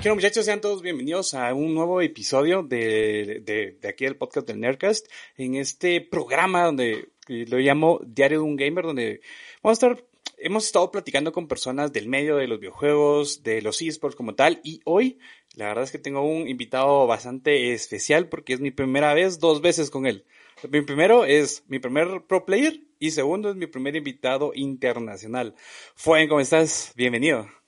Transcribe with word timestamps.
Bueno 0.00 0.14
muchachos, 0.14 0.46
sean 0.46 0.62
todos 0.62 0.80
bienvenidos 0.80 1.34
a 1.34 1.52
un 1.52 1.74
nuevo 1.74 2.00
episodio 2.00 2.62
de, 2.62 3.42
de, 3.44 3.76
de 3.78 3.88
aquí 3.88 4.06
del 4.06 4.16
podcast 4.16 4.46
del 4.46 4.58
Nerdcast, 4.58 5.06
en 5.36 5.56
este 5.56 6.00
programa 6.00 6.64
donde 6.64 7.10
lo 7.28 7.58
llamo 7.58 8.00
Diario 8.06 8.38
de 8.38 8.44
un 8.44 8.56
Gamer, 8.56 8.86
donde 8.86 9.20
vamos 9.62 9.82
a 9.82 9.88
estar, 9.88 10.04
hemos 10.38 10.64
estado 10.64 10.90
platicando 10.90 11.32
con 11.32 11.48
personas 11.48 11.92
del 11.92 12.08
medio 12.08 12.36
de 12.36 12.48
los 12.48 12.60
videojuegos, 12.60 13.42
de 13.42 13.60
los 13.60 13.82
esports 13.82 14.16
como 14.16 14.34
tal, 14.34 14.62
y 14.64 14.80
hoy 14.86 15.18
la 15.54 15.66
verdad 15.66 15.84
es 15.84 15.90
que 15.90 15.98
tengo 15.98 16.22
un 16.22 16.48
invitado 16.48 17.06
bastante 17.06 17.74
especial 17.74 18.30
porque 18.30 18.54
es 18.54 18.60
mi 18.60 18.70
primera 18.70 19.12
vez 19.12 19.38
dos 19.38 19.60
veces 19.60 19.90
con 19.90 20.06
él. 20.06 20.24
Mi 20.70 20.80
primero 20.80 21.26
es 21.26 21.62
mi 21.68 21.78
primer 21.78 22.22
pro 22.26 22.46
player 22.46 22.80
y 22.98 23.10
segundo 23.10 23.50
es 23.50 23.56
mi 23.56 23.66
primer 23.66 23.96
invitado 23.96 24.52
internacional. 24.54 25.54
Fuen, 25.94 26.26
¿cómo 26.26 26.40
estás? 26.40 26.94
Bienvenido. 26.96 27.59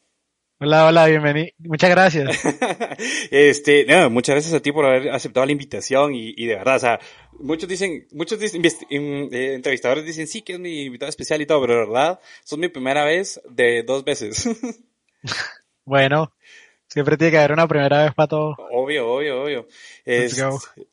Hola, 0.65 0.87
hola, 0.87 1.07
bienvenido. 1.09 1.49
Muchas 1.59 1.91
gracias. 1.91 2.39
este, 3.33 3.85
no, 3.85 4.11
muchas 4.11 4.37
gracias 4.37 4.55
a 4.55 4.61
ti 4.61 4.71
por 4.71 4.85
haber 4.85 5.11
aceptado 5.11 5.45
la 5.45 5.51
invitación 5.51 6.15
y, 6.15 6.35
y 6.37 6.47
de 6.47 6.55
verdad, 6.55 6.77
o 6.77 6.79
sea, 6.79 7.01
muchos 7.33 7.69
dicen, 7.69 8.07
muchos 8.13 8.39
dicen, 8.39 8.63
eh, 8.65 9.55
entrevistadores 9.55 10.05
dicen 10.05 10.29
sí 10.29 10.43
que 10.43 10.53
es 10.53 10.61
mi 10.61 10.83
invitado 10.83 11.11
especial 11.11 11.43
y 11.43 11.47
todo, 11.47 11.63
pero 11.63 11.73
de 11.73 11.81
verdad, 11.81 12.21
son 12.45 12.61
mi 12.61 12.69
primera 12.69 13.05
vez 13.05 13.41
de 13.51 13.83
dos 13.83 14.05
veces. 14.05 14.49
bueno, 15.85 16.33
siempre 16.87 17.17
tiene 17.17 17.33
que 17.33 17.39
haber 17.39 17.55
una 17.55 17.67
primera 17.67 18.05
vez 18.05 18.15
para 18.15 18.29
todo. 18.29 18.55
Obvio, 18.71 19.13
obvio, 19.13 19.43
obvio. 19.43 19.67
Es, 20.05 20.41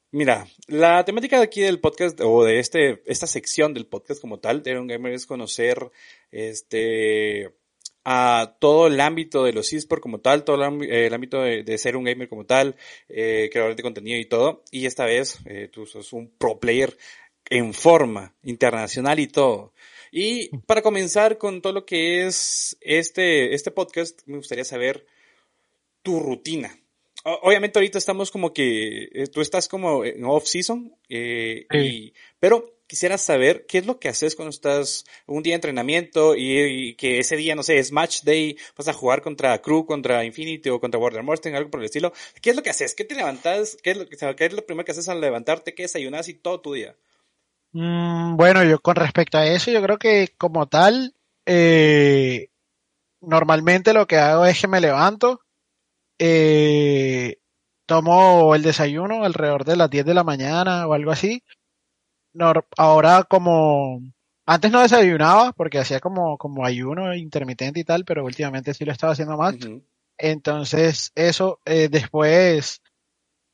mira, 0.09 0.47
la 0.65 1.05
temática 1.05 1.37
de 1.37 1.43
aquí 1.43 1.61
del 1.61 1.79
podcast 1.79 2.19
o 2.23 2.43
de 2.43 2.57
este, 2.57 3.03
esta 3.05 3.27
sección 3.27 3.75
del 3.75 3.85
podcast 3.85 4.19
como 4.19 4.39
tal, 4.39 4.63
de 4.63 4.79
un 4.79 4.87
gamer 4.87 5.13
es 5.13 5.27
conocer, 5.27 5.91
este, 6.31 7.53
a 8.03 8.55
todo 8.59 8.87
el 8.87 8.99
ámbito 8.99 9.43
de 9.43 9.53
los 9.53 9.71
esports 9.73 10.01
como 10.01 10.19
tal, 10.19 10.43
todo 10.43 10.55
el, 10.55 11.13
ámbito 11.13 11.41
de, 11.41 11.77
ser 11.77 11.95
un 11.95 12.05
gamer 12.05 12.29
como 12.29 12.45
tal, 12.45 12.75
eh, 13.07 13.49
creador 13.51 13.75
de 13.75 13.83
contenido 13.83 14.19
y 14.19 14.25
todo. 14.25 14.63
Y 14.71 14.85
esta 14.85 15.05
vez 15.05 15.39
eh, 15.45 15.69
tú 15.71 15.85
sos 15.85 16.13
un 16.13 16.29
pro 16.29 16.59
player 16.59 16.97
en 17.49 17.73
forma 17.73 18.33
internacional 18.43 19.19
y 19.19 19.27
todo. 19.27 19.73
Y 20.11 20.49
para 20.65 20.81
comenzar 20.81 21.37
con 21.37 21.61
todo 21.61 21.73
lo 21.73 21.85
que 21.85 22.25
es 22.25 22.77
este, 22.81 23.53
este 23.53 23.71
podcast, 23.71 24.21
me 24.25 24.37
gustaría 24.37 24.65
saber 24.65 25.05
tu 26.01 26.19
rutina. 26.19 26.75
Obviamente 27.23 27.77
ahorita 27.77 27.97
estamos 27.97 28.31
como 28.31 28.53
que, 28.53 29.09
eh, 29.11 29.27
tú 29.27 29.41
estás 29.41 29.67
como 29.67 30.05
en 30.05 30.23
off 30.23 30.45
season, 30.45 30.95
eh, 31.09 31.65
y, 31.73 32.13
pero 32.39 32.78
quisiera 32.89 33.19
saber 33.19 33.67
qué 33.67 33.77
es 33.77 33.85
lo 33.85 33.99
que 33.99 34.09
haces 34.09 34.35
cuando 34.35 34.49
estás 34.49 35.05
un 35.27 35.43
día 35.43 35.51
de 35.51 35.57
entrenamiento 35.57 36.33
y, 36.35 36.95
que 36.95 37.19
ese 37.19 37.37
día, 37.37 37.53
no 37.53 37.61
sé, 37.61 37.77
es 37.77 37.91
match 37.91 38.23
day, 38.23 38.57
vas 38.75 38.87
a 38.87 38.93
jugar 38.93 39.21
contra 39.21 39.61
Crew, 39.61 39.85
contra 39.85 40.25
Infinity 40.25 40.69
o 40.69 40.79
contra 40.79 40.99
Mustang, 41.21 41.53
algo 41.53 41.69
por 41.69 41.81
el 41.81 41.85
estilo. 41.85 42.11
¿Qué 42.41 42.49
es 42.49 42.55
lo 42.55 42.63
que 42.63 42.71
haces? 42.71 42.95
¿Qué 42.95 43.05
te 43.05 43.13
levantas? 43.13 43.77
¿Qué 43.83 43.91
es 43.91 43.97
lo, 43.97 44.07
qué 44.07 44.45
es 44.45 44.53
lo 44.53 44.65
primero 44.65 44.85
que 44.85 44.91
haces 44.91 45.07
al 45.07 45.21
levantarte? 45.21 45.75
¿Qué 45.75 45.83
desayunas 45.83 46.27
y 46.29 46.33
todo 46.33 46.61
tu 46.61 46.73
día? 46.73 46.95
Mm, 47.73 48.35
bueno, 48.35 48.63
yo 48.63 48.79
con 48.79 48.95
respecto 48.95 49.37
a 49.37 49.45
eso, 49.45 49.69
yo 49.69 49.83
creo 49.83 49.99
que 49.99 50.29
como 50.39 50.67
tal, 50.67 51.13
eh, 51.45 52.49
normalmente 53.21 53.93
lo 53.93 54.07
que 54.07 54.17
hago 54.17 54.45
es 54.47 54.59
que 54.59 54.67
me 54.67 54.81
levanto, 54.81 55.41
eh, 56.17 57.37
tomo 57.85 58.55
el 58.55 58.63
desayuno 58.63 59.23
alrededor 59.23 59.63
de 59.63 59.75
las 59.75 59.91
10 59.91 60.05
de 60.05 60.13
la 60.15 60.23
mañana 60.23 60.87
o 60.87 60.93
algo 60.93 61.11
así, 61.11 61.43
ahora 62.77 63.23
como 63.23 64.01
antes 64.45 64.71
no 64.71 64.81
desayunaba 64.81 65.51
porque 65.53 65.79
hacía 65.79 65.99
como, 65.99 66.37
como 66.37 66.65
ayuno 66.65 67.13
intermitente 67.15 67.79
y 67.79 67.83
tal, 67.83 68.05
pero 68.05 68.25
últimamente 68.25 68.73
sí 68.73 68.85
lo 68.85 68.91
estaba 68.91 69.13
haciendo 69.13 69.37
más. 69.37 69.55
Entonces, 70.17 71.11
eso, 71.15 71.59
eh, 71.65 71.87
después, 71.89 72.81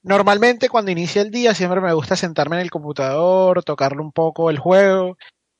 normalmente 0.04 0.70
cuando 0.70 0.92
inicia 0.92 1.22
el 1.22 1.32
día 1.32 1.54
siempre 1.54 1.82
me 1.82 1.94
gusta 1.94 2.16
sentarme 2.16 2.58
en 2.58 2.64
el 2.64 2.72
computador, 2.72 3.64
tocarle 3.64 4.02
un 4.02 4.12
poco 4.12 4.50
el 4.50 4.60
juego. 4.60 5.18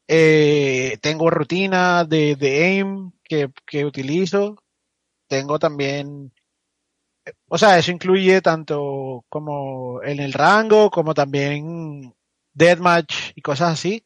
Eh, 0.08 0.98
tengo 1.02 1.30
rutina 1.30 2.06
de, 2.06 2.36
de 2.36 2.66
aim 2.66 3.12
que, 3.24 3.50
que 3.66 3.86
utilizo. 3.86 4.56
Tengo 5.28 5.60
también 5.60 6.32
o 7.50 7.58
sea, 7.58 7.78
eso 7.78 7.92
incluye 7.92 8.42
tanto 8.42 9.26
como 9.30 10.02
en 10.04 10.20
el 10.20 10.34
rango, 10.34 10.90
como 10.92 11.14
también 11.14 12.14
deathmatch 12.56 13.34
y 13.36 13.42
cosas 13.42 13.74
así. 13.74 14.04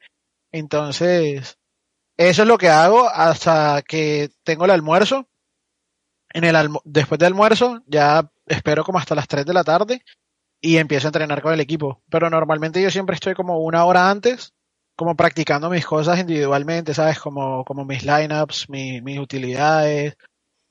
Entonces, 0.51 1.57
eso 2.17 2.41
es 2.41 2.47
lo 2.47 2.57
que 2.57 2.69
hago 2.69 3.07
hasta 3.07 3.81
que 3.81 4.29
tengo 4.43 4.65
el 4.65 4.71
almuerzo. 4.71 5.27
En 6.33 6.43
el 6.43 6.69
después 6.83 7.17
del 7.17 7.27
almuerzo, 7.27 7.81
ya 7.87 8.29
espero 8.45 8.83
como 8.83 8.99
hasta 8.99 9.15
las 9.15 9.27
3 9.27 9.45
de 9.45 9.53
la 9.53 9.63
tarde 9.63 10.03
y 10.61 10.77
empiezo 10.77 11.07
a 11.07 11.09
entrenar 11.09 11.41
con 11.41 11.53
el 11.53 11.59
equipo. 11.61 12.01
Pero 12.09 12.29
normalmente 12.29 12.81
yo 12.81 12.91
siempre 12.91 13.15
estoy 13.15 13.33
como 13.33 13.59
una 13.59 13.85
hora 13.85 14.09
antes, 14.09 14.53
como 14.95 15.15
practicando 15.15 15.69
mis 15.69 15.85
cosas 15.85 16.19
individualmente, 16.19 16.93
¿sabes? 16.93 17.19
Como, 17.19 17.63
como 17.63 17.85
mis 17.85 18.03
lineups, 18.03 18.69
mis 18.69 19.19
utilidades. 19.19 20.15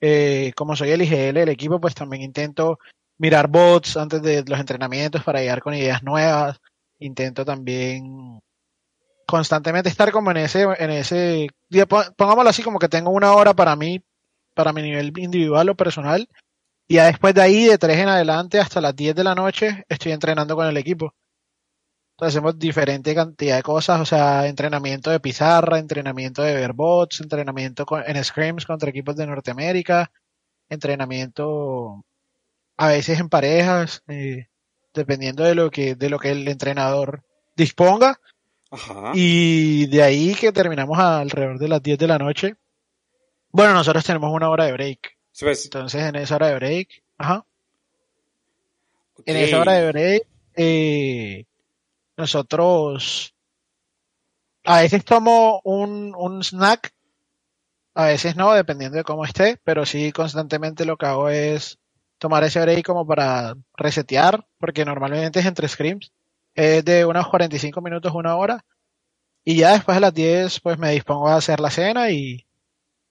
Eh, 0.01 0.53
como 0.55 0.75
soy 0.75 0.91
el 0.91 1.01
IGL 1.01 1.33
del 1.33 1.49
equipo, 1.49 1.81
pues 1.81 1.95
también 1.95 2.21
intento 2.23 2.79
mirar 3.17 3.47
bots 3.47 3.97
antes 3.97 4.21
de 4.21 4.43
los 4.47 4.59
entrenamientos 4.59 5.23
para 5.23 5.39
llegar 5.39 5.61
con 5.61 5.73
ideas 5.73 6.03
nuevas 6.03 6.61
intento 6.99 7.45
también 7.45 8.39
constantemente 9.25 9.89
estar 9.89 10.11
como 10.11 10.31
en 10.31 10.37
ese, 10.37 10.63
en 10.63 10.89
ese, 10.91 11.47
pongámoslo 12.17 12.49
así, 12.49 12.63
como 12.63 12.79
que 12.79 12.89
tengo 12.89 13.11
una 13.11 13.33
hora 13.33 13.53
para 13.53 13.75
mí, 13.75 14.03
para 14.55 14.73
mi 14.73 14.81
nivel 14.81 15.13
individual 15.17 15.69
o 15.69 15.75
personal, 15.75 16.27
y 16.87 16.95
ya 16.95 17.05
después 17.05 17.35
de 17.35 17.41
ahí, 17.41 17.65
de 17.65 17.77
tres 17.77 17.97
en 17.99 18.09
adelante 18.09 18.59
hasta 18.59 18.81
las 18.81 18.95
10 18.95 19.15
de 19.15 19.23
la 19.23 19.35
noche, 19.35 19.85
estoy 19.89 20.11
entrenando 20.11 20.55
con 20.55 20.67
el 20.67 20.77
equipo. 20.77 21.13
Entonces 22.13 22.35
hacemos 22.35 22.59
diferente 22.59 23.15
cantidad 23.15 23.55
de 23.57 23.63
cosas, 23.63 24.01
o 24.01 24.05
sea, 24.05 24.47
entrenamiento 24.47 25.09
de 25.09 25.19
pizarra, 25.21 25.79
entrenamiento 25.79 26.41
de 26.41 26.53
verbots, 26.53 27.21
entrenamiento 27.21 27.85
en 28.05 28.23
scrims 28.23 28.65
contra 28.65 28.89
equipos 28.89 29.15
de 29.15 29.27
Norteamérica, 29.27 30.11
entrenamiento 30.67 32.03
a 32.77 32.87
veces 32.89 33.19
en 33.19 33.29
parejas, 33.29 34.03
eh, 34.07 34.47
dependiendo 34.93 35.43
de 35.43 35.55
lo 35.55 35.69
que, 35.69 35.95
de 35.95 36.09
lo 36.09 36.19
que 36.19 36.31
el 36.31 36.47
entrenador 36.47 37.23
disponga. 37.55 38.19
Y 39.13 39.87
de 39.87 40.03
ahí 40.03 40.35
que 40.35 40.51
terminamos 40.51 40.99
alrededor 40.99 41.57
de 41.57 41.67
las 41.67 41.81
10 41.81 41.97
de 41.97 42.07
la 42.07 42.19
noche. 42.19 42.55
Bueno, 43.51 43.73
nosotros 43.73 44.05
tenemos 44.05 44.31
una 44.31 44.49
hora 44.49 44.65
de 44.65 44.73
break. 44.73 45.17
Pues. 45.39 45.65
Entonces, 45.65 46.03
en 46.03 46.15
esa 46.15 46.35
hora 46.35 46.47
de 46.49 46.55
break, 46.55 47.03
ajá. 47.17 47.45
En 49.25 49.37
esa 49.37 49.59
hora 49.59 49.73
de 49.73 49.91
break, 49.91 50.27
eh, 50.55 51.45
nosotros 52.15 53.33
a 54.63 54.81
veces 54.81 55.03
tomo 55.03 55.61
un, 55.63 56.13
un 56.15 56.43
snack, 56.43 56.93
a 57.95 58.05
veces 58.05 58.35
no, 58.35 58.53
dependiendo 58.53 58.97
de 58.97 59.03
cómo 59.03 59.25
esté, 59.25 59.59
pero 59.63 59.85
sí 59.85 60.11
constantemente 60.11 60.85
lo 60.85 60.97
que 60.97 61.05
hago 61.05 61.29
es 61.29 61.79
tomar 62.19 62.43
ese 62.43 62.61
break 62.61 62.85
como 62.85 63.07
para 63.07 63.55
resetear, 63.75 64.45
porque 64.59 64.85
normalmente 64.85 65.39
es 65.39 65.45
entre 65.45 65.67
scrims, 65.67 66.11
es 66.53 66.85
de 66.85 67.05
unos 67.05 67.27
45 67.27 67.81
minutos, 67.81 68.13
una 68.13 68.35
hora, 68.35 68.63
y 69.43 69.55
ya 69.55 69.71
después 69.71 69.95
de 69.95 70.01
las 70.01 70.13
10 70.13 70.59
pues 70.59 70.77
me 70.77 70.91
dispongo 70.91 71.29
a 71.29 71.37
hacer 71.37 71.59
la 71.59 71.71
cena 71.71 72.11
y, 72.11 72.45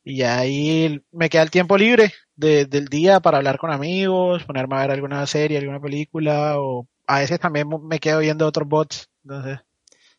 y 0.05 0.23
ahí 0.23 1.03
me 1.11 1.29
queda 1.29 1.43
el 1.43 1.51
tiempo 1.51 1.77
libre 1.77 2.13
del 2.37 2.87
día 2.87 3.19
para 3.19 3.39
hablar 3.39 3.59
con 3.59 3.73
amigos, 3.73 4.45
ponerme 4.45 4.77
a 4.77 4.81
ver 4.83 4.93
alguna 4.93 5.27
serie, 5.27 5.59
alguna 5.59 5.81
película, 5.81 6.61
o 6.61 6.87
a 7.07 7.19
veces 7.21 7.41
también 7.41 7.69
me 7.83 7.99
quedo 7.99 8.21
viendo 8.21 8.47
otros 8.47 8.69
bots, 8.69 9.11
entonces... 9.25 9.59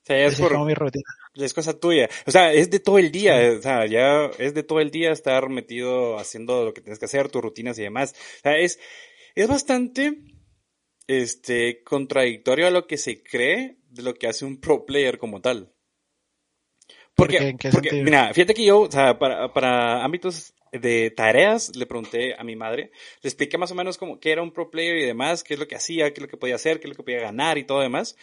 es, 0.07 0.39
como 0.39 0.66
mi 0.66 0.74
rutina. 0.74 1.06
Es 1.36 1.54
cosa 1.54 1.80
tuya. 1.80 2.10
O 2.26 2.31
sea, 2.31 2.54
es 2.54 2.70
de 2.70 2.80
todo 2.80 2.98
el 2.98 3.12
día. 3.12 3.54
O 3.58 3.62
sea, 3.62 3.86
ya 3.86 4.26
es 4.40 4.54
de 4.54 4.64
todo 4.64 4.80
el 4.80 4.92
día 4.92 5.12
estar 5.12 5.50
metido 5.50 6.18
haciendo 6.18 6.66
lo 6.66 6.74
que 6.74 6.81
tienes 6.81 7.00
que 7.00 7.06
hacer, 7.06 7.30
tus 7.30 7.42
rutinas 7.42 7.78
y 7.80 7.84
demás. 7.84 8.16
O 8.38 8.42
sea, 8.42 8.58
es, 8.58 8.80
es 9.36 9.48
bastante, 9.48 10.18
este, 11.08 11.84
contradictorio 11.84 12.68
a 12.68 12.72
lo 12.72 12.88
que 12.88 12.98
se 12.98 13.24
cree 13.24 13.78
de 13.90 14.04
lo 14.04 14.14
que 14.14 14.28
hace 14.28 14.46
un 14.46 14.60
pro 14.60 14.86
player 14.86 15.18
como 15.18 15.42
tal. 15.42 15.74
Porque, 17.16 17.58
porque 17.72 18.04
mira, 18.04 18.34
fíjate 18.34 18.54
que 18.54 18.64
yo, 18.64 18.81
o 18.81 18.92
sea, 18.92 19.20
para, 19.20 19.52
para 19.52 20.06
ámbitos 20.06 20.54
de 20.71 21.12
tareas, 21.12 21.75
le 21.75 21.86
pregunté 21.86 22.36
a 22.38 22.44
mi 22.44 22.56
madre, 22.56 22.92
le 23.21 23.27
expliqué 23.27 23.57
más 23.57 23.71
o 23.71 23.75
menos 23.75 23.98
como 23.98 24.19
qué 24.19 24.31
era 24.31 24.42
un 24.42 24.51
pro 24.51 24.69
player 24.69 24.98
y 24.98 25.06
demás, 25.06 25.44
qué 25.44 25.56
es 25.56 25.60
lo 25.60 25.68
que 25.68 25.75
hacía, 25.75 26.13
qué 26.13 26.19
es 26.19 26.21
lo 26.21 26.27
que 26.27 26.38
podía 26.38 26.56
hacer, 26.56 26.80
qué 26.80 26.88
es 26.88 26.89
lo 26.89 26.95
que 26.95 27.04
podía 27.04 27.21
ganar 27.21 27.57
y 27.57 27.63
todo 27.63 27.81
demás. 27.81 28.16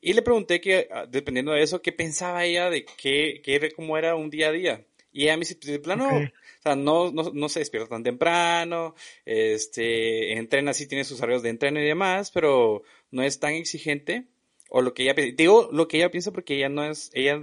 Y 0.00 0.14
le 0.14 0.22
pregunté 0.22 0.60
que, 0.60 0.88
ah, 0.90 1.06
dependiendo 1.06 1.52
de 1.52 1.62
eso, 1.62 1.82
qué 1.82 1.92
pensaba 1.92 2.44
ella 2.44 2.70
de 2.70 2.84
qué, 2.84 3.40
qué 3.44 3.70
cómo 3.74 3.96
era 3.96 4.14
un 4.16 4.30
día 4.30 4.48
a 4.48 4.52
día. 4.52 4.86
Y 5.12 5.24
ella 5.24 5.36
me 5.36 5.40
dice, 5.40 5.56
de 5.60 5.78
plano, 5.78 6.08
o 6.08 6.62
sea, 6.62 6.74
no, 6.74 7.12
no, 7.12 7.30
no 7.32 7.48
se 7.48 7.60
despierta 7.60 7.90
tan 7.90 8.02
temprano, 8.02 8.94
este, 9.24 10.32
entrena, 10.34 10.72
sí 10.72 10.88
tiene 10.88 11.04
sus 11.04 11.20
horarios 11.20 11.42
de 11.42 11.50
entreno 11.50 11.80
y 11.80 11.84
demás, 11.84 12.30
pero 12.30 12.82
no 13.10 13.22
es 13.22 13.38
tan 13.38 13.52
exigente 13.52 14.26
o 14.74 14.80
lo 14.80 14.94
que 14.94 15.02
ella 15.02 15.14
digo 15.36 15.68
lo 15.72 15.86
que 15.86 15.98
ella 15.98 16.10
piensa 16.10 16.32
porque 16.32 16.56
ella 16.56 16.68
no 16.68 16.84
es 16.84 17.10
ella, 17.12 17.40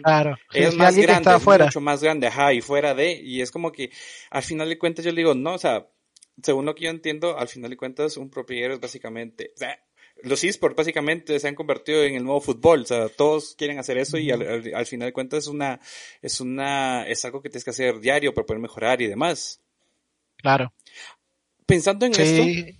es 0.54 0.76
más 0.76 0.98
grande 0.98 1.32
es 1.36 1.46
mucho 1.46 1.82
más 1.82 2.02
grande 2.02 2.28
ajá 2.28 2.54
y 2.54 2.62
fuera 2.62 2.94
de 2.94 3.14
y 3.14 3.42
es 3.42 3.52
como 3.52 3.72
que 3.72 3.92
al 4.30 4.44
final 4.44 4.68
de 4.68 4.78
cuentas 4.78 5.06
yo 5.06 5.12
le 5.12 5.22
digo 5.22 5.36
no 5.36 5.54
o 5.54 5.58
sea 5.58 5.88
según 6.44 6.66
lo 6.66 6.76
que 6.76 6.86
yo 6.86 6.90
entiendo, 6.90 7.38
al 7.38 7.48
final 7.48 7.70
de 7.70 7.78
cuentas, 7.78 8.18
un 8.18 8.30
pro 8.30 8.46
player 8.46 8.72
es 8.72 8.80
básicamente, 8.80 9.54
los 10.24 10.44
esports 10.44 10.76
básicamente 10.76 11.40
se 11.40 11.48
han 11.48 11.56
convertido 11.56 12.04
en 12.04 12.16
el 12.16 12.24
nuevo 12.24 12.42
fútbol, 12.42 12.82
o 12.82 12.86
sea, 12.86 13.10
todos 13.10 13.56
quieren 13.56 13.80
hacer 13.80 13.98
eso 13.98 14.18
y 14.18 14.32
al, 14.32 14.86
final 14.86 15.08
de 15.08 15.14
cuentas 15.14 15.40
es 15.40 15.48
una, 15.48 15.80
es 16.22 16.42
una, 16.42 17.08
es 17.08 17.24
algo 17.26 17.42
que 17.42 17.50
tienes 17.50 17.64
que 17.64 17.72
hacer 17.72 18.00
diario 18.00 18.34
para 18.34 18.46
poder 18.46 18.62
mejorar 18.62 19.02
y 19.02 19.08
demás. 19.08 19.62
Claro. 20.38 20.74
Pensando 21.66 22.06
en 22.06 22.14
esto, 22.14 22.76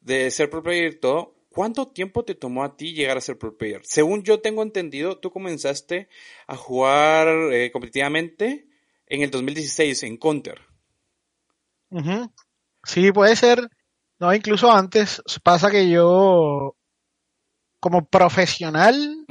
de 0.00 0.30
ser 0.30 0.50
pro 0.50 0.62
player 0.62 0.92
y 0.92 0.98
todo, 0.98 1.35
¿cuánto 1.56 1.88
tiempo 1.88 2.22
te 2.22 2.34
tomó 2.34 2.64
a 2.64 2.76
ti 2.76 2.92
llegar 2.92 3.16
a 3.16 3.22
ser 3.22 3.38
pro 3.38 3.56
player? 3.56 3.80
Según 3.82 4.22
yo 4.22 4.40
tengo 4.40 4.62
entendido, 4.62 5.18
tú 5.18 5.30
comenzaste 5.30 6.10
a 6.46 6.54
jugar 6.54 7.28
eh, 7.50 7.72
competitivamente 7.72 8.68
en 9.06 9.22
el 9.22 9.30
2016 9.30 10.02
en 10.02 10.18
Counter. 10.18 10.60
Sí, 12.84 13.10
puede 13.10 13.34
ser. 13.36 13.70
No, 14.20 14.34
incluso 14.34 14.70
antes 14.70 15.22
pasa 15.42 15.70
que 15.70 15.88
yo, 15.88 16.76
como 17.80 18.04
profesional, 18.04 19.24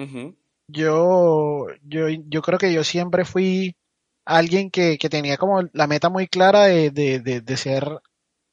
yo, 0.68 1.68
yo, 1.84 2.08
yo 2.10 2.42
creo 2.42 2.58
que 2.58 2.74
yo 2.74 2.84
siempre 2.84 3.24
fui 3.24 3.76
alguien 4.26 4.72
que, 4.72 4.98
que 4.98 5.10
tenía 5.10 5.38
como 5.38 5.62
la 5.74 5.86
meta 5.86 6.10
muy 6.10 6.28
clara 6.28 6.64
de, 6.64 6.90
de, 6.90 7.20
de, 7.20 7.58
ser, 7.58 8.00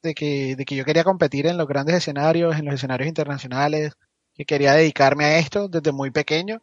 de 0.03 0.13
que, 0.13 0.55
de 0.55 0.65
que 0.65 0.75
yo 0.75 0.85
quería 0.85 1.03
competir 1.03 1.47
en 1.47 1.57
los 1.57 1.67
grandes 1.67 1.95
escenarios, 1.95 2.57
en 2.57 2.65
los 2.65 2.75
escenarios 2.75 3.07
internacionales, 3.07 3.93
que 4.35 4.45
quería 4.45 4.73
dedicarme 4.73 5.25
a 5.25 5.39
esto 5.39 5.67
desde 5.69 5.91
muy 5.91 6.11
pequeño. 6.11 6.61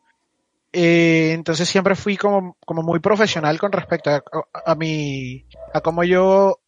Eh, 0.72 1.32
entonces 1.32 1.68
siempre 1.68 1.96
fui 1.96 2.16
como, 2.16 2.56
como 2.64 2.82
muy 2.82 3.00
profesional 3.00 3.58
con 3.58 3.72
respecto 3.72 4.10
a, 4.10 4.22
a, 4.64 4.74
mi, 4.76 5.46
a 5.74 5.80
cómo 5.80 6.04
yo 6.04 6.60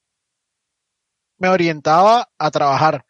me 1.39 1.49
orientaba 1.49 2.29
a 2.39 2.51
trabajar. 2.51 3.05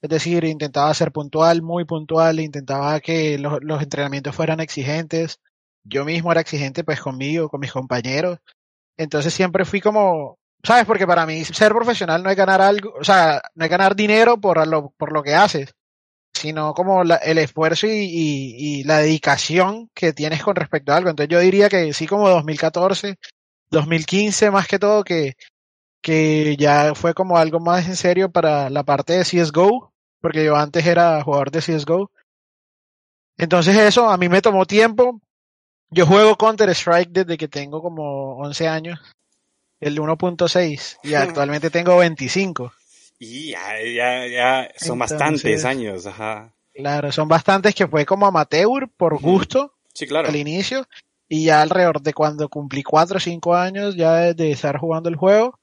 Es 0.00 0.10
decir, 0.10 0.44
intentaba 0.44 0.94
ser 0.94 1.10
puntual, 1.10 1.60
muy 1.62 1.84
puntual, 1.84 2.40
intentaba 2.40 3.00
que 3.00 3.36
los, 3.38 3.58
los 3.62 3.82
entrenamientos 3.82 4.34
fueran 4.34 4.60
exigentes. 4.60 5.40
Yo 5.84 6.04
mismo 6.04 6.30
era 6.30 6.40
exigente 6.40 6.84
pues 6.84 7.00
conmigo, 7.00 7.48
con 7.48 7.60
mis 7.60 7.72
compañeros. 7.72 8.38
Entonces 8.96 9.34
siempre 9.34 9.64
fui 9.64 9.80
como, 9.80 10.38
¿sabes? 10.62 10.84
Porque 10.86 11.06
para 11.06 11.26
mí 11.26 11.44
ser 11.44 11.72
profesional 11.72 12.22
no 12.22 12.30
es 12.30 12.36
ganar 12.36 12.60
algo, 12.60 12.94
o 13.00 13.04
sea, 13.04 13.42
no 13.54 13.64
es 13.64 13.70
ganar 13.70 13.96
dinero 13.96 14.38
por 14.40 14.66
lo, 14.66 14.90
por 14.96 15.12
lo 15.12 15.22
que 15.22 15.34
haces, 15.34 15.74
sino 16.32 16.74
como 16.74 17.04
la, 17.04 17.16
el 17.16 17.38
esfuerzo 17.38 17.86
y, 17.86 17.92
y, 17.92 18.84
la 18.84 18.98
dedicación 18.98 19.90
que 19.94 20.12
tienes 20.12 20.42
con 20.42 20.56
respecto 20.56 20.92
a 20.92 20.96
algo. 20.96 21.10
Entonces 21.10 21.30
yo 21.32 21.40
diría 21.40 21.68
que 21.68 21.92
sí 21.92 22.06
como 22.06 22.28
2014, 22.28 23.16
2015 23.70 24.50
más 24.50 24.68
que 24.68 24.78
todo, 24.78 25.04
que 25.04 25.34
que 26.00 26.56
ya 26.56 26.94
fue 26.94 27.14
como 27.14 27.38
algo 27.38 27.60
más 27.60 27.86
en 27.86 27.96
serio 27.96 28.30
para 28.30 28.70
la 28.70 28.84
parte 28.84 29.14
de 29.14 29.24
CSGO, 29.24 29.92
porque 30.20 30.44
yo 30.44 30.56
antes 30.56 30.86
era 30.86 31.22
jugador 31.22 31.50
de 31.50 31.60
CSGO. 31.60 32.10
Entonces 33.36 33.76
eso 33.76 34.08
a 34.08 34.16
mí 34.16 34.28
me 34.28 34.42
tomó 34.42 34.66
tiempo. 34.66 35.20
Yo 35.90 36.06
juego 36.06 36.36
Counter 36.36 36.70
Strike 36.70 37.10
desde 37.10 37.38
que 37.38 37.48
tengo 37.48 37.82
como 37.82 38.36
11 38.38 38.68
años, 38.68 39.00
el 39.80 39.98
1.6, 39.98 40.98
y 41.02 41.14
actualmente 41.14 41.70
tengo 41.70 41.96
25. 41.96 42.72
Y 43.18 43.50
ya, 43.50 43.82
ya, 43.82 44.26
ya 44.26 44.70
son 44.76 44.98
bastantes 44.98 45.64
años, 45.64 46.06
ajá. 46.06 46.52
Claro, 46.74 47.10
son 47.10 47.26
bastantes 47.26 47.74
que 47.74 47.88
fue 47.88 48.06
como 48.06 48.26
amateur 48.26 48.88
por 48.96 49.20
gusto 49.20 49.74
sí, 49.92 50.06
claro. 50.06 50.28
al 50.28 50.36
inicio, 50.36 50.86
y 51.28 51.44
ya 51.44 51.60
alrededor 51.60 52.00
de 52.00 52.14
cuando 52.14 52.48
cumplí 52.48 52.82
4 52.82 53.16
o 53.16 53.20
5 53.20 53.54
años 53.54 53.96
ya 53.96 54.32
de 54.32 54.52
estar 54.52 54.78
jugando 54.78 55.08
el 55.08 55.16
juego, 55.16 55.58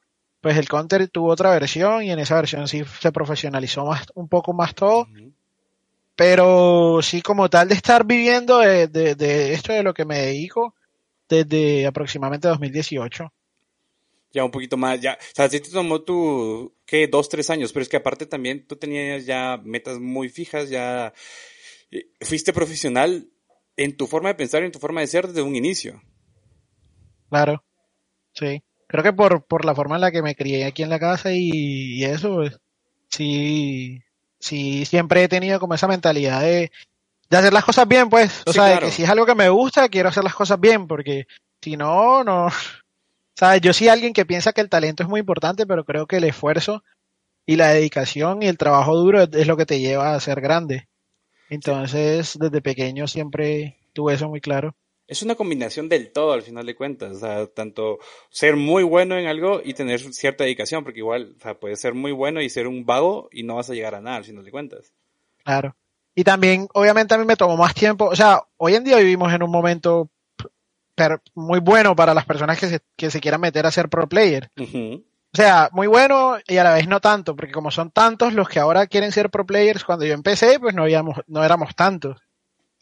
pues 0.46 0.58
el 0.58 0.70
Counter 0.70 1.08
tuvo 1.08 1.32
otra 1.32 1.50
versión 1.50 2.04
y 2.04 2.12
en 2.12 2.20
esa 2.20 2.36
versión 2.36 2.68
sí 2.68 2.84
se 3.00 3.12
profesionalizó 3.12 3.84
más, 3.86 4.06
un 4.14 4.28
poco 4.28 4.54
más 4.54 4.76
todo. 4.76 5.08
Pero 6.16 7.00
sí, 7.02 7.24
como 7.24 7.50
tal 7.50 7.70
de 7.70 7.74
estar 7.74 8.06
viviendo 8.06 8.60
de, 8.60 8.88
de, 8.88 9.54
esto 9.54 9.74
de 9.74 9.82
lo 9.82 9.96
que 9.96 10.06
me 10.06 10.20
dedico 10.20 10.76
desde 11.28 11.88
aproximadamente 11.88 12.48
2018 12.48 13.34
ya 14.36 14.46
un 14.46 14.52
poquito 14.52 14.78
más, 14.78 15.02
ya, 15.02 15.18
o 15.20 15.36
sea, 15.36 15.50
sí 15.50 15.60
te 15.60 15.72
tomó 15.72 16.02
tu, 16.04 16.76
¿qué? 16.86 17.08
Dos, 17.08 17.30
tres 17.30 17.50
años, 17.50 17.74
pero 17.74 17.82
es 17.82 17.90
que 17.90 17.98
aparte 17.98 18.28
también 18.28 18.68
tú 18.68 18.76
tenías 18.76 19.26
ya 19.26 19.60
metas 19.64 20.00
muy 20.00 20.30
fijas, 20.30 20.70
ya 20.70 21.14
eh, 21.90 22.12
fuiste 22.22 22.54
profesional 22.54 23.30
en 23.78 23.98
tu 23.98 24.06
forma 24.06 24.30
de 24.30 24.36
pensar 24.36 24.62
y 24.62 24.66
en 24.66 24.72
tu 24.72 24.80
forma 24.80 25.02
de 25.02 25.08
ser 25.08 25.28
desde 25.28 25.42
un 25.42 25.56
inicio. 25.56 26.02
Claro, 27.30 27.64
sí 28.34 28.62
creo 28.88 29.04
que 29.04 29.14
por, 29.14 29.44
por 29.46 29.66
la 29.66 29.76
forma 29.76 29.96
en 29.96 30.02
la 30.02 30.12
que 30.12 30.22
me 30.22 30.36
crié 30.36 30.66
aquí 30.66 30.84
en 30.84 30.90
la 30.90 31.00
casa 31.00 31.32
y, 31.32 32.04
eso, 32.04 32.36
pues, 32.36 32.60
sí, 33.10 34.02
sí, 34.40 34.86
siempre 34.86 35.24
he 35.24 35.28
tenido 35.28 35.60
como 35.60 35.74
esa 35.74 35.88
mentalidad 35.88 36.42
de, 36.42 36.72
de 37.30 37.38
hacer 37.38 37.54
las 37.54 37.66
cosas 37.66 37.88
bien, 37.88 38.10
pues. 38.10 38.44
O 38.46 38.54
sea, 38.54 38.66
de 38.66 38.80
que 38.80 38.92
si 38.92 39.04
es 39.04 39.10
algo 39.10 39.26
que 39.26 39.36
me 39.36 39.50
gusta, 39.50 39.90
quiero 39.90 40.10
hacer 40.10 40.24
las 40.24 40.36
cosas 40.36 40.60
bien, 40.60 40.88
porque 40.88 41.28
si 41.62 41.78
no, 41.78 42.24
no. 42.24 42.48
¿Sabes? 43.36 43.62
Yo 43.62 43.74
sí 43.74 43.88
alguien 43.88 44.14
que 44.14 44.26
piensa 44.26 44.54
que 44.54 44.62
el 44.62 44.70
talento 44.70 45.04
es 45.04 45.10
muy 45.10 45.20
importante, 45.20 45.66
pero 45.66 45.84
creo 45.84 46.08
que 46.08 46.18
el 46.18 46.24
esfuerzo 46.24 46.84
y 47.46 47.58
la 47.58 47.70
dedicación 47.70 48.42
y 48.42 48.48
el 48.48 48.58
trabajo 48.58 48.96
duro 48.96 49.24
es 49.24 49.48
lo 49.48 49.58
que 49.58 49.66
te 49.66 49.80
lleva 49.80 50.16
a 50.16 50.20
ser 50.20 50.42
grande. 50.42 50.88
Entonces, 51.50 52.38
desde 52.40 52.62
pequeño 52.62 53.08
siempre 53.08 53.78
tuve 53.94 54.16
eso 54.16 54.30
muy 54.30 54.42
claro 54.42 54.76
es 55.08 55.22
una 55.22 55.36
combinación 55.36 55.88
del 55.88 56.12
todo 56.12 56.34
al 56.34 56.42
final 56.42 56.66
de 56.66 56.76
cuentas, 56.76 57.18
o 57.18 57.20
sea, 57.20 57.48
tanto 57.48 58.00
ser 58.30 58.56
muy 58.56 58.84
bueno 58.84 59.18
en 59.18 59.28
algo 59.28 59.62
y 59.64 59.74
tener 59.74 60.00
cierta 60.14 60.44
dedicación, 60.44 60.84
porque 60.84 61.00
igual, 61.00 61.36
o 61.38 61.42
sea, 61.42 61.60
puedes 61.60 61.80
ser 61.80 61.94
muy 61.94 62.12
bueno 62.12 62.42
y 62.42 62.50
ser 62.50 62.68
un 62.68 62.86
vago 62.86 63.30
y 63.32 63.44
no 63.44 63.56
vas 63.56 63.70
a 63.70 63.74
llegar 63.74 63.96
a 63.96 64.02
nada 64.02 64.18
al 64.18 64.24
final 64.24 64.44
de 64.44 64.52
cuentas. 64.52 64.94
Claro. 65.44 65.76
Y 66.16 66.24
también, 66.24 66.68
obviamente 66.74 67.14
a 67.14 67.18
mí 67.18 67.26
me 67.26 67.36
tomó 67.36 67.58
más 67.58 67.76
tiempo, 67.76 68.06
o 68.06 68.16
sea, 68.16 68.42
hoy 68.58 68.76
en 68.76 68.84
día 68.84 68.98
vivimos 68.98 69.32
en 69.32 69.44
un 69.44 69.52
momento 69.52 70.10
muy 71.34 71.60
bueno 71.60 71.96
para 71.96 72.14
las 72.14 72.26
personas 72.26 72.60
que 72.60 72.68
se, 72.68 72.80
que 72.96 73.12
se 73.12 73.20
quieran 73.20 73.42
meter 73.42 73.66
a 73.66 73.72
ser 73.72 73.90
pro 73.90 74.08
player. 74.08 74.50
O 74.58 75.38
sea, 75.38 75.70
muy 75.74 75.88
bueno 75.88 76.38
y 76.48 76.58
a 76.58 76.64
la 76.64 76.74
vez 76.74 76.88
no 76.88 77.02
tanto, 77.02 77.36
porque 77.36 77.52
como 77.52 77.72
son 77.72 77.92
tantos 77.92 78.34
los 78.34 78.48
que 78.48 78.60
ahora 78.60 78.88
quieren 78.88 79.12
ser 79.12 79.30
pro 79.30 79.46
players, 79.46 79.84
cuando 79.84 80.06
yo 80.06 80.14
empecé, 80.14 80.60
pues 80.60 80.74
no 80.74 80.84
habíamos, 80.84 81.18
no 81.28 81.44
éramos 81.44 81.76
tantos 81.76 82.18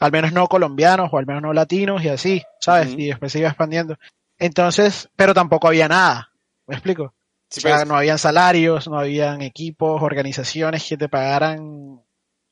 al 0.04 0.12
menos 0.12 0.34
no 0.34 0.48
colombianos 0.48 1.10
o 1.12 1.18
al 1.18 1.26
menos 1.26 1.42
no 1.42 1.54
latinos 1.54 2.04
y 2.04 2.10
así, 2.10 2.44
¿sabes? 2.60 2.94
Y 2.98 3.08
después 3.08 3.32
se 3.32 3.40
iba 3.40 3.48
expandiendo. 3.48 3.98
Entonces, 4.38 5.10
pero 5.16 5.34
tampoco 5.34 5.70
había 5.70 5.88
nada, 5.88 6.32
¿me 6.68 6.76
explico? 6.76 7.04
o 7.04 7.14
sea, 7.48 7.78
pues. 7.78 7.88
no 7.88 7.96
habían 7.96 8.18
salarios, 8.18 8.90
no 8.90 9.00
habían 9.00 9.42
equipos, 9.42 10.02
organizaciones 10.02 10.86
que 10.88 10.98
te 10.98 11.08
pagaran, 11.08 12.02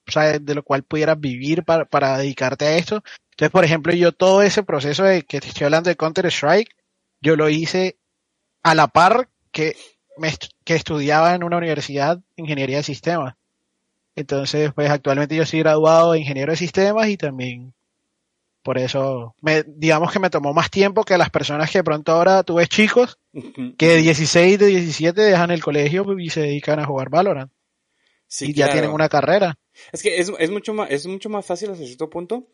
¿sabes? 0.07 0.45
De 0.45 0.55
lo 0.55 0.63
cual 0.63 0.83
pudieras 0.83 1.19
vivir 1.19 1.63
para, 1.63 1.83
para 1.83 2.17
dedicarte 2.19 2.65
a 2.65 2.77
esto. 2.77 3.03
Entonces, 3.41 3.53
por 3.53 3.65
ejemplo, 3.65 3.91
yo 3.91 4.11
todo 4.11 4.43
ese 4.43 4.61
proceso 4.61 5.03
de 5.03 5.23
que 5.23 5.41
te 5.41 5.47
estoy 5.47 5.65
hablando 5.65 5.89
de 5.89 5.95
Counter 5.95 6.27
Strike, 6.27 6.75
yo 7.21 7.35
lo 7.35 7.49
hice 7.49 7.97
a 8.61 8.75
la 8.75 8.89
par 8.89 9.29
que, 9.51 9.75
me, 10.15 10.31
que 10.63 10.75
estudiaba 10.75 11.33
en 11.33 11.43
una 11.43 11.57
universidad 11.57 12.19
ingeniería 12.35 12.77
de 12.77 12.83
sistemas. 12.83 13.33
Entonces, 14.15 14.71
pues 14.75 14.91
actualmente 14.91 15.35
yo 15.35 15.43
soy 15.47 15.61
graduado 15.61 16.11
de 16.11 16.19
ingeniero 16.19 16.51
de 16.51 16.57
sistemas 16.57 17.07
y 17.07 17.17
también 17.17 17.73
por 18.61 18.77
eso, 18.77 19.33
me, 19.41 19.63
digamos 19.63 20.13
que 20.13 20.19
me 20.19 20.29
tomó 20.29 20.53
más 20.53 20.69
tiempo 20.69 21.03
que 21.03 21.17
las 21.17 21.31
personas 21.31 21.71
que 21.71 21.79
de 21.79 21.83
pronto 21.83 22.11
ahora 22.11 22.43
tú 22.43 22.53
ves 22.53 22.69
chicos 22.69 23.17
que 23.75 23.87
de 23.87 23.97
16, 23.97 24.59
de 24.59 24.67
17 24.67 25.19
dejan 25.19 25.49
el 25.49 25.63
colegio 25.63 26.05
y 26.19 26.29
se 26.29 26.41
dedican 26.41 26.79
a 26.79 26.85
jugar 26.85 27.09
Valorant. 27.09 27.51
y 28.39 28.53
ya 28.53 28.69
tienen 28.69 28.91
una 28.91 29.09
carrera. 29.09 29.57
Es 29.91 30.03
que 30.03 30.19
es, 30.19 30.31
es, 30.37 30.51
mucho 30.51 30.75
más, 30.75 30.91
es 30.91 31.07
mucho 31.07 31.27
más 31.27 31.43
fácil 31.43 31.71
hasta 31.71 31.83
cierto 31.83 32.07
punto 32.07 32.45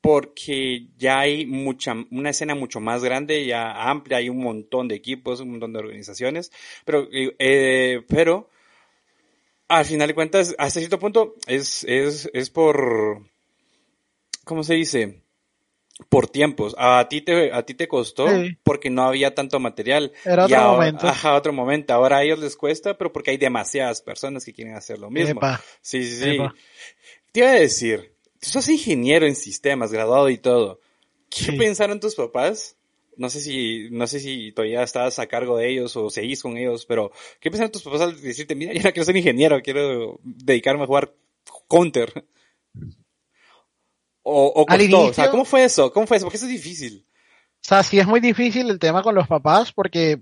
porque 0.00 0.86
ya 0.96 1.20
hay 1.20 1.46
mucha, 1.46 1.94
una 2.10 2.30
escena 2.30 2.54
mucho 2.54 2.80
más 2.80 3.02
grande, 3.02 3.44
ya 3.46 3.90
amplia, 3.90 4.18
hay 4.18 4.28
un 4.28 4.38
montón 4.38 4.88
de 4.88 4.94
equipos, 4.94 5.40
un 5.40 5.50
montón 5.50 5.72
de 5.72 5.80
organizaciones, 5.80 6.52
pero, 6.84 7.08
eh, 7.10 8.02
pero 8.08 8.48
al 9.68 9.84
final 9.84 10.08
de 10.08 10.14
cuentas, 10.14 10.54
hasta 10.58 10.80
cierto 10.80 10.98
punto, 10.98 11.34
es, 11.46 11.84
es, 11.84 12.30
es 12.32 12.50
por, 12.50 13.22
¿cómo 14.44 14.64
se 14.64 14.74
dice? 14.74 15.22
Por 16.08 16.28
tiempos. 16.28 16.74
A 16.78 17.06
ti 17.08 17.20
te, 17.20 17.52
a 17.52 17.64
ti 17.64 17.74
te 17.74 17.88
costó 17.88 18.26
porque 18.62 18.88
no 18.88 19.02
había 19.02 19.34
tanto 19.34 19.58
material. 19.58 20.12
Era 20.24 20.44
otro 20.46 20.60
momento. 20.60 21.08
Ajá, 21.08 21.34
otro 21.34 21.52
momento. 21.52 21.92
Ahora 21.92 22.18
a 22.18 22.22
ellos 22.22 22.38
les 22.38 22.56
cuesta, 22.56 22.96
pero 22.96 23.12
porque 23.12 23.32
hay 23.32 23.36
demasiadas 23.36 24.00
personas 24.00 24.44
que 24.44 24.54
quieren 24.54 24.74
hacer 24.74 25.00
lo 25.00 25.10
mismo. 25.10 25.40
Sí, 25.80 26.04
sí, 26.04 26.16
sí. 26.16 26.38
Te 27.32 27.40
iba 27.40 27.50
a 27.50 27.54
decir, 27.54 28.14
tú 28.40 28.48
sos 28.48 28.68
ingeniero 28.68 29.26
en 29.26 29.36
sistemas, 29.36 29.92
graduado 29.92 30.28
y 30.28 30.38
todo. 30.38 30.80
¿Qué 31.30 31.52
pensaron 31.52 32.00
tus 32.00 32.14
papás 32.14 32.78
no 33.18 33.28
sé 33.28 33.40
si, 33.40 33.88
no 33.90 34.06
sé 34.06 34.20
si 34.20 34.52
todavía 34.52 34.82
estás 34.82 35.18
a 35.18 35.26
cargo 35.26 35.56
de 35.56 35.68
ellos 35.68 35.96
o 35.96 36.08
seguís 36.08 36.40
con 36.40 36.56
ellos, 36.56 36.86
pero 36.86 37.10
¿qué 37.40 37.50
pensaron 37.50 37.72
tus 37.72 37.82
papás 37.82 38.00
al 38.00 38.20
decirte, 38.20 38.54
mira, 38.54 38.72
yo 38.72 38.80
no 38.80 38.92
quiero 38.92 39.04
ser 39.04 39.16
ingeniero, 39.16 39.60
quiero 39.60 40.20
dedicarme 40.22 40.84
a 40.84 40.86
jugar 40.86 41.12
counter? 41.66 42.24
O, 44.22 44.46
o 44.46 44.66
costó, 44.66 45.06
o 45.06 45.12
sea, 45.12 45.30
¿cómo 45.30 45.44
fue 45.44 45.64
eso? 45.64 45.92
¿Cómo 45.92 46.06
fue 46.06 46.18
eso? 46.18 46.26
Porque 46.26 46.36
eso 46.36 46.46
es 46.46 46.52
difícil. 46.52 47.04
O 47.54 47.66
sea, 47.68 47.82
sí 47.82 47.98
es 47.98 48.06
muy 48.06 48.20
difícil 48.20 48.70
el 48.70 48.78
tema 48.78 49.02
con 49.02 49.14
los 49.14 49.26
papás 49.26 49.72
porque 49.72 50.20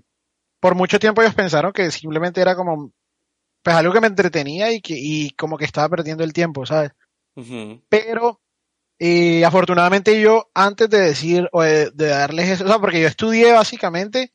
por 0.59 0.73
mucho 0.75 0.97
tiempo 0.97 1.21
ellos 1.21 1.35
pensaron 1.35 1.73
que 1.73 1.91
simplemente 1.91 2.41
era 2.41 2.55
como 2.55 2.91
pues 3.61 3.75
algo 3.75 3.93
que 3.93 4.01
me 4.01 4.07
entretenía 4.07 4.71
y 4.71 4.81
que 4.81 4.95
y 4.97 5.29
como 5.31 5.57
que 5.57 5.65
estaba 5.65 5.89
perdiendo 5.89 6.23
el 6.23 6.33
tiempo, 6.33 6.65
¿sabes? 6.65 6.91
Pero 7.89 8.41
y 8.99 9.43
afortunadamente 9.43 10.19
yo, 10.19 10.49
antes 10.55 10.89
de 10.89 10.99
decir 10.99 11.47
o 11.51 11.61
de, 11.61 11.91
darles 11.91 12.49
eso, 12.49 12.65
o 12.65 12.67
sea, 12.67 12.79
porque 12.79 13.01
yo 13.01 13.07
estudié 13.07 13.51
básicamente, 13.51 14.33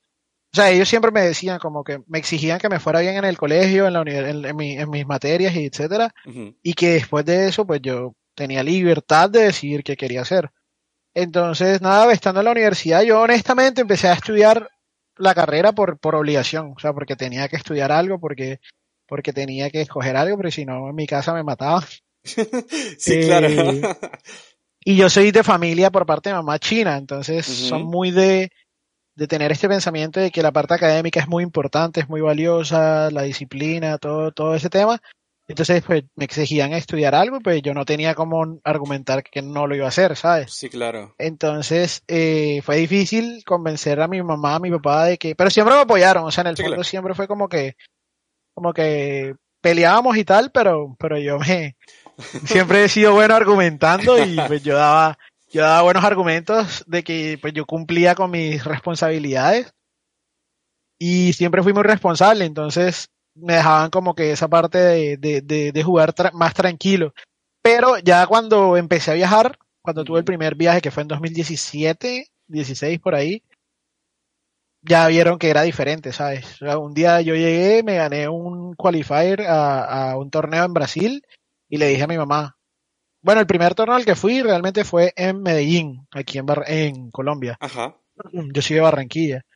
o 0.52 0.56
sea, 0.56 0.70
ellos 0.70 0.88
siempre 0.88 1.10
me 1.10 1.22
decían 1.22 1.58
como 1.58 1.82
que 1.82 2.00
me 2.06 2.18
exigían 2.18 2.60
que 2.60 2.68
me 2.68 2.78
fuera 2.78 3.00
bien 3.00 3.16
en 3.16 3.24
el 3.24 3.36
colegio, 3.38 3.86
en, 3.86 3.92
la 3.92 4.02
en, 4.02 4.44
en, 4.60 4.90
mis 4.90 5.06
materias 5.06 5.56
y 5.56 5.66
etcétera, 5.66 6.14
y 6.62 6.74
que 6.74 6.90
después 6.90 7.24
de 7.24 7.48
eso, 7.48 7.66
pues 7.66 7.80
yo 7.82 8.14
tenía 8.34 8.62
libertad 8.62 9.30
de 9.30 9.44
decidir 9.44 9.82
qué 9.82 9.96
quería 9.96 10.22
hacer. 10.22 10.50
Entonces, 11.14 11.82
nada, 11.82 12.10
estando 12.12 12.40
en 12.40 12.46
la 12.46 12.52
universidad, 12.52 13.02
yo 13.02 13.20
honestamente 13.20 13.80
empecé 13.80 14.08
a 14.08 14.14
estudiar 14.14 14.70
la 15.16 15.34
carrera 15.34 15.72
por, 15.72 15.98
por 15.98 16.14
obligación, 16.14 16.74
o 16.76 16.78
sea, 16.78 16.92
porque 16.92 17.16
tenía 17.16 17.48
que 17.48 17.56
estudiar 17.56 17.90
algo, 17.90 18.20
porque, 18.20 18.60
porque 19.06 19.32
tenía 19.32 19.70
que 19.70 19.82
escoger 19.82 20.16
algo, 20.16 20.36
porque 20.36 20.52
si 20.52 20.64
no, 20.64 20.88
en 20.88 20.94
mi 20.94 21.06
casa 21.06 21.34
me 21.34 21.42
mataba. 21.42 21.84
sí, 22.98 23.20
claro. 23.20 23.48
Eh, 23.48 23.82
y 24.84 24.96
yo 24.96 25.08
soy 25.08 25.30
de 25.30 25.42
familia 25.42 25.90
por 25.90 26.06
parte 26.06 26.30
de 26.30 26.36
mamá 26.36 26.58
china, 26.58 26.96
entonces 26.96 27.46
son 27.46 27.84
muy 27.84 28.10
de, 28.10 28.50
de 29.14 29.28
tener 29.28 29.52
este 29.52 29.68
pensamiento 29.68 30.20
de 30.20 30.30
que 30.30 30.42
la 30.42 30.52
parte 30.52 30.74
académica 30.74 31.20
es 31.20 31.28
muy 31.28 31.44
importante, 31.44 32.00
es 32.00 32.08
muy 32.08 32.20
valiosa, 32.20 33.10
la 33.10 33.22
disciplina, 33.22 33.98
todo, 33.98 34.32
todo 34.32 34.54
ese 34.54 34.70
tema. 34.70 35.00
Entonces, 35.48 35.82
pues 35.84 36.04
me 36.14 36.24
exigían 36.24 36.72
estudiar 36.72 37.14
algo 37.14 37.40
pues 37.40 37.60
yo 37.62 37.74
no 37.74 37.84
tenía 37.84 38.14
como 38.14 38.60
argumentar 38.64 39.22
que 39.22 39.42
no 39.42 39.66
lo 39.66 39.74
iba 39.74 39.86
a 39.86 39.88
hacer, 39.88 40.16
¿sabes? 40.16 40.54
Sí, 40.54 40.70
claro. 40.70 41.14
Entonces, 41.18 42.02
eh, 42.08 42.62
fue 42.62 42.76
difícil 42.76 43.42
convencer 43.44 44.00
a 44.00 44.08
mi 44.08 44.22
mamá, 44.22 44.54
a 44.54 44.60
mi 44.60 44.70
papá 44.70 45.06
de 45.06 45.18
que, 45.18 45.34
pero 45.34 45.50
siempre 45.50 45.74
me 45.74 45.82
apoyaron, 45.82 46.24
o 46.24 46.30
sea, 46.30 46.42
en 46.42 46.48
el 46.48 46.56
fondo 46.56 46.84
siempre 46.84 47.14
fue 47.14 47.26
como 47.26 47.48
que, 47.48 47.74
como 48.54 48.72
que 48.72 49.34
peleábamos 49.60 50.16
y 50.16 50.24
tal, 50.24 50.50
pero, 50.52 50.96
pero 50.98 51.18
yo 51.18 51.38
me, 51.38 51.76
siempre 52.44 52.84
he 52.84 52.88
sido 52.88 53.12
bueno 53.12 53.34
argumentando 53.34 54.22
y 54.22 54.36
pues 54.46 54.62
yo 54.62 54.76
daba, 54.76 55.18
yo 55.50 55.62
daba 55.62 55.82
buenos 55.82 56.04
argumentos 56.04 56.84
de 56.86 57.02
que 57.02 57.38
pues 57.40 57.52
yo 57.52 57.66
cumplía 57.66 58.14
con 58.14 58.30
mis 58.30 58.64
responsabilidades 58.64 59.72
y 60.98 61.32
siempre 61.32 61.62
fui 61.62 61.72
muy 61.72 61.82
responsable, 61.82 62.44
entonces 62.44 63.08
me 63.34 63.54
dejaban 63.54 63.90
como 63.90 64.14
que 64.14 64.30
esa 64.30 64.48
parte 64.48 64.78
de, 64.78 65.16
de, 65.16 65.72
de, 65.72 65.82
jugar 65.82 66.14
más 66.32 66.54
tranquilo. 66.54 67.12
Pero 67.62 67.98
ya 67.98 68.26
cuando 68.26 68.76
empecé 68.76 69.10
a 69.10 69.14
viajar, 69.14 69.58
cuando 69.82 70.04
tuve 70.04 70.20
el 70.20 70.24
primer 70.24 70.54
viaje 70.54 70.80
que 70.80 70.90
fue 70.90 71.02
en 71.02 71.08
2017, 71.08 72.28
16 72.46 73.00
por 73.00 73.14
ahí, 73.14 73.42
ya 74.82 75.06
vieron 75.08 75.38
que 75.38 75.50
era 75.50 75.62
diferente, 75.62 76.12
¿sabes? 76.12 76.60
un 76.60 76.94
día 76.94 77.20
yo 77.20 77.34
llegué, 77.34 77.82
me 77.82 77.96
gané 77.96 78.28
un 78.28 78.74
qualifier 78.74 79.42
a, 79.42 80.10
a 80.10 80.16
un 80.18 80.30
torneo 80.30 80.64
en 80.64 80.74
Brasil 80.74 81.24
y 81.72 81.78
le 81.78 81.88
dije 81.88 82.02
a 82.02 82.06
mi 82.06 82.18
mamá, 82.18 82.58
bueno, 83.22 83.40
el 83.40 83.46
primer 83.46 83.74
torneo 83.74 83.96
al 83.96 84.04
que 84.04 84.14
fui 84.14 84.42
realmente 84.42 84.84
fue 84.84 85.14
en 85.16 85.42
Medellín, 85.42 86.06
aquí 86.10 86.36
en, 86.36 86.44
en 86.66 87.10
Colombia. 87.10 87.56
Ajá. 87.60 87.96
Yo 88.30 88.60
soy 88.60 88.76
de 88.76 88.82
Barranquilla. 88.82 89.46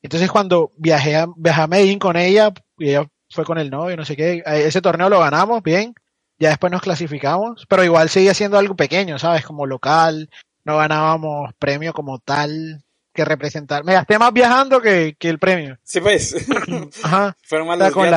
Entonces 0.00 0.30
cuando 0.30 0.72
viajé 0.78 1.16
a, 1.16 1.26
viajé 1.36 1.60
a 1.60 1.66
Medellín 1.66 1.98
con 1.98 2.16
ella, 2.16 2.50
y 2.78 2.88
ella 2.88 3.06
fue 3.28 3.44
con 3.44 3.58
el 3.58 3.68
novio, 3.68 3.94
no 3.94 4.06
sé 4.06 4.16
qué, 4.16 4.42
ese 4.46 4.80
torneo 4.80 5.10
lo 5.10 5.20
ganamos 5.20 5.62
bien, 5.62 5.94
ya 6.38 6.48
después 6.48 6.72
nos 6.72 6.80
clasificamos, 6.80 7.66
pero 7.68 7.84
igual 7.84 8.08
seguía 8.08 8.32
siendo 8.32 8.56
algo 8.56 8.74
pequeño, 8.74 9.18
¿sabes? 9.18 9.44
Como 9.44 9.66
local, 9.66 10.30
no 10.64 10.78
ganábamos 10.78 11.52
premio 11.58 11.92
como 11.92 12.20
tal, 12.20 12.85
que 13.16 13.24
representar. 13.24 13.82
Me 13.82 13.94
gasté 13.94 14.18
más 14.18 14.32
viajando 14.32 14.80
que, 14.80 15.16
que 15.18 15.28
el 15.28 15.40
premio. 15.40 15.78
Sí, 15.82 16.00
pues. 16.00 16.36
Ajá. 17.02 17.36
Fueron 17.42 17.66
más 17.66 17.78
los 17.78 17.92
con 17.92 18.08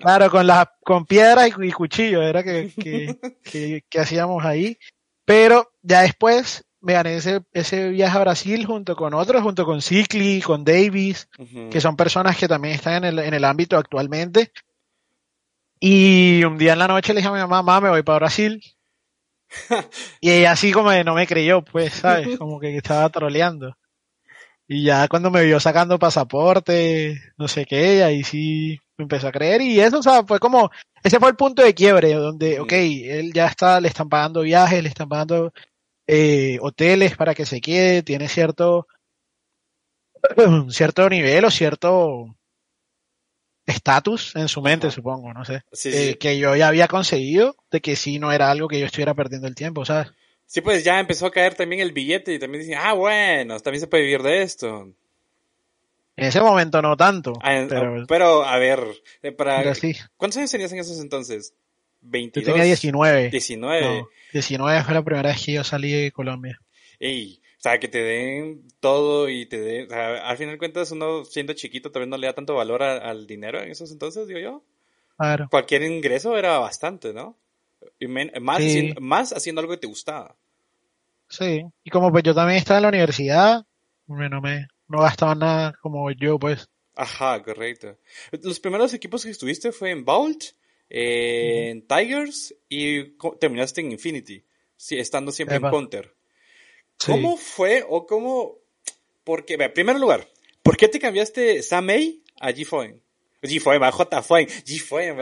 Claro, 0.00 0.30
con 0.30 0.46
la, 0.46 0.72
con 0.82 1.06
piedra 1.06 1.46
y, 1.46 1.70
cuchillo 1.70 2.22
era 2.22 2.42
que, 2.42 2.72
que, 3.44 3.84
que, 3.88 4.00
hacíamos 4.00 4.44
ahí. 4.44 4.78
Pero 5.24 5.70
ya 5.82 6.00
después 6.00 6.64
me 6.80 6.94
gané 6.94 7.16
ese, 7.16 7.42
ese 7.52 7.90
viaje 7.90 8.18
a 8.18 8.22
Brasil 8.22 8.66
junto 8.66 8.96
con 8.96 9.14
otros, 9.14 9.42
junto 9.42 9.64
con 9.64 9.80
Cicli, 9.82 10.42
con 10.42 10.64
Davis, 10.64 11.28
que 11.70 11.80
son 11.80 11.96
personas 11.96 12.36
que 12.36 12.48
también 12.48 12.74
están 12.74 13.04
en 13.04 13.04
el, 13.04 13.18
en 13.20 13.34
el 13.34 13.44
ámbito 13.44 13.76
actualmente. 13.76 14.50
Y 15.78 16.42
un 16.44 16.58
día 16.58 16.72
en 16.72 16.80
la 16.80 16.88
noche 16.88 17.12
le 17.12 17.18
dije 17.20 17.28
a 17.28 17.32
mi 17.32 17.38
mamá, 17.38 17.62
mamá, 17.62 17.80
me 17.80 17.90
voy 17.90 18.02
para 18.02 18.18
Brasil. 18.18 18.60
y 20.20 20.30
ella 20.30 20.52
así 20.52 20.72
como 20.72 20.92
no 21.04 21.14
me 21.14 21.26
creyó, 21.26 21.62
pues, 21.62 21.92
¿sabes? 21.94 22.38
Como 22.38 22.58
que 22.58 22.76
estaba 22.76 23.08
troleando. 23.10 23.76
Y 24.68 24.84
ya 24.84 25.08
cuando 25.08 25.30
me 25.30 25.44
vio 25.44 25.60
sacando 25.60 25.98
pasaporte, 25.98 27.20
no 27.36 27.48
sé 27.48 27.66
qué, 27.66 28.04
ahí 28.04 28.24
sí 28.24 28.78
me 28.96 29.04
empezó 29.04 29.28
a 29.28 29.32
creer. 29.32 29.60
Y 29.60 29.80
eso, 29.80 29.98
o 29.98 30.02
sea, 30.02 30.24
fue 30.24 30.38
como, 30.38 30.70
ese 31.02 31.18
fue 31.18 31.28
el 31.30 31.36
punto 31.36 31.62
de 31.62 31.74
quiebre, 31.74 32.14
donde, 32.14 32.60
ok, 32.60 32.72
él 32.72 33.32
ya 33.32 33.46
está, 33.46 33.80
le 33.80 33.88
están 33.88 34.08
pagando 34.08 34.42
viajes, 34.42 34.82
le 34.82 34.88
están 34.88 35.08
pagando 35.08 35.52
eh, 36.06 36.58
hoteles 36.60 37.16
para 37.16 37.34
que 37.34 37.46
se 37.46 37.60
quede, 37.60 38.02
tiene 38.02 38.28
cierto, 38.28 38.86
cierto 40.70 41.08
nivel 41.08 41.44
o 41.44 41.50
cierto 41.50 42.36
estatus 43.66 44.34
en 44.36 44.48
su 44.48 44.62
mente, 44.62 44.90
supongo, 44.90 45.32
no 45.32 45.44
sé. 45.44 45.62
Eh, 45.84 46.18
que 46.18 46.38
yo 46.38 46.56
ya 46.56 46.68
había 46.68 46.88
conseguido, 46.88 47.56
de 47.70 47.80
que 47.80 47.96
sí 47.96 48.18
no 48.18 48.32
era 48.32 48.50
algo 48.50 48.68
que 48.68 48.80
yo 48.80 48.86
estuviera 48.86 49.14
perdiendo 49.14 49.48
el 49.48 49.54
tiempo, 49.54 49.84
¿sabes? 49.84 50.12
Sí, 50.52 50.60
pues 50.60 50.84
ya 50.84 51.00
empezó 51.00 51.24
a 51.24 51.30
caer 51.30 51.54
también 51.54 51.80
el 51.80 51.92
billete 51.92 52.34
y 52.34 52.38
también 52.38 52.60
dicen, 52.60 52.78
ah, 52.78 52.92
bueno, 52.92 53.58
también 53.60 53.80
se 53.80 53.86
puede 53.86 54.02
vivir 54.02 54.22
de 54.22 54.42
esto. 54.42 54.92
En 56.14 56.26
ese 56.26 56.42
momento 56.42 56.82
no 56.82 56.94
tanto. 56.94 57.32
Ah, 57.42 57.66
pero, 58.06 58.44
a 58.44 58.58
ver, 58.58 58.86
eh, 59.22 59.32
para, 59.32 59.62
¿cuántos 60.18 60.36
años 60.36 60.50
tenías 60.50 60.70
en 60.70 60.80
esos 60.80 61.00
entonces? 61.00 61.54
22. 62.02 62.46
Yo 62.46 62.52
tenía 62.52 62.66
19. 62.66 63.30
19. 63.30 64.04
19 64.34 64.84
fue 64.84 64.92
la 64.92 65.02
primera 65.02 65.30
vez 65.30 65.42
que 65.42 65.52
yo 65.54 65.64
salí 65.64 65.90
de 65.90 66.12
Colombia. 66.12 66.60
Ey, 67.00 67.40
o 67.56 67.62
sea, 67.62 67.80
que 67.80 67.88
te 67.88 68.02
den 68.02 68.68
todo 68.78 69.30
y 69.30 69.46
te 69.46 69.58
den, 69.58 69.86
o 69.86 69.88
sea, 69.88 70.28
al 70.28 70.36
final 70.36 70.56
de 70.56 70.58
cuentas 70.58 70.90
uno 70.90 71.24
siendo 71.24 71.54
chiquito 71.54 71.90
también 71.90 72.10
no 72.10 72.18
le 72.18 72.26
da 72.26 72.34
tanto 72.34 72.54
valor 72.54 72.82
al 72.82 73.26
dinero 73.26 73.62
en 73.62 73.70
esos 73.70 73.90
entonces, 73.90 74.26
digo 74.26 74.38
yo. 74.38 74.62
Claro. 75.16 75.48
Cualquier 75.50 75.84
ingreso 75.84 76.36
era 76.36 76.58
bastante, 76.58 77.14
¿no? 77.14 77.38
Y 77.98 78.06
más, 78.06 78.28
haciendo, 78.58 79.00
más 79.00 79.32
haciendo 79.32 79.62
algo 79.62 79.72
que 79.72 79.80
te 79.80 79.86
gustaba. 79.86 80.36
Sí, 81.32 81.64
y 81.82 81.90
como 81.90 82.12
pues 82.12 82.24
yo 82.24 82.34
también 82.34 82.58
estaba 82.58 82.76
en 82.76 82.82
la 82.82 82.88
universidad, 82.90 83.64
no 84.06 84.40
me, 84.42 84.68
no 84.86 84.98
gastaba 84.98 85.34
nada 85.34 85.72
como 85.80 86.10
yo, 86.10 86.38
pues. 86.38 86.68
Ajá, 86.94 87.42
correcto. 87.42 87.96
Los 88.42 88.60
primeros 88.60 88.92
equipos 88.92 89.24
que 89.24 89.30
estuviste 89.30 89.72
fue 89.72 89.92
en 89.92 90.04
Vault, 90.04 90.44
en 90.90 91.86
Tigers 91.86 92.54
y 92.68 93.16
terminaste 93.40 93.80
en 93.80 93.92
Infinity, 93.92 94.44
sí, 94.76 94.98
estando 94.98 95.32
siempre 95.32 95.56
en 95.56 95.62
Counter. 95.62 96.14
¿Cómo 97.06 97.38
fue 97.38 97.82
o 97.88 98.06
cómo? 98.06 98.58
Porque, 99.24 99.54
en 99.54 99.72
primer 99.72 99.98
lugar, 99.98 100.28
¿por 100.62 100.76
qué 100.76 100.88
te 100.88 101.00
cambiaste 101.00 101.62
Sam 101.62 101.88
A 101.88 102.46
a 102.46 102.50
G-Foen? 102.52 103.00
G-Foen, 103.42 103.82
J 103.90 104.22
Foen, 104.22 104.46
G-Foen, 104.46 105.16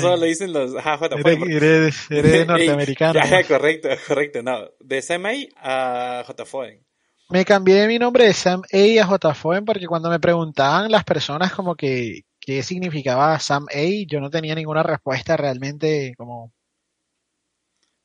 solo 0.00 0.16
le 0.16 0.26
dicen 0.26 0.52
los 0.52 0.72
J 0.72 1.18
Foen. 1.18 1.52
Eres, 1.52 2.10
eres 2.10 2.46
norteamericano. 2.46 3.20
correcto, 3.46 3.88
correcto, 4.08 4.42
no. 4.42 4.70
De 4.80 5.02
Sam 5.02 5.26
A 5.26 6.20
a 6.20 6.24
J 6.24 6.44
Foen. 6.46 6.84
Me 7.28 7.44
cambié 7.44 7.86
mi 7.86 7.98
nombre 7.98 8.26
de 8.26 8.32
Sam 8.32 8.62
A 8.72 9.02
a 9.02 9.06
J 9.06 9.34
Foen 9.34 9.64
porque 9.64 9.86
cuando 9.86 10.10
me 10.10 10.20
preguntaban 10.20 10.90
las 10.90 11.04
personas 11.04 11.52
como 11.52 11.74
que 11.74 12.22
qué 12.40 12.62
significaba 12.62 13.38
Sam 13.38 13.66
A, 13.70 14.06
yo 14.06 14.20
no 14.20 14.30
tenía 14.30 14.54
ninguna 14.54 14.82
respuesta 14.82 15.36
realmente 15.36 16.14
como 16.16 16.52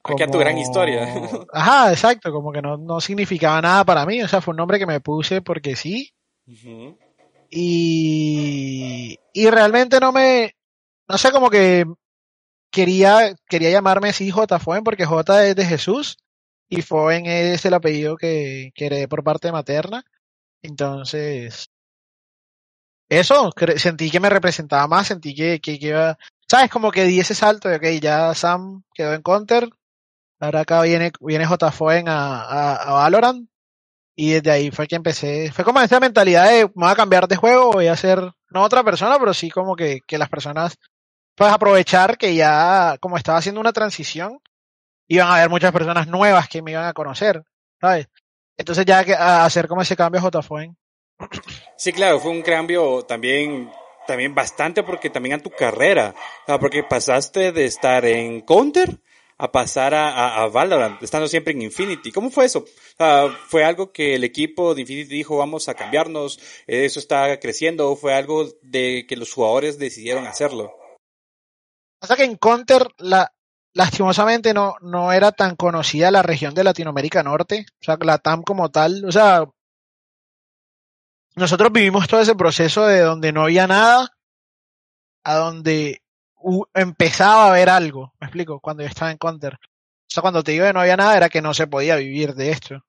Aquí 0.03 0.23
a 0.23 0.27
tu 0.27 0.37
gran 0.37 0.57
historia. 0.57 1.03
Ajá, 1.53 1.91
exacto, 1.91 2.31
como 2.31 2.51
que 2.51 2.61
no, 2.61 2.77
no 2.77 3.01
significaba 3.01 3.61
nada 3.61 3.83
para 3.83 4.05
mí, 4.05 4.21
o 4.21 4.27
sea, 4.27 4.41
fue 4.41 4.53
un 4.53 4.57
nombre 4.57 4.79
que 4.79 4.85
me 4.85 5.01
puse 5.01 5.41
porque 5.41 5.75
sí. 5.75 6.13
Y, 7.49 9.19
y 9.33 9.49
realmente 9.49 9.99
no 9.99 10.11
me, 10.11 10.55
no 11.07 11.17
sé, 11.17 11.31
como 11.31 11.49
que 11.49 11.85
quería, 12.71 13.35
quería 13.49 13.71
llamarme 13.71 14.09
así 14.09 14.31
J. 14.31 14.59
Foen 14.59 14.83
porque 14.83 15.05
J 15.05 15.45
es 15.47 15.55
de 15.55 15.65
Jesús 15.65 16.17
y 16.69 16.81
Foen 16.81 17.25
es 17.25 17.65
el 17.65 17.73
apellido 17.73 18.17
que, 18.17 18.71
que 18.75 18.87
heredé 18.87 19.07
por 19.07 19.23
parte 19.23 19.51
materna. 19.51 20.03
Entonces, 20.61 21.69
eso, 23.09 23.51
sentí 23.77 24.11
que 24.11 24.19
me 24.19 24.29
representaba 24.29 24.87
más, 24.87 25.07
sentí 25.07 25.33
que, 25.33 25.59
que, 25.61 25.77
iba, 25.79 26.17
sabes, 26.47 26.69
como 26.69 26.91
que 26.91 27.05
di 27.05 27.19
ese 27.19 27.35
salto 27.35 27.69
de, 27.69 27.77
ok, 27.77 28.01
ya 28.01 28.33
Sam 28.35 28.83
quedó 28.93 29.13
en 29.13 29.21
counter, 29.21 29.69
ahora 30.39 30.61
acá 30.61 30.81
viene, 30.81 31.11
viene 31.21 31.45
J. 31.45 31.71
Foen 31.71 32.09
a, 32.09 32.41
a, 32.41 32.75
a 32.75 32.93
Valorant, 32.93 33.49
y 34.19 34.31
desde 34.31 34.49
ahí 34.49 34.71
fue 34.71 34.87
que 34.87 34.95
empecé, 34.95 35.51
fue 35.51 35.63
como 35.63 35.79
esa 35.79 35.99
mentalidad 35.99 36.49
de, 36.49 36.63
voy 36.73 36.89
a 36.89 36.95
cambiar 36.95 37.27
de 37.27 37.35
juego, 37.35 37.71
voy 37.71 37.85
a 37.85 37.95
ser, 37.95 38.19
no 38.49 38.63
otra 38.63 38.83
persona, 38.83 39.19
pero 39.19 39.31
sí 39.31 39.51
como 39.51 39.75
que, 39.75 40.01
que 40.07 40.17
las 40.17 40.27
personas, 40.27 40.75
pues 41.35 41.53
aprovechar 41.53 42.17
que 42.17 42.33
ya, 42.33 42.97
como 42.99 43.15
estaba 43.15 43.37
haciendo 43.37 43.61
una 43.61 43.73
transición, 43.73 44.39
iban 45.07 45.27
a 45.27 45.35
haber 45.35 45.51
muchas 45.51 45.71
personas 45.71 46.07
nuevas 46.07 46.49
que 46.49 46.63
me 46.63 46.71
iban 46.71 46.85
a 46.85 46.93
conocer, 46.93 47.43
¿sabes? 47.79 48.07
Entonces 48.57 48.85
ya 48.85 49.05
que, 49.05 49.13
hacer 49.13 49.67
como 49.67 49.83
ese 49.83 49.95
cambio 49.95 50.17
a 50.17 50.23
J. 50.23 50.41
Foen 50.41 50.75
Sí, 51.75 51.93
claro, 51.93 52.19
fue 52.19 52.31
un 52.31 52.41
cambio 52.41 53.03
también 53.03 53.71
también 54.07 54.33
bastante 54.33 54.81
porque 54.81 55.11
también 55.11 55.35
a 55.35 55.43
tu 55.43 55.51
carrera, 55.51 56.15
porque 56.59 56.81
pasaste 56.81 57.51
de 57.51 57.65
estar 57.65 58.03
en 58.05 58.41
Counter 58.41 58.99
a 59.39 59.51
pasar 59.51 59.93
a, 59.93 60.41
a, 60.41 60.47
Valorant, 60.47 61.01
estando 61.03 61.27
siempre 61.27 61.53
en 61.53 61.61
Infinity. 61.61 62.11
¿Cómo 62.11 62.31
fue 62.31 62.45
eso? 62.45 62.65
¿Fue 63.47 63.63
algo 63.63 63.91
que 63.91 64.15
el 64.15 64.23
equipo 64.23 64.73
de 64.73 64.81
Infinity 64.81 65.15
dijo 65.15 65.37
vamos 65.37 65.69
a 65.69 65.75
cambiarnos, 65.75 66.39
eso 66.65 66.99
está 66.99 67.39
creciendo, 67.39 67.91
o 67.91 67.95
fue 67.95 68.13
algo 68.13 68.49
de 68.63 69.05
que 69.07 69.15
los 69.15 69.31
jugadores 69.31 69.77
decidieron 69.77 70.25
hacerlo? 70.25 70.73
Pasa 71.99 72.15
que 72.15 72.23
en 72.23 72.37
Counter, 72.37 72.87
la, 72.97 73.31
lastimosamente 73.73 74.53
no, 74.53 74.75
no 74.81 75.11
era 75.11 75.31
tan 75.31 75.55
conocida 75.55 76.09
la 76.09 76.23
región 76.23 76.55
de 76.55 76.63
Latinoamérica 76.63 77.21
Norte, 77.21 77.67
o 77.81 77.83
sea, 77.83 77.97
la 78.01 78.17
TAM 78.17 78.41
como 78.41 78.69
tal, 78.69 79.05
o 79.05 79.11
sea, 79.11 79.45
nosotros 81.35 81.71
vivimos 81.71 82.07
todo 82.07 82.21
ese 82.21 82.35
proceso 82.35 82.87
de 82.87 83.01
donde 83.01 83.31
no 83.31 83.43
había 83.43 83.67
nada 83.67 84.09
a 85.23 85.35
donde 85.35 86.01
empezaba 86.73 87.45
a 87.45 87.49
haber 87.49 87.69
algo, 87.69 88.13
me 88.19 88.27
explico, 88.27 88.59
cuando 88.59 88.83
yo 88.83 88.89
estaba 88.89 89.11
en 89.11 89.17
Counter. 89.17 89.53
O 89.55 90.09
sea, 90.09 90.21
cuando 90.21 90.43
te 90.43 90.53
digo 90.53 90.65
que 90.65 90.73
no 90.73 90.81
había 90.81 90.97
nada 90.97 91.17
era 91.17 91.29
que 91.29 91.41
no 91.41 91.53
se 91.53 91.67
podía 91.67 91.97
vivir 91.97 92.33
de 92.33 92.51
esto. 92.51 92.83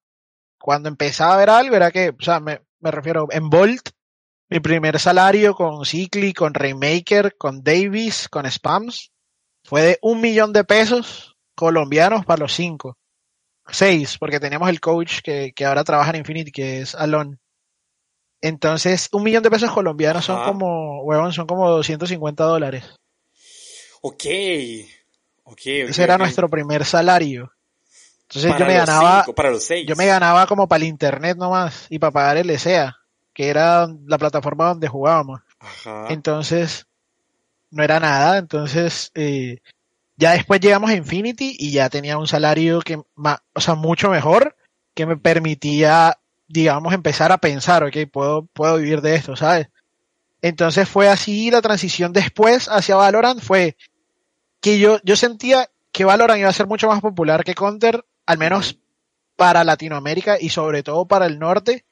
Cuando 0.59 0.89
empezaba 0.89 1.33
a 1.33 1.35
haber 1.35 1.51
algo 1.51 1.77
era 1.77 1.91
que, 1.91 2.11
o 2.11 2.23
sea, 2.23 2.41
me, 2.41 2.61
me 2.81 2.91
refiero, 2.91 3.27
en 3.31 3.51
Volt, 3.51 3.91
mi 4.51 4.61
primer 4.61 4.99
salario 4.99 5.55
con 5.55 5.85
Cycli, 5.85 6.33
con 6.33 6.55
Rainmaker, 6.55 7.37
con 7.37 7.63
Davis, 7.63 8.29
con 8.29 8.51
Spams, 8.51 9.13
fue 9.65 9.83
de 9.83 9.99
un 10.03 10.21
millón 10.21 10.53
de 10.53 10.65
pesos 10.65 11.37
colombianos 11.55 12.25
para 12.25 12.41
los 12.41 12.55
cinco. 12.55 12.97
Seis, 13.67 14.17
porque 14.19 14.41
teníamos 14.41 14.71
el 14.71 14.81
coach 14.81 15.21
que, 15.23 15.53
que 15.55 15.67
ahora 15.67 15.85
trabaja 15.85 16.11
en 16.11 16.17
Infinity, 16.17 16.51
que 16.51 16.81
es 16.81 16.95
Alon. 16.95 17.39
Entonces, 18.41 19.09
un 19.13 19.25
millón 19.25 19.43
de 19.43 19.51
pesos 19.51 19.71
colombianos 19.73 20.25
son 20.25 20.43
como, 20.45 21.03
huevón, 21.03 21.33
son 21.33 21.47
como 21.47 21.69
250 21.69 22.45
dólares. 22.45 22.97
Ok. 24.03 24.25
Ok, 25.45 25.61
Ese 25.65 26.03
era 26.03 26.19
nuestro 26.19 26.49
primer 26.49 26.85
salario. 26.85 27.53
Entonces 28.23 28.55
yo 28.59 28.67
me 28.67 28.75
ganaba, 28.75 29.25
para 29.35 29.51
los 29.51 29.65
seis. 29.65 29.87
yo 29.89 29.97
me 29.97 30.07
ganaba 30.07 30.47
como 30.47 30.69
para 30.69 30.85
el 30.85 30.89
internet 30.89 31.39
nomás 31.39 31.87
y 31.89 31.99
para 31.99 32.11
pagar 32.11 32.37
el 32.37 32.51
ESEA, 32.51 32.99
que 33.33 33.49
era 33.49 33.89
la 34.07 34.19
plataforma 34.19 34.67
donde 34.69 34.89
jugábamos. 34.89 35.41
Ajá. 35.59 36.09
Entonces, 36.11 36.87
no 37.71 37.83
era 37.83 37.99
nada. 37.99 38.37
Entonces, 38.37 39.11
eh, 39.15 39.61
ya 40.17 40.33
después 40.33 40.61
llegamos 40.61 40.91
a 40.91 40.95
Infinity 40.95 41.57
y 41.59 41.73
ya 41.73 41.89
tenía 41.89 42.19
un 42.19 42.29
salario 42.29 42.81
que, 42.81 42.97
o 42.97 43.61
sea, 43.61 43.75
mucho 43.75 44.11
mejor, 44.11 44.55
que 44.93 45.07
me 45.07 45.17
permitía 45.17 46.19
digamos, 46.49 46.95
empezar 46.95 47.31
a 47.31 47.39
pensar, 47.39 47.85
ok, 47.85 47.97
puedo, 48.11 48.47
puedo 48.47 48.79
vivir 48.79 49.03
de 49.03 49.15
esto, 49.15 49.37
¿sabes? 49.37 49.69
Entonces 50.41 50.89
fue 50.89 51.09
así 51.09 51.51
la 51.51 51.63
transición 51.63 52.13
después 52.13 52.69
hacia 52.69 52.97
Valorant, 52.97 53.41
fue 53.41 53.77
que 54.69 54.79
yo, 54.79 54.99
yo 55.03 55.17
sentía 55.17 55.71
que 55.93 56.05
Valorant 56.05 56.41
iba 56.41 56.49
a 56.49 56.53
ser 56.53 56.67
mucho 56.67 56.89
más 56.89 57.01
popular 57.01 57.43
que 57.43 57.55
Counter, 57.55 58.05
al 58.27 58.39
menos 58.39 58.79
para 59.37 59.65
Latinoamérica 59.65 60.37
y 60.39 60.51
sobre 60.51 60.83
todo 60.83 61.07
para 61.07 61.27
el 61.27 61.39
norte, 61.39 61.85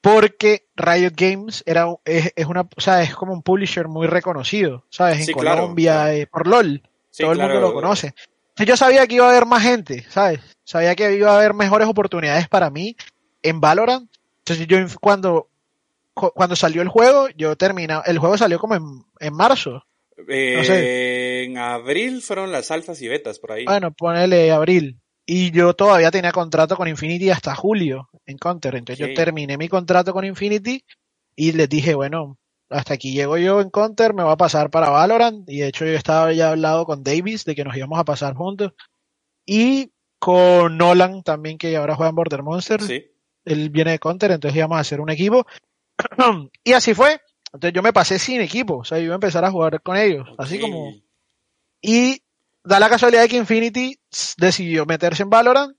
porque 0.00 0.66
Riot 0.74 1.12
Games 1.14 1.62
era, 1.64 1.86
es, 2.04 2.32
es 2.34 2.46
una, 2.46 2.62
o 2.62 2.80
sea, 2.80 3.02
es 3.02 3.14
como 3.14 3.32
un 3.32 3.42
publisher 3.42 3.86
muy 3.86 4.08
reconocido, 4.08 4.84
¿sabes? 4.90 5.28
En 5.28 5.34
Colombia, 5.34 6.12
eh, 6.12 6.26
por 6.26 6.48
LOL, 6.48 6.82
todo 7.16 7.32
el 7.32 7.38
mundo 7.38 7.60
lo 7.60 7.72
conoce. 7.72 8.14
Yo 8.56 8.76
sabía 8.76 9.06
que 9.06 9.14
iba 9.14 9.26
a 9.26 9.30
haber 9.30 9.46
más 9.46 9.62
gente, 9.62 10.04
¿sabes? 10.08 10.40
Sabía 10.64 10.96
que 10.96 11.14
iba 11.14 11.30
a 11.30 11.36
haber 11.36 11.54
mejores 11.54 11.86
oportunidades 11.86 12.48
para 12.48 12.70
mí 12.70 12.96
en 13.42 13.60
Valorant. 13.60 14.10
Entonces 14.38 14.66
yo 14.66 14.78
cuando, 15.00 15.48
cuando 16.14 16.56
salió 16.56 16.82
el 16.82 16.88
juego, 16.88 17.28
yo 17.36 17.56
terminé, 17.56 18.00
el 18.06 18.18
juego 18.18 18.36
salió 18.36 18.58
como 18.58 18.74
en, 18.74 19.04
en 19.20 19.34
marzo. 19.34 19.84
Eh, 20.28 21.44
en 21.44 21.58
abril 21.58 22.22
fueron 22.22 22.52
las 22.52 22.70
alfas 22.70 23.00
y 23.02 23.08
betas 23.08 23.38
por 23.38 23.52
ahí. 23.52 23.64
Bueno, 23.64 23.92
ponele 23.92 24.50
abril. 24.50 25.00
Y 25.24 25.50
yo 25.52 25.74
todavía 25.74 26.10
tenía 26.10 26.32
contrato 26.32 26.76
con 26.76 26.88
Infinity 26.88 27.30
hasta 27.30 27.54
julio 27.54 28.08
en 28.26 28.38
Counter. 28.38 28.74
Entonces 28.74 29.06
yo 29.06 29.14
terminé 29.14 29.56
mi 29.56 29.68
contrato 29.68 30.12
con 30.12 30.24
Infinity 30.24 30.84
y 31.36 31.52
les 31.52 31.68
dije, 31.68 31.94
bueno, 31.94 32.38
hasta 32.68 32.94
aquí 32.94 33.12
llego 33.12 33.38
yo 33.38 33.60
en 33.60 33.70
Counter, 33.70 34.14
me 34.14 34.24
voy 34.24 34.32
a 34.32 34.36
pasar 34.36 34.70
para 34.70 34.90
Valorant. 34.90 35.48
Y 35.48 35.60
de 35.60 35.68
hecho 35.68 35.84
yo 35.84 35.92
estaba 35.92 36.32
ya 36.32 36.50
hablado 36.50 36.84
con 36.84 37.04
Davis 37.04 37.44
de 37.44 37.54
que 37.54 37.64
nos 37.64 37.76
íbamos 37.76 37.98
a 37.98 38.04
pasar 38.04 38.34
juntos. 38.34 38.72
Y 39.46 39.92
con 40.18 40.76
Nolan 40.76 41.22
también, 41.22 41.58
que 41.58 41.76
ahora 41.76 41.94
juega 41.94 42.10
en 42.10 42.16
Border 42.16 42.42
Monsters. 42.42 42.84
Sí 42.84 43.12
él 43.44 43.70
viene 43.70 43.92
de 43.92 43.98
Counter, 43.98 44.30
entonces 44.30 44.56
íbamos 44.56 44.78
a 44.78 44.80
hacer 44.80 45.00
un 45.00 45.10
equipo. 45.10 45.46
y 46.64 46.72
así 46.72 46.94
fue. 46.94 47.20
Entonces 47.52 47.74
yo 47.74 47.82
me 47.82 47.92
pasé 47.92 48.18
sin 48.18 48.40
equipo, 48.40 48.78
o 48.78 48.84
sea, 48.84 48.98
yo 48.98 49.04
iba 49.04 49.14
a 49.14 49.16
empezar 49.16 49.44
a 49.44 49.50
jugar 49.50 49.80
con 49.82 49.96
ellos, 49.96 50.28
así 50.38 50.58
como... 50.58 50.92
Y 51.82 52.22
da 52.64 52.80
la 52.80 52.88
casualidad 52.88 53.22
de 53.22 53.28
que 53.28 53.36
Infinity 53.36 53.98
decidió 54.38 54.86
meterse 54.86 55.22
en 55.24 55.30
Valorant 55.30 55.76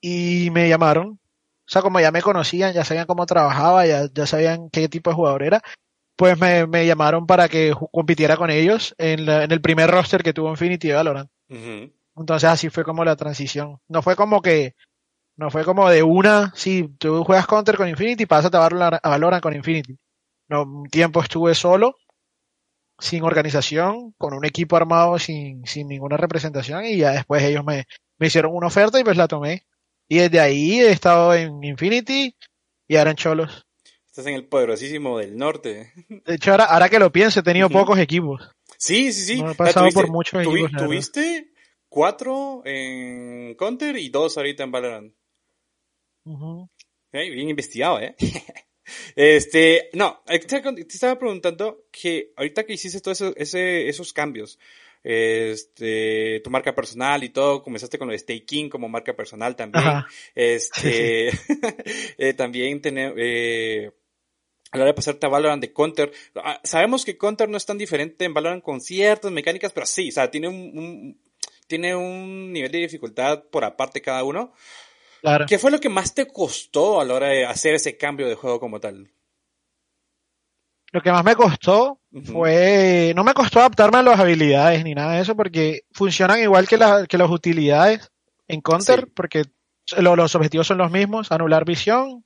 y 0.00 0.50
me 0.50 0.68
llamaron. 0.68 1.18
O 1.66 1.68
sea, 1.68 1.80
como 1.80 2.00
ya 2.00 2.10
me 2.10 2.20
conocían, 2.20 2.74
ya 2.74 2.84
sabían 2.84 3.06
cómo 3.06 3.24
trabajaba, 3.24 3.86
ya, 3.86 4.08
ya 4.12 4.26
sabían 4.26 4.68
qué 4.70 4.88
tipo 4.88 5.08
de 5.08 5.16
jugador 5.16 5.42
era, 5.44 5.62
pues 6.16 6.38
me, 6.38 6.66
me 6.66 6.86
llamaron 6.86 7.26
para 7.26 7.48
que 7.48 7.72
compitiera 7.92 8.36
con 8.36 8.50
ellos 8.50 8.94
en, 8.98 9.28
en, 9.28 9.50
el 9.50 9.60
primer 9.60 9.90
roster 9.90 10.22
que 10.22 10.34
tuvo 10.34 10.50
Infinity 10.50 10.88
de 10.88 10.94
Valorant. 10.94 11.30
Entonces 12.16 12.48
así 12.48 12.68
fue 12.68 12.84
como 12.84 13.04
la 13.04 13.16
transición. 13.16 13.80
No 13.88 14.02
fue 14.02 14.14
como 14.16 14.42
que 14.42 14.74
no 15.36 15.50
fue 15.50 15.64
como 15.64 15.88
de 15.88 16.02
una, 16.02 16.52
sí, 16.54 16.88
tú 16.98 17.24
juegas 17.24 17.46
Counter 17.46 17.76
con 17.76 17.88
Infinity, 17.88 18.26
pásate 18.26 18.56
a 18.56 18.60
Valorant, 18.60 19.00
a 19.02 19.08
Valorant 19.08 19.42
con 19.42 19.54
Infinity. 19.54 19.96
No, 20.48 20.62
un 20.62 20.88
tiempo 20.88 21.22
estuve 21.22 21.54
solo, 21.54 21.96
sin 22.98 23.24
organización, 23.24 24.14
con 24.16 24.34
un 24.34 24.44
equipo 24.44 24.76
armado 24.76 25.18
sin, 25.18 25.66
sin 25.66 25.88
ninguna 25.88 26.16
representación 26.16 26.84
y 26.84 26.98
ya 26.98 27.12
después 27.12 27.42
ellos 27.42 27.64
me, 27.64 27.84
me 28.18 28.28
hicieron 28.28 28.54
una 28.54 28.68
oferta 28.68 29.00
y 29.00 29.04
pues 29.04 29.16
la 29.16 29.28
tomé. 29.28 29.66
Y 30.06 30.18
desde 30.18 30.40
ahí 30.40 30.80
he 30.80 30.90
estado 30.90 31.34
en 31.34 31.64
Infinity 31.64 32.36
y 32.86 32.96
ahora 32.96 33.10
en 33.10 33.16
Cholos. 33.16 33.66
Estás 34.06 34.26
en 34.26 34.34
el 34.34 34.46
poderosísimo 34.46 35.18
del 35.18 35.36
norte. 35.36 35.92
De 36.08 36.34
hecho, 36.34 36.52
ahora, 36.52 36.64
ahora 36.66 36.88
que 36.88 37.00
lo 37.00 37.10
pienso, 37.10 37.40
he 37.40 37.42
tenido 37.42 37.68
pocos 37.68 37.98
equipos. 37.98 38.48
Sí, 38.78 39.12
sí, 39.12 39.24
sí. 39.24 39.42
No 39.42 39.50
he 39.50 39.54
pasado 39.56 39.88
por 39.92 40.08
muchos 40.08 40.40
equipos. 40.40 40.70
¿Tuviste 40.70 41.52
cuatro 41.88 42.62
en 42.64 43.56
Counter 43.56 43.96
y 43.96 44.10
dos 44.10 44.36
ahorita 44.36 44.62
en 44.62 44.70
Valorant? 44.70 45.14
Bien 47.12 47.48
investigado, 47.48 48.00
¿eh? 48.00 48.16
este, 49.16 49.90
no, 49.92 50.22
te 50.26 50.36
estaba 50.88 51.18
preguntando 51.18 51.86
que 51.90 52.32
ahorita 52.36 52.64
que 52.64 52.74
hiciste 52.74 53.00
todos 53.00 53.20
ese, 53.36 53.88
esos 53.88 54.12
cambios, 54.12 54.58
este, 55.02 56.40
tu 56.42 56.50
marca 56.50 56.74
personal 56.74 57.22
y 57.24 57.28
todo, 57.28 57.62
comenzaste 57.62 57.98
con 57.98 58.08
lo 58.08 58.12
de 58.12 58.18
Staking 58.18 58.70
como 58.70 58.88
marca 58.88 59.14
personal 59.14 59.54
también, 59.54 59.84
este, 60.34 61.28
eh, 62.18 62.34
también 62.34 62.80
tener, 62.80 63.14
eh, 63.18 63.92
a 64.72 64.78
la 64.78 64.84
hora 64.84 64.92
de 64.92 64.94
pasarte 64.94 65.26
a 65.26 65.28
Valorant 65.28 65.60
de 65.60 65.72
Counter, 65.72 66.10
ah, 66.36 66.60
sabemos 66.64 67.04
que 67.04 67.18
Counter 67.18 67.48
no 67.48 67.58
es 67.58 67.66
tan 67.66 67.78
diferente 67.78 68.24
en 68.24 68.34
Valorant 68.34 68.62
con 68.62 68.80
ciertas 68.80 69.30
mecánicas, 69.30 69.72
pero 69.72 69.86
sí, 69.86 70.08
o 70.08 70.12
sea, 70.12 70.30
tiene 70.30 70.48
un 70.48 71.22
tiene 71.66 71.94
un 71.94 72.52
nivel 72.52 72.70
de 72.70 72.78
dificultad 72.78 73.44
por 73.44 73.64
aparte 73.64 74.02
cada 74.02 74.22
uno. 74.22 74.52
¿Qué 75.46 75.58
fue 75.58 75.70
lo 75.70 75.80
que 75.80 75.88
más 75.88 76.14
te 76.14 76.26
costó 76.26 77.00
a 77.00 77.04
la 77.04 77.14
hora 77.14 77.28
de 77.28 77.46
hacer 77.46 77.74
ese 77.74 77.96
cambio 77.96 78.28
de 78.28 78.34
juego 78.34 78.60
como 78.60 78.80
tal? 78.80 79.10
Lo 80.92 81.00
que 81.00 81.10
más 81.10 81.24
me 81.24 81.34
costó 81.34 82.00
fue, 82.24 83.12
no 83.16 83.24
me 83.24 83.34
costó 83.34 83.58
adaptarme 83.58 83.98
a 83.98 84.02
las 84.02 84.20
habilidades 84.20 84.84
ni 84.84 84.94
nada 84.94 85.14
de 85.14 85.22
eso, 85.22 85.34
porque 85.34 85.82
funcionan 85.92 86.40
igual 86.40 86.68
que, 86.68 86.78
que 87.08 87.18
las 87.18 87.30
utilidades 87.30 88.12
en 88.46 88.60
Counter, 88.60 89.08
porque 89.12 89.44
los 89.98 90.34
objetivos 90.34 90.66
son 90.66 90.78
los 90.78 90.90
mismos, 90.90 91.32
anular 91.32 91.64
visión 91.64 92.22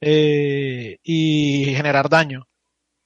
eh, 0.00 0.98
y 1.02 1.74
generar 1.74 2.08
daño. 2.08 2.46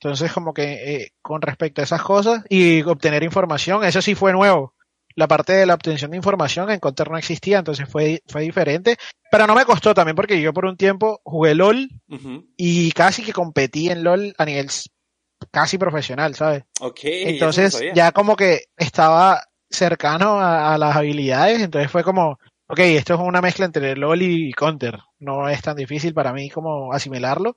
Entonces, 0.01 0.33
como 0.33 0.53
que 0.53 0.73
eh, 0.73 1.13
con 1.23 1.41
respecto 1.41 1.81
a 1.81 1.85
esas 1.85 2.03
cosas 2.03 2.45
y 2.49 2.83
obtener 2.83 3.23
información, 3.23 3.85
eso 3.85 4.03
sí 4.03 4.15
fue 4.15 4.33
nuevo 4.33 4.75
la 5.15 5.29
parte 5.29 5.53
de 5.53 5.67
la 5.67 5.75
obtención 5.75 6.11
de 6.11 6.17
información 6.17 6.71
en 6.71 6.81
Counter 6.81 7.11
no 7.11 7.19
existía, 7.19 7.59
entonces 7.59 7.89
fue, 7.89 8.23
fue 8.27 8.43
diferente. 8.43 8.97
Pero 9.31 9.47
no 9.47 9.55
me 9.55 9.65
costó 9.65 9.95
también 9.95 10.17
porque 10.17 10.41
yo 10.41 10.53
por 10.53 10.67
un 10.67 10.77
tiempo 10.77 11.21
jugué 11.25 11.55
LOL 11.55 11.89
y 12.57 12.93
casi 12.93 13.23
que 13.23 13.33
competí 13.33 13.91
en 13.91 14.05
LOL 14.05 14.35
a 14.37 14.45
nivel 14.45 14.69
casi 15.51 15.79
profesional, 15.79 16.35
¿sabes? 16.35 16.65
Ok. 16.81 17.01
Entonces 17.05 17.81
ya 17.95 18.13
como 18.13 18.37
que 18.37 18.65
estaba 18.77 19.43
cercano 19.71 20.39
a, 20.39 20.77
las 20.77 20.97
habilidades, 20.97 21.63
entonces 21.63 21.91
fue 21.91 22.05
como, 22.05 22.39
ok, 22.69 22.79
esto 22.81 23.15
es 23.15 23.21
una 23.21 23.41
mezcla 23.41 23.65
entre 23.65 23.97
LOL 23.97 24.23
y 24.23 24.53
Counter. 24.53 24.99
No 25.19 25.49
es 25.49 25.63
tan 25.63 25.77
difícil 25.77 26.13
para 26.13 26.33
mí 26.33 26.51
como 26.51 26.93
asimilarlo. 26.93 27.57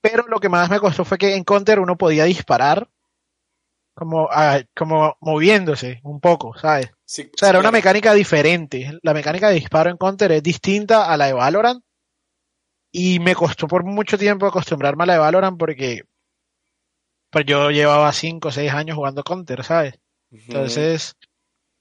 Pero 0.00 0.24
lo 0.26 0.40
que 0.40 0.48
más 0.48 0.68
me 0.68 0.80
costó 0.80 1.04
fue 1.04 1.18
que 1.18 1.36
en 1.36 1.44
Counter 1.44 1.78
uno 1.78 1.96
podía 1.96 2.24
disparar 2.24 2.88
como, 3.94 4.28
ah, 4.30 4.60
como 4.74 5.16
moviéndose 5.20 6.00
un 6.04 6.20
poco, 6.20 6.56
¿sabes? 6.58 6.90
Sí, 7.04 7.22
o 7.34 7.38
sea, 7.38 7.50
era 7.50 7.60
una 7.60 7.70
mecánica 7.70 8.14
diferente. 8.14 8.98
La 9.02 9.14
mecánica 9.14 9.48
de 9.48 9.56
disparo 9.56 9.90
en 9.90 9.96
Counter 9.96 10.32
es 10.32 10.42
distinta 10.42 11.12
a 11.12 11.16
la 11.16 11.26
de 11.26 11.32
Valorant. 11.34 11.82
Y 12.90 13.18
me 13.20 13.34
costó 13.34 13.68
por 13.68 13.84
mucho 13.84 14.16
tiempo 14.16 14.46
acostumbrarme 14.46 15.02
a 15.04 15.06
la 15.06 15.12
de 15.14 15.18
Valorant 15.18 15.58
porque 15.58 16.04
Pues 17.30 17.46
yo 17.46 17.70
llevaba 17.70 18.12
5 18.12 18.48
o 18.48 18.50
6 18.52 18.72
años 18.72 18.96
jugando 18.96 19.22
Counter, 19.24 19.64
¿sabes? 19.64 19.94
Entonces, 20.30 21.14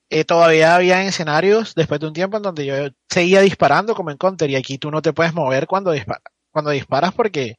eh, 0.10 0.26
todavía 0.26 0.76
había 0.76 1.04
escenarios 1.04 1.76
después 1.76 2.00
de 2.02 2.08
un 2.08 2.13
tiempo 2.13 2.38
en 2.38 2.43
donde 2.43 2.65
yo 2.65 2.76
seguía 3.10 3.41
disparando 3.41 3.95
como 3.95 4.12
en 4.12 4.17
Counter 4.17 4.50
y 4.50 4.58
aquí 4.58 4.78
tú 4.78 4.91
no 4.91 5.02
te 5.02 5.13
puedes 5.13 5.34
mover 5.34 5.67
cuando, 5.67 5.91
dispara, 5.91 6.21
cuando 6.52 6.71
disparas 6.71 7.13
porque, 7.13 7.58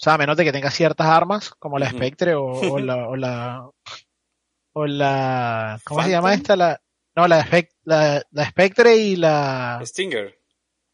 o 0.00 0.02
sea, 0.02 0.14
a 0.14 0.18
menos 0.18 0.34
de 0.38 0.44
que 0.44 0.52
tengas 0.52 0.72
ciertas 0.72 1.06
armas 1.06 1.50
como 1.50 1.78
la 1.78 1.90
Spectre 1.90 2.34
o, 2.34 2.46
o, 2.46 2.78
la, 2.78 3.06
o 3.06 3.16
la 3.16 3.70
o 4.72 4.86
la 4.86 5.78
¿cómo 5.84 6.02
se 6.02 6.08
llama 6.08 6.32
esta? 6.32 6.56
La 6.56 6.80
no, 7.14 7.28
la, 7.28 7.46
la, 7.84 8.22
la 8.30 8.44
Spectre 8.46 8.96
y 8.96 9.16
la 9.16 9.82
Stinger. 9.84 10.38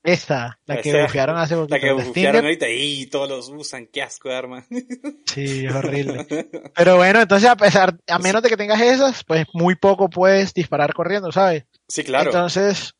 Esta, 0.03 0.59
la, 0.67 0.81
que 0.81 1.03
bufiaron 1.03 1.37
hace 1.37 1.55
poquito. 1.55 1.75
La 1.77 1.81
que 1.81 1.93
bufiaron 1.93 2.45
ahorita 2.45 2.69
y 2.69 3.07
todos 3.07 3.29
los 3.29 3.49
usan, 3.49 3.87
qué 3.87 4.03
asco 4.03 4.29
de 4.29 4.35
arma. 4.35 4.67
Sí, 5.27 5.67
es 5.67 5.75
horrible. 5.75 6.27
Pero 6.75 6.97
bueno, 6.97 7.21
entonces 7.21 7.49
a 7.49 7.57
pesar, 7.57 7.97
a 8.09 8.19
menos 8.19 8.43
de 8.43 8.49
que 8.49 8.57
tengas 8.57 8.81
esas, 8.81 9.23
pues 9.23 9.47
muy 9.53 9.77
poco 9.77 10.09
puedes 10.11 10.53
disparar 10.53 10.95
corriendo, 10.95 11.31
¿sabes? 11.31 11.65
Sí, 11.89 12.03
claro. 12.03 12.31
Entonces, 12.31 12.95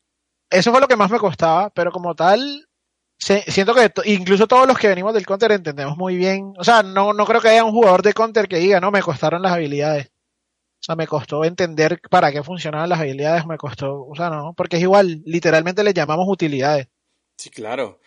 eso 0.51 0.71
fue 0.71 0.81
lo 0.81 0.89
que 0.89 0.97
más 0.97 1.11
me 1.11 1.19
costaba, 1.19 1.71
pero 1.71 1.91
como 1.91 2.15
tal, 2.15 2.69
siento 3.19 3.75
que 3.75 3.91
incluso 4.07 4.47
todos 4.47 4.67
los 4.67 4.79
que 4.79 4.89
venimos 4.89 5.15
del 5.15 5.27
counter 5.27 5.53
entendemos 5.53 5.97
muy 5.97 6.17
bien, 6.17 6.53
o 6.59 6.65
sea, 6.65 6.83
no, 6.83 7.13
no 7.13 7.25
creo 7.25 7.41
que 7.41 7.49
haya 7.49 7.65
un 7.65 7.73
jugador 7.73 8.03
de 8.03 8.13
counter 8.13 8.49
que 8.49 8.59
diga, 8.59 8.81
no, 8.81 8.91
me 8.91 9.03
costaron 9.03 9.43
las 9.43 9.53
habilidades. 9.53 10.09
O 10.09 10.85
sea, 10.87 10.95
me 10.95 11.07
costó 11.07 11.45
entender 11.45 12.01
para 12.11 12.31
qué 12.31 12.43
funcionaban 12.43 12.89
las 12.89 13.01
habilidades, 13.01 13.47
me 13.47 13.57
costó, 13.57 14.07
o 14.07 14.15
sea, 14.15 14.31
no, 14.31 14.55
porque 14.55 14.77
es 14.77 14.83
igual, 14.83 15.23
literalmente 15.25 15.83
le 15.83 15.95
llamamos 15.95 16.27
utilidades. 16.29 16.89
Sí, 17.37 17.51
claro. 17.51 18.01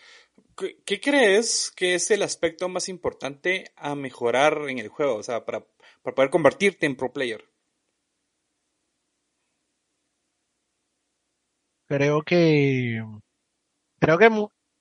¿Qué 0.84 1.00
crees 1.00 1.72
que 1.74 1.94
es 1.94 2.10
el 2.10 2.22
aspecto 2.22 2.68
más 2.68 2.88
importante 2.88 3.72
a 3.76 3.94
mejorar 3.94 4.68
en 4.68 4.78
el 4.78 4.88
juego? 4.88 5.16
O 5.16 5.22
sea, 5.22 5.44
para, 5.44 5.64
para 6.02 6.14
poder 6.14 6.30
convertirte 6.30 6.86
en 6.86 6.96
pro 6.96 7.12
player. 7.12 7.50
Creo 11.86 12.22
que. 12.22 13.02
Creo 13.98 14.18
que 14.18 14.30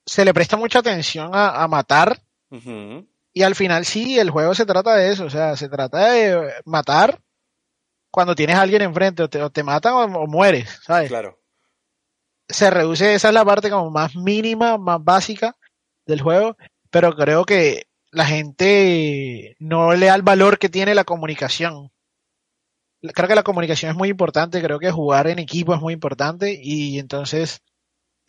se 0.09 0.25
le 0.25 0.33
presta 0.33 0.57
mucha 0.57 0.79
atención 0.79 1.31
a, 1.33 1.67
matar. 1.67 2.21
Y 3.31 3.43
al 3.43 3.55
final 3.55 3.85
sí, 3.85 4.19
el 4.19 4.29
juego 4.29 4.55
se 4.55 4.65
trata 4.65 4.95
de 4.95 5.11
eso. 5.11 5.25
O 5.25 5.29
sea, 5.29 5.55
se 5.55 5.69
trata 5.69 6.11
de 6.11 6.53
matar 6.65 7.21
cuando 8.11 8.35
tienes 8.35 8.55
a 8.55 8.61
alguien 8.61 8.81
enfrente. 8.81 9.23
O 9.23 9.29
te, 9.29 9.63
matan 9.63 9.93
o, 10.15 10.27
mueres, 10.27 10.79
¿sabes? 10.83 11.09
Claro 11.09 11.39
se 12.49 12.71
reduce, 12.71 13.13
esa 13.13 13.27
es 13.27 13.33
la 13.33 13.45
parte 13.45 13.69
como 13.69 13.91
más 13.91 14.15
mínima, 14.15 14.77
más 14.77 15.03
básica 15.03 15.55
del 16.05 16.21
juego, 16.21 16.57
pero 16.89 17.15
creo 17.15 17.45
que 17.45 17.87
la 18.11 18.25
gente 18.25 19.55
no 19.59 19.93
le 19.93 20.07
da 20.07 20.15
el 20.15 20.23
valor 20.23 20.57
que 20.57 20.67
tiene 20.67 20.95
la 20.95 21.03
comunicación. 21.03 21.91
Creo 23.01 23.27
que 23.27 23.35
la 23.35 23.43
comunicación 23.43 23.91
es 23.91 23.97
muy 23.97 24.09
importante, 24.09 24.61
creo 24.61 24.79
que 24.79 24.91
jugar 24.91 25.27
en 25.27 25.39
equipo 25.39 25.75
es 25.75 25.79
muy 25.79 25.93
importante 25.93 26.59
y 26.61 26.97
entonces, 26.97 27.61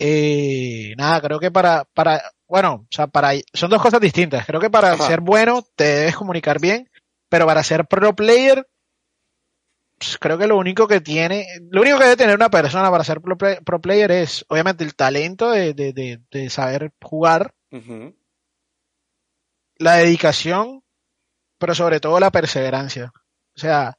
eh, 0.01 0.95
nada, 0.97 1.21
creo 1.21 1.39
que 1.39 1.51
para, 1.51 1.85
para, 1.93 2.23
bueno, 2.49 2.87
o 2.87 2.89
sea, 2.91 3.07
para, 3.07 3.33
son 3.53 3.69
dos 3.69 3.83
cosas 3.83 4.01
distintas. 4.01 4.47
Creo 4.47 4.59
que 4.59 4.71
para 4.71 4.97
ser 4.97 5.21
bueno 5.21 5.63
te 5.77 5.85
debes 5.85 6.17
comunicar 6.17 6.59
bien, 6.59 6.91
pero 7.29 7.47
para 7.47 7.63
ser 7.63 7.87
pro 7.87 8.15
player 8.15 8.67
pues, 9.99 10.17
creo 10.17 10.39
que 10.39 10.47
lo 10.47 10.57
único 10.57 10.89
que 10.89 11.03
tiene, 11.03 11.47
lo 11.71 11.83
único 11.83 11.99
que 11.99 12.05
debe 12.05 12.17
tener 12.17 12.35
una 12.35 12.49
persona 12.49 12.91
para 12.91 13.05
ser 13.05 13.21
pro, 13.21 13.81
player 13.83 14.11
es, 14.11 14.47
obviamente, 14.49 14.83
el 14.83 14.95
talento 14.95 15.51
de, 15.51 16.49
saber 16.49 16.93
jugar, 17.03 17.53
la 19.77 19.97
dedicación, 19.97 20.83
pero 21.59 21.75
sobre 21.75 22.01
todo 22.01 22.19
la 22.19 22.31
perseverancia. 22.31 23.13
O 23.55 23.61
sea, 23.61 23.99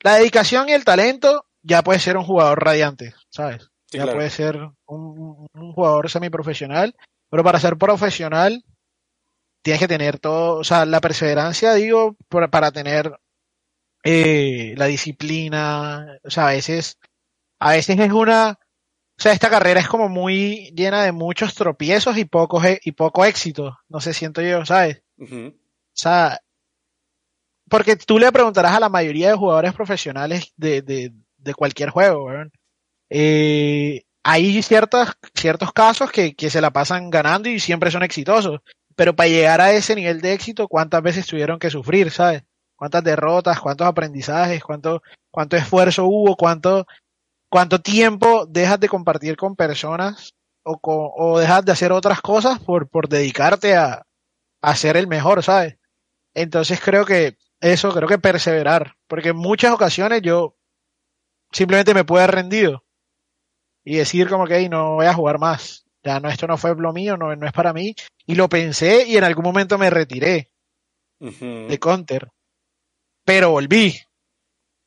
la 0.00 0.16
dedicación 0.16 0.68
y 0.68 0.72
el 0.72 0.84
talento 0.84 1.46
ya 1.62 1.84
puede 1.84 2.00
ser 2.00 2.16
un 2.16 2.24
jugador 2.24 2.64
radiante, 2.64 3.14
¿sabes? 3.30 3.70
Ya 3.90 4.04
puede 4.06 4.30
ser 4.30 4.56
un, 4.86 5.46
un 5.52 5.72
jugador 5.72 6.10
semiprofesional, 6.10 6.94
pero 7.30 7.44
para 7.44 7.60
ser 7.60 7.76
profesional 7.76 8.64
tienes 9.62 9.80
que 9.80 9.88
tener 9.88 10.20
todo, 10.20 10.58
o 10.60 10.64
sea, 10.64 10.86
la 10.86 11.00
perseverancia, 11.00 11.74
digo, 11.74 12.16
para 12.28 12.70
tener 12.70 13.18
eh, 14.04 14.74
la 14.76 14.86
disciplina, 14.86 16.20
o 16.22 16.30
sea, 16.30 16.46
a 16.46 16.52
veces, 16.52 16.98
a 17.58 17.72
veces 17.72 17.98
es 17.98 18.12
una, 18.12 18.50
o 18.52 19.20
sea, 19.20 19.32
esta 19.32 19.50
carrera 19.50 19.80
es 19.80 19.88
como 19.88 20.08
muy 20.08 20.72
llena 20.76 21.02
de 21.02 21.10
muchos 21.10 21.54
tropiezos 21.54 22.16
y 22.16 22.24
pocos 22.24 22.64
e, 22.64 22.80
y 22.84 22.92
poco 22.92 23.24
éxito, 23.24 23.76
no 23.88 24.00
sé, 24.00 24.14
siento 24.14 24.40
yo, 24.40 24.64
¿sabes? 24.64 25.02
O 25.18 25.98
sea, 25.98 26.40
porque 27.68 27.96
tú 27.96 28.20
le 28.20 28.30
preguntarás 28.30 28.72
a 28.76 28.80
la 28.80 28.88
mayoría 28.88 29.30
de 29.30 29.36
jugadores 29.36 29.72
profesionales 29.72 30.52
de, 30.56 30.82
de, 30.82 31.12
de 31.38 31.54
cualquier 31.54 31.90
juego, 31.90 32.26
¿verdad? 32.26 32.52
Eh, 33.10 34.02
hay 34.22 34.62
ciertos, 34.62 35.10
ciertos 35.34 35.72
casos 35.72 36.10
que, 36.10 36.34
que 36.34 36.50
se 36.50 36.60
la 36.60 36.72
pasan 36.72 37.10
ganando 37.10 37.48
y 37.48 37.60
siempre 37.60 37.90
son 37.90 38.02
exitosos, 38.02 38.60
pero 38.96 39.14
para 39.14 39.28
llegar 39.28 39.60
a 39.60 39.72
ese 39.72 39.94
nivel 39.94 40.20
de 40.20 40.32
éxito, 40.32 40.68
¿cuántas 40.68 41.02
veces 41.02 41.26
tuvieron 41.26 41.58
que 41.58 41.70
sufrir, 41.70 42.10
¿sabes? 42.10 42.42
cuántas 42.76 43.02
derrotas, 43.02 43.60
cuántos 43.60 43.86
aprendizajes, 43.86 44.62
cuánto, 44.62 45.02
cuánto 45.30 45.56
esfuerzo 45.56 46.04
hubo, 46.04 46.36
cuánto, 46.36 46.86
cuánto 47.48 47.80
tiempo 47.80 48.46
dejas 48.46 48.78
de 48.78 48.88
compartir 48.88 49.36
con 49.36 49.56
personas 49.56 50.34
o, 50.62 50.78
o 50.82 51.38
dejas 51.38 51.64
de 51.64 51.72
hacer 51.72 51.92
otras 51.92 52.20
cosas 52.20 52.58
por, 52.60 52.88
por 52.88 53.08
dedicarte 53.08 53.74
a, 53.74 54.06
a 54.60 54.76
ser 54.76 54.96
el 54.96 55.08
mejor, 55.08 55.42
¿sabes? 55.42 55.78
Entonces 56.34 56.80
creo 56.80 57.04
que 57.04 57.38
eso, 57.60 57.92
creo 57.92 58.08
que 58.08 58.18
perseverar, 58.18 58.94
porque 59.08 59.30
en 59.30 59.36
muchas 59.36 59.72
ocasiones 59.72 60.20
yo 60.22 60.56
simplemente 61.50 61.94
me 61.94 62.04
pude 62.04 62.22
haber 62.22 62.36
rendido 62.36 62.84
y 63.86 63.96
decir 63.96 64.28
como 64.28 64.46
que 64.46 64.68
no 64.68 64.96
voy 64.96 65.06
a 65.06 65.14
jugar 65.14 65.38
más, 65.38 65.86
ya 66.04 66.20
no, 66.20 66.28
esto 66.28 66.46
no 66.46 66.58
fue 66.58 66.74
lo 66.76 66.92
mío, 66.92 67.16
no, 67.16 67.34
no 67.34 67.46
es 67.46 67.52
para 67.52 67.72
mí, 67.72 67.94
y 68.26 68.34
lo 68.34 68.50
pensé 68.50 69.06
y 69.06 69.16
en 69.16 69.24
algún 69.24 69.44
momento 69.44 69.78
me 69.78 69.88
retiré 69.88 70.50
de 71.18 71.78
Counter 71.80 72.28
pero 73.26 73.50
volví. 73.50 73.98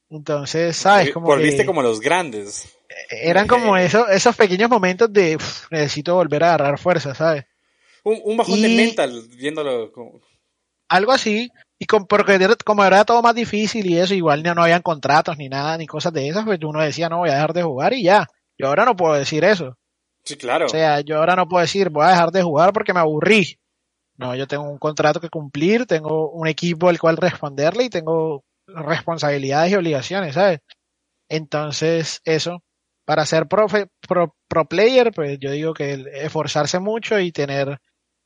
Entonces, 0.09 0.75
¿sabes? 0.75 1.11
Como 1.11 1.27
Volviste 1.27 1.65
como 1.65 1.83
los 1.83 1.99
grandes. 1.99 2.75
Eran 3.09 3.47
como 3.47 3.77
esos, 3.77 4.09
esos 4.09 4.35
pequeños 4.35 4.69
momentos 4.69 5.13
de 5.13 5.37
necesito 5.69 6.15
volver 6.15 6.43
a 6.43 6.55
agarrar 6.55 6.79
fuerza, 6.79 7.13
¿sabes? 7.13 7.45
Un, 8.03 8.37
bajón 8.37 8.61
de 8.61 8.69
mental, 8.69 9.27
viéndolo 9.37 9.91
como... 9.91 10.21
Algo 10.87 11.11
así, 11.11 11.51
y 11.77 11.85
porque 11.85 12.39
como 12.65 12.83
era 12.83 13.05
todo 13.05 13.21
más 13.21 13.35
difícil 13.35 13.85
y 13.85 13.99
eso, 13.99 14.15
igual 14.15 14.41
no, 14.41 14.55
no 14.55 14.63
habían 14.63 14.81
contratos 14.81 15.37
ni 15.37 15.49
nada, 15.49 15.77
ni 15.77 15.85
cosas 15.85 16.13
de 16.13 16.29
esas, 16.29 16.45
pues 16.45 16.59
uno 16.63 16.81
decía, 16.81 17.09
no, 17.09 17.19
voy 17.19 17.29
a 17.29 17.33
dejar 17.33 17.53
de 17.53 17.61
jugar 17.61 17.93
y 17.93 18.03
ya. 18.03 18.27
Yo 18.59 18.67
ahora 18.67 18.85
no 18.85 18.95
puedo 18.95 19.13
decir 19.13 19.43
eso. 19.45 19.77
Sí, 20.25 20.35
claro. 20.35 20.65
O 20.65 20.69
sea, 20.69 20.99
yo 20.99 21.17
ahora 21.17 21.35
no 21.35 21.47
puedo 21.47 21.61
decir, 21.61 21.89
voy 21.89 22.05
a 22.05 22.09
dejar 22.09 22.31
de 22.31 22.43
jugar 22.43 22.73
porque 22.73 22.93
me 22.93 22.99
aburrí. 22.99 23.57
No, 24.17 24.35
yo 24.35 24.47
tengo 24.47 24.69
un 24.69 24.77
contrato 24.77 25.21
que 25.21 25.29
cumplir, 25.29 25.85
tengo 25.85 26.29
un 26.29 26.45
equipo 26.45 26.89
al 26.89 26.99
cual 26.99 27.15
responderle 27.15 27.85
y 27.85 27.89
tengo 27.89 28.43
responsabilidades 28.67 29.71
y 29.71 29.75
obligaciones, 29.75 30.35
¿sabes? 30.35 30.59
Entonces, 31.29 32.21
eso, 32.25 32.61
para 33.05 33.25
ser 33.25 33.47
pro, 33.47 33.67
pro, 34.07 34.65
player, 34.65 35.11
pues 35.13 35.39
yo 35.39 35.51
digo 35.51 35.73
que 35.73 36.05
esforzarse 36.15 36.79
mucho 36.79 37.17
y 37.17 37.31
tener, 37.31 37.79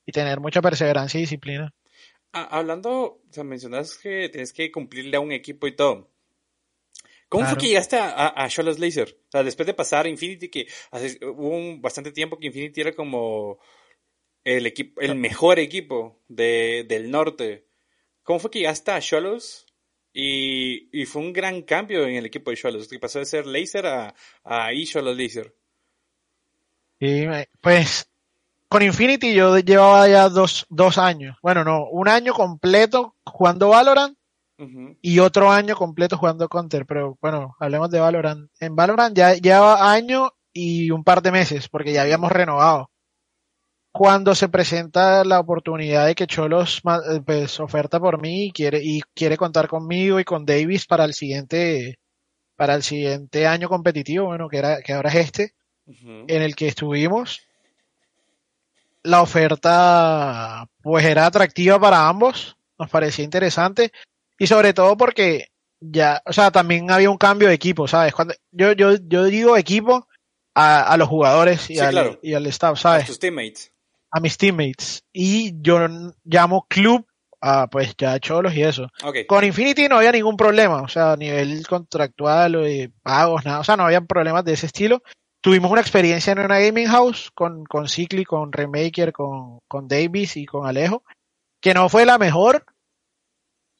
y 0.04 0.10
tener 0.10 0.40
mucha 0.40 0.60
perseverancia 0.60 1.18
y 1.18 1.22
disciplina. 1.22 1.72
Ah, 2.32 2.48
hablando, 2.50 2.90
o 2.90 3.20
sea, 3.30 3.44
mencionas 3.44 3.96
que 3.96 4.28
tienes 4.30 4.52
que 4.52 4.72
cumplirle 4.72 5.16
a 5.16 5.20
un 5.20 5.30
equipo 5.30 5.68
y 5.68 5.76
todo. 5.76 6.10
¿Cómo 7.28 7.46
fue 7.46 7.58
que 7.58 7.68
llegaste 7.68 7.96
a, 7.96 8.28
a, 8.28 8.48
Laser? 8.78 9.18
O 9.28 9.30
sea, 9.30 9.42
después 9.42 9.66
de 9.66 9.74
pasar 9.74 10.06
Infinity, 10.06 10.48
que 10.48 10.66
hace, 10.90 11.18
hubo 11.24 11.48
un, 11.48 11.82
bastante 11.82 12.12
tiempo 12.12 12.38
que 12.38 12.46
Infinity 12.46 12.80
era 12.80 12.92
como 12.92 13.58
el 14.44 14.66
equipo, 14.66 15.00
el 15.00 15.14
mejor 15.16 15.58
equipo 15.58 16.20
de, 16.28 16.84
del 16.88 17.10
norte. 17.10 17.66
¿Cómo 18.22 18.38
fue 18.38 18.50
que 18.50 18.60
llegaste 18.60 18.90
a 18.90 19.00
Cholos? 19.00 19.66
Y, 20.12 20.88
y 20.92 21.06
fue 21.06 21.22
un 21.22 21.32
gran 21.32 21.62
cambio 21.62 22.06
en 22.06 22.14
el 22.14 22.26
equipo 22.26 22.50
de 22.50 22.56
Cholos, 22.56 22.86
que 22.86 23.00
pasó 23.00 23.18
de 23.18 23.24
ser 23.24 23.46
Laser 23.46 23.86
a, 23.86 24.14
a 24.44 24.70
Cholos 24.84 25.16
Laser. 25.16 25.54
Sí, 27.00 27.26
pues 27.60 28.08
con 28.68 28.82
Infinity 28.82 29.34
yo 29.34 29.58
llevaba 29.58 30.08
ya 30.08 30.28
dos, 30.28 30.66
dos 30.68 30.98
años. 30.98 31.36
Bueno, 31.42 31.64
no, 31.64 31.88
un 31.90 32.08
año 32.08 32.32
completo 32.32 33.16
jugando 33.24 33.68
Valorant 33.68 34.16
y 35.02 35.18
otro 35.18 35.50
año 35.50 35.74
completo 35.74 36.16
jugando 36.16 36.48
Counter. 36.48 36.86
Pero 36.86 37.18
bueno, 37.20 37.56
hablemos 37.58 37.90
de 37.90 38.00
Valorant. 38.00 38.50
En 38.60 38.76
Valorant 38.76 39.16
ya 39.16 39.34
llevaba 39.34 39.92
año 39.92 40.30
y 40.52 40.90
un 40.90 41.04
par 41.04 41.22
de 41.22 41.32
meses 41.32 41.68
porque 41.68 41.92
ya 41.92 42.02
habíamos 42.02 42.30
renovado 42.30 42.90
cuando 43.94 44.34
se 44.34 44.48
presenta 44.48 45.22
la 45.22 45.38
oportunidad 45.38 46.06
de 46.06 46.16
que 46.16 46.26
Cholos 46.26 46.82
eh, 46.84 47.20
pues, 47.24 47.60
oferta 47.60 48.00
por 48.00 48.20
mí 48.20 48.46
y 48.46 48.50
quiere, 48.50 48.80
y 48.82 49.02
quiere 49.14 49.36
contar 49.36 49.68
conmigo 49.68 50.18
y 50.18 50.24
con 50.24 50.44
Davis 50.44 50.84
para 50.84 51.04
el 51.04 51.14
siguiente, 51.14 52.00
para 52.56 52.74
el 52.74 52.82
siguiente 52.82 53.46
año 53.46 53.68
competitivo, 53.68 54.26
bueno, 54.26 54.48
que 54.48 54.58
era, 54.58 54.82
que 54.82 54.94
ahora 54.94 55.10
es 55.10 55.14
este, 55.14 55.54
en 55.86 56.42
el 56.42 56.56
que 56.56 56.66
estuvimos. 56.66 57.42
La 59.04 59.22
oferta, 59.22 60.68
pues 60.82 61.04
era 61.04 61.26
atractiva 61.26 61.78
para 61.78 62.08
ambos, 62.08 62.56
nos 62.76 62.90
parecía 62.90 63.24
interesante. 63.24 63.92
Y 64.38 64.46
sobre 64.46 64.74
todo 64.74 64.96
porque 64.96 65.48
ya, 65.80 66.22
o 66.24 66.32
sea, 66.32 66.50
también 66.50 66.90
había 66.90 67.10
un 67.10 67.18
cambio 67.18 67.48
de 67.48 67.54
equipo, 67.54 67.86
¿sabes? 67.86 68.14
Cuando, 68.14 68.34
yo, 68.50 68.72
yo, 68.72 68.94
yo 69.06 69.24
digo 69.24 69.56
equipo 69.56 70.08
a, 70.54 70.82
a 70.82 70.96
los 70.96 71.08
jugadores 71.08 71.68
y, 71.70 71.78
al, 71.78 72.18
y 72.22 72.34
al 72.34 72.46
staff, 72.46 72.78
¿sabes? 72.78 73.04
A 73.04 73.06
tus 73.06 73.18
teammates. 73.18 73.72
A 74.10 74.20
mis 74.20 74.38
teammates. 74.38 75.04
Y 75.12 75.60
yo 75.60 75.86
llamo 76.24 76.66
club 76.68 77.06
a, 77.40 77.66
pues, 77.66 77.94
ya 77.98 78.18
cholos 78.20 78.54
y 78.54 78.62
eso. 78.62 78.88
Con 79.26 79.44
Infinity 79.44 79.88
no 79.88 79.98
había 79.98 80.12
ningún 80.12 80.36
problema, 80.36 80.80
o 80.80 80.88
sea, 80.88 81.12
a 81.12 81.16
nivel 81.16 81.66
contractual 81.66 82.56
o 82.56 82.60
de 82.62 82.90
pagos, 83.02 83.44
nada, 83.44 83.60
o 83.60 83.64
sea, 83.64 83.76
no 83.76 83.84
había 83.84 84.00
problemas 84.00 84.44
de 84.44 84.54
ese 84.54 84.66
estilo. 84.66 85.02
Tuvimos 85.42 85.70
una 85.70 85.82
experiencia 85.82 86.32
en 86.32 86.38
una 86.38 86.58
gaming 86.58 86.86
house 86.86 87.30
con, 87.34 87.64
con 87.66 87.86
Cicli, 87.86 88.24
con 88.24 88.50
Remaker, 88.50 89.12
con, 89.12 89.58
con 89.68 89.88
Davis 89.88 90.38
y 90.38 90.46
con 90.46 90.66
Alejo, 90.66 91.04
que 91.60 91.74
no 91.74 91.90
fue 91.90 92.06
la 92.06 92.16
mejor, 92.16 92.64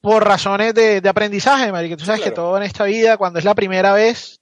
por 0.04 0.22
razones 0.22 0.74
de, 0.74 1.00
de 1.00 1.08
aprendizaje, 1.08 1.72
marica. 1.72 1.96
Tú 1.96 2.04
sabes 2.04 2.20
que 2.20 2.30
todo 2.30 2.58
en 2.58 2.62
esta 2.62 2.84
vida, 2.84 3.16
cuando 3.16 3.38
es 3.38 3.44
la 3.46 3.54
primera 3.54 3.94
vez, 3.94 4.38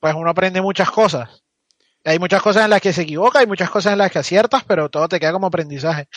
pues 0.00 0.14
uno 0.14 0.30
aprende 0.30 0.62
muchas 0.62 0.90
cosas. 0.90 1.42
Hay 2.02 2.18
muchas 2.18 2.40
cosas 2.40 2.64
en 2.64 2.70
las 2.70 2.80
que 2.80 2.94
se 2.94 3.02
equivoca, 3.02 3.40
hay 3.40 3.46
muchas 3.46 3.68
cosas 3.68 3.92
en 3.92 3.98
las 3.98 4.10
que 4.10 4.20
aciertas, 4.20 4.64
pero 4.64 4.88
todo 4.88 5.06
te 5.06 5.20
queda 5.20 5.32
como 5.32 5.48
aprendizaje. 5.48 6.08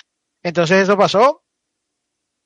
Entonces 0.42 0.84
eso 0.84 0.98
pasó. 0.98 1.44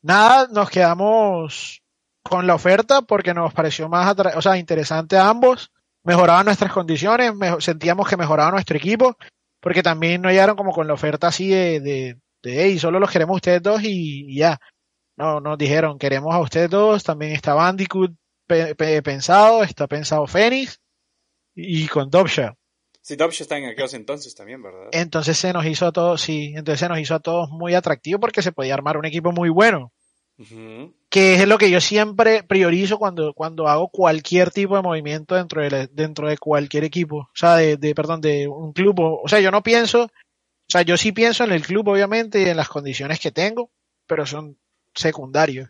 Nada, 0.01 0.47
nos 0.51 0.71
quedamos 0.71 1.83
con 2.23 2.47
la 2.47 2.55
oferta 2.55 3.03
porque 3.03 3.35
nos 3.35 3.53
pareció 3.53 3.87
más 3.87 4.15
o 4.35 4.41
sea, 4.41 4.57
interesante 4.57 5.17
a 5.17 5.29
ambos. 5.29 5.71
Mejoraban 6.03 6.47
nuestras 6.47 6.71
condiciones, 6.71 7.31
sentíamos 7.59 8.09
que 8.09 8.17
mejoraba 8.17 8.49
nuestro 8.49 8.75
equipo, 8.75 9.17
porque 9.59 9.83
también 9.83 10.23
no 10.23 10.31
llegaron 10.31 10.55
como 10.55 10.71
con 10.71 10.87
la 10.87 10.93
oferta 10.93 11.27
así 11.27 11.47
de, 11.47 11.79
de, 11.79 12.17
de 12.41 12.63
hey, 12.63 12.79
solo 12.79 12.99
los 12.99 13.11
queremos 13.11 13.35
ustedes 13.35 13.61
dos 13.61 13.81
y 13.83 14.35
ya. 14.35 14.59
No, 15.21 15.39
nos 15.39 15.55
dijeron, 15.55 15.99
queremos 15.99 16.33
a 16.33 16.39
ustedes 16.39 16.67
dos, 16.67 17.03
también 17.03 17.33
está 17.33 17.53
Bandicoot 17.53 18.11
pensado, 19.03 19.61
está 19.61 19.85
pensado 19.85 20.25
Phoenix 20.25 20.81
y 21.53 21.87
con 21.89 22.09
Dobsha. 22.09 22.55
Sí, 23.01 23.15
Dobsha 23.15 23.43
está 23.43 23.59
en 23.59 23.65
aquellos 23.65 23.93
entonces 23.93 24.33
también, 24.33 24.63
¿verdad? 24.63 24.89
Entonces 24.91 25.37
se 25.37 25.53
nos 25.53 25.63
hizo 25.67 25.85
a 25.85 25.91
todos, 25.91 26.21
sí, 26.21 26.53
entonces 26.55 26.79
se 26.79 26.89
nos 26.89 26.97
hizo 26.97 27.13
a 27.13 27.19
todos 27.19 27.51
muy 27.51 27.75
atractivo 27.75 28.19
porque 28.19 28.41
se 28.41 28.51
podía 28.51 28.73
armar 28.73 28.97
un 28.97 29.05
equipo 29.05 29.31
muy 29.31 29.49
bueno. 29.49 29.93
Que 31.11 31.35
es 31.35 31.47
lo 31.47 31.59
que 31.59 31.69
yo 31.69 31.79
siempre 31.79 32.41
priorizo 32.41 32.97
cuando, 32.97 33.35
cuando 33.35 33.67
hago 33.67 33.89
cualquier 33.89 34.49
tipo 34.49 34.75
de 34.75 34.81
movimiento 34.81 35.35
dentro 35.35 35.61
de, 35.61 35.87
dentro 35.91 36.27
de 36.27 36.39
cualquier 36.39 36.83
equipo. 36.83 37.17
O 37.17 37.35
sea, 37.35 37.57
de, 37.57 37.77
de, 37.77 37.93
perdón, 37.93 38.21
de 38.21 38.47
un 38.47 38.73
club. 38.73 38.95
O, 38.99 39.27
sea, 39.27 39.39
yo 39.39 39.51
no 39.51 39.61
pienso, 39.61 40.05
o 40.05 40.09
sea, 40.67 40.81
yo 40.81 40.97
sí 40.97 41.11
pienso 41.11 41.43
en 41.43 41.51
el 41.51 41.61
club, 41.61 41.87
obviamente, 41.89 42.41
y 42.41 42.49
en 42.49 42.57
las 42.57 42.69
condiciones 42.69 43.19
que 43.19 43.29
tengo, 43.29 43.69
pero 44.07 44.25
son 44.25 44.57
secundario. 44.93 45.69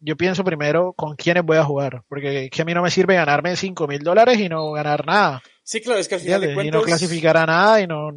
yo 0.00 0.16
pienso 0.16 0.44
primero 0.44 0.92
con 0.94 1.16
quiénes 1.16 1.44
voy 1.44 1.56
a 1.56 1.64
jugar, 1.64 2.02
porque 2.08 2.50
que 2.50 2.62
a 2.62 2.64
mí 2.64 2.74
no 2.74 2.82
me 2.82 2.90
sirve 2.90 3.14
ganarme 3.14 3.56
5 3.56 3.86
mil 3.86 4.00
dólares 4.00 4.38
y 4.38 4.48
no 4.48 4.72
ganar 4.72 5.06
nada. 5.06 5.42
Sí, 5.62 5.80
claro, 5.80 6.00
es 6.00 6.08
que 6.08 6.16
al 6.16 6.20
final 6.20 6.40
de 6.40 6.54
cuentas... 6.54 6.74
Y 6.74 6.78
no 6.78 6.82
clasificar 6.82 7.36
a 7.36 7.46
nada 7.46 7.80
y 7.80 7.86
no... 7.86 8.10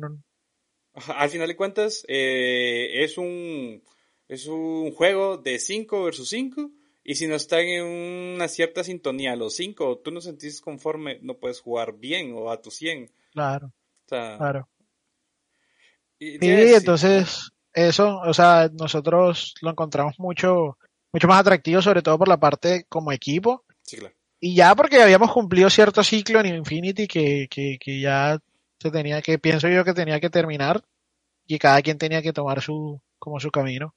Al 1.16 1.30
final 1.30 1.48
de 1.48 1.56
cuentas, 1.58 2.06
eh, 2.08 3.04
es 3.04 3.18
un 3.18 3.84
es 4.28 4.48
un 4.48 4.92
juego 4.92 5.38
de 5.38 5.60
5 5.60 6.04
versus 6.04 6.30
5 6.30 6.72
y 7.04 7.16
si 7.16 7.28
no 7.28 7.36
están 7.36 7.62
en 7.62 7.86
una 7.86 8.48
cierta 8.48 8.84
sintonía 8.84 9.36
los 9.36 9.56
5, 9.56 10.00
tú 10.00 10.12
no 10.12 10.22
sentís 10.22 10.62
conforme, 10.62 11.20
no 11.22 11.38
puedes 11.38 11.62
jugar 11.62 11.94
bien 11.94 12.34
o 12.34 12.50
a 12.50 12.62
tu 12.62 12.72
100. 12.72 13.12
Claro. 13.32 13.72
claro. 14.08 14.68
Y, 16.18 16.40
sí, 16.40 16.74
entonces 16.74 17.52
eso, 17.76 18.20
o 18.20 18.34
sea, 18.34 18.70
nosotros 18.74 19.54
lo 19.62 19.70
encontramos 19.70 20.18
mucho, 20.18 20.78
mucho 21.14 21.28
más 21.28 21.42
atractivo, 21.42 21.82
sobre 21.82 22.02
todo 22.02 22.18
por 22.18 22.28
la 22.28 22.40
parte 22.40 22.86
como 22.90 23.12
equipo. 23.12 23.64
Sí, 23.84 23.98
claro. 23.98 24.16
Y 24.40 24.56
ya 24.56 24.76
porque 24.76 25.02
habíamos 25.02 25.32
cumplido 25.32 25.70
cierto 25.70 26.04
ciclo 26.04 26.40
en 26.40 26.56
Infinity 26.56 27.08
que, 27.08 27.48
que, 27.50 27.78
que 27.80 28.00
ya 28.00 28.40
se 28.80 28.92
tenía 28.92 29.22
que, 29.22 29.40
pienso 29.40 29.68
yo 29.68 29.84
que 29.84 29.94
tenía 29.94 30.20
que 30.20 30.30
terminar 30.30 30.84
y 31.48 31.60
cada 31.60 31.82
quien 31.82 31.98
tenía 31.98 32.22
que 32.22 32.34
tomar 32.34 32.62
su, 32.62 33.02
como 33.20 33.40
su 33.40 33.52
camino. 33.52 33.94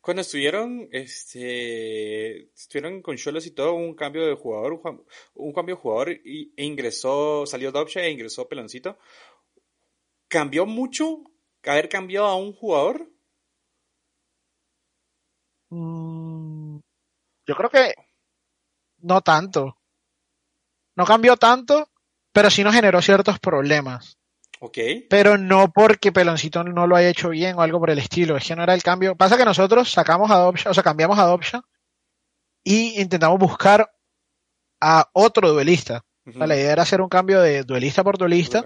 Cuando 0.00 0.22
estuvieron, 0.22 0.88
este, 0.92 2.44
estuvieron 2.54 3.02
con 3.02 3.16
Cholos 3.16 3.46
y 3.46 3.50
todo, 3.50 3.74
un 3.74 3.94
cambio 3.94 4.26
de 4.26 4.34
jugador, 4.34 4.80
un, 5.34 5.52
cambio 5.52 5.76
de 5.76 5.80
jugador 5.80 6.10
y, 6.24 6.52
e 6.56 6.64
ingresó, 6.64 7.44
salió 7.46 7.70
Dobsha 7.70 8.00
e 8.00 8.10
ingresó 8.10 8.48
Peloncito. 8.48 8.98
¿Cambió 10.28 10.64
mucho 10.64 11.24
haber 11.64 11.88
cambiado 11.88 12.26
a 12.26 12.36
un 12.36 12.52
jugador? 12.52 13.06
Mm, 15.70 16.78
yo 17.46 17.56
creo 17.56 17.70
que 17.70 17.94
no 18.98 19.20
tanto. 19.20 19.76
No 20.96 21.04
cambió 21.04 21.36
tanto, 21.36 21.88
pero 22.32 22.50
sí 22.50 22.64
nos 22.64 22.74
generó 22.74 23.00
ciertos 23.02 23.38
problemas. 23.38 24.18
Ok. 24.60 24.78
Pero 25.08 25.38
no 25.38 25.72
porque 25.72 26.12
Peloncito 26.12 26.62
no 26.64 26.86
lo 26.86 26.96
haya 26.96 27.08
hecho 27.08 27.30
bien 27.30 27.56
o 27.56 27.62
algo 27.62 27.80
por 27.80 27.90
el 27.90 27.98
estilo. 27.98 28.36
Es 28.36 28.46
que 28.46 28.56
no 28.56 28.62
era 28.62 28.74
el 28.74 28.82
cambio. 28.82 29.16
Pasa 29.16 29.36
que 29.36 29.44
nosotros 29.44 29.90
sacamos 29.90 30.30
Adoption, 30.30 30.70
o 30.70 30.74
sea, 30.74 30.82
cambiamos 30.82 31.18
Adoption 31.18 31.62
y 32.62 33.00
intentamos 33.00 33.38
buscar 33.38 33.90
a 34.80 35.08
otro 35.12 35.50
duelista. 35.50 36.04
La 36.24 36.54
idea 36.54 36.72
era 36.72 36.82
hacer 36.82 37.00
un 37.00 37.08
cambio 37.08 37.40
de 37.40 37.64
duelista 37.64 38.04
por 38.04 38.18
duelista 38.18 38.64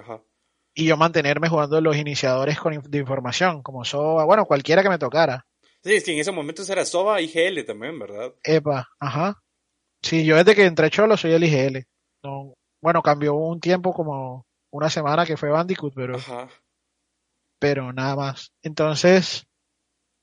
y 0.75 0.87
yo 0.87 0.97
mantenerme 0.97 1.49
jugando 1.49 1.81
los 1.81 1.97
iniciadores 1.97 2.59
con 2.59 2.81
de 2.83 2.99
información, 2.99 3.63
como 3.63 3.85
Soba, 3.85 4.25
bueno, 4.25 4.45
cualquiera 4.45 4.83
que 4.83 4.89
me 4.89 4.99
tocara. 4.99 5.47
Sí, 5.83 5.95
es 5.95 6.05
que 6.05 6.13
en 6.13 6.19
ese 6.19 6.33
momento 6.33 6.63
era 6.69 6.85
Soba 6.85 7.21
y 7.21 7.27
IGL 7.27 7.65
también, 7.65 7.99
¿verdad? 7.99 8.33
Epa, 8.43 8.89
ajá. 8.99 9.41
Sí, 10.03 10.25
yo 10.25 10.37
desde 10.37 10.55
que 10.55 10.65
entré 10.65 10.91
Cholo 10.91 11.17
soy 11.17 11.33
el 11.33 11.45
IGL. 11.45 11.87
No, 12.23 12.55
bueno, 12.83 13.03
cambió 13.03 13.35
un 13.35 13.61
tiempo 13.61 13.93
como 13.93 14.47
una 14.71 14.91
semana 14.91 15.25
que 15.25 15.37
fue 15.37 15.51
Bandicoot, 15.51 15.95
pero. 15.95 16.17
Ajá. 16.17 16.49
Pero 17.59 17.93
nada 17.93 18.17
más. 18.17 18.53
Entonces, 18.63 19.47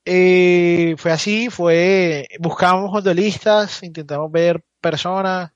eh, 0.04 0.94
fue 0.98 1.12
así, 1.12 1.48
fue. 1.48 2.28
Buscamos 2.38 3.02
duelistas, 3.02 3.82
intentamos 3.82 4.30
ver 4.30 4.62
personas, 4.80 5.51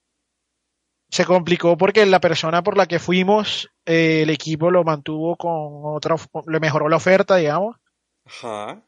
se 1.09 1.25
complicó 1.25 1.77
porque 1.77 2.05
la 2.07 2.21
persona 2.21 2.62
por 2.62 2.77
la 2.77 2.87
que 2.87 2.99
fuimos, 2.99 3.71
eh, 3.85 4.23
el 4.23 4.31
equipo 4.31 4.71
lo 4.71 4.85
mantuvo 4.85 5.37
con 5.37 5.51
otra, 5.95 6.16
le 6.47 6.61
mejoró 6.61 6.88
la 6.88 6.97
oferta, 6.97 7.37
digamos. 7.37 7.77
Ajá. 8.25 8.83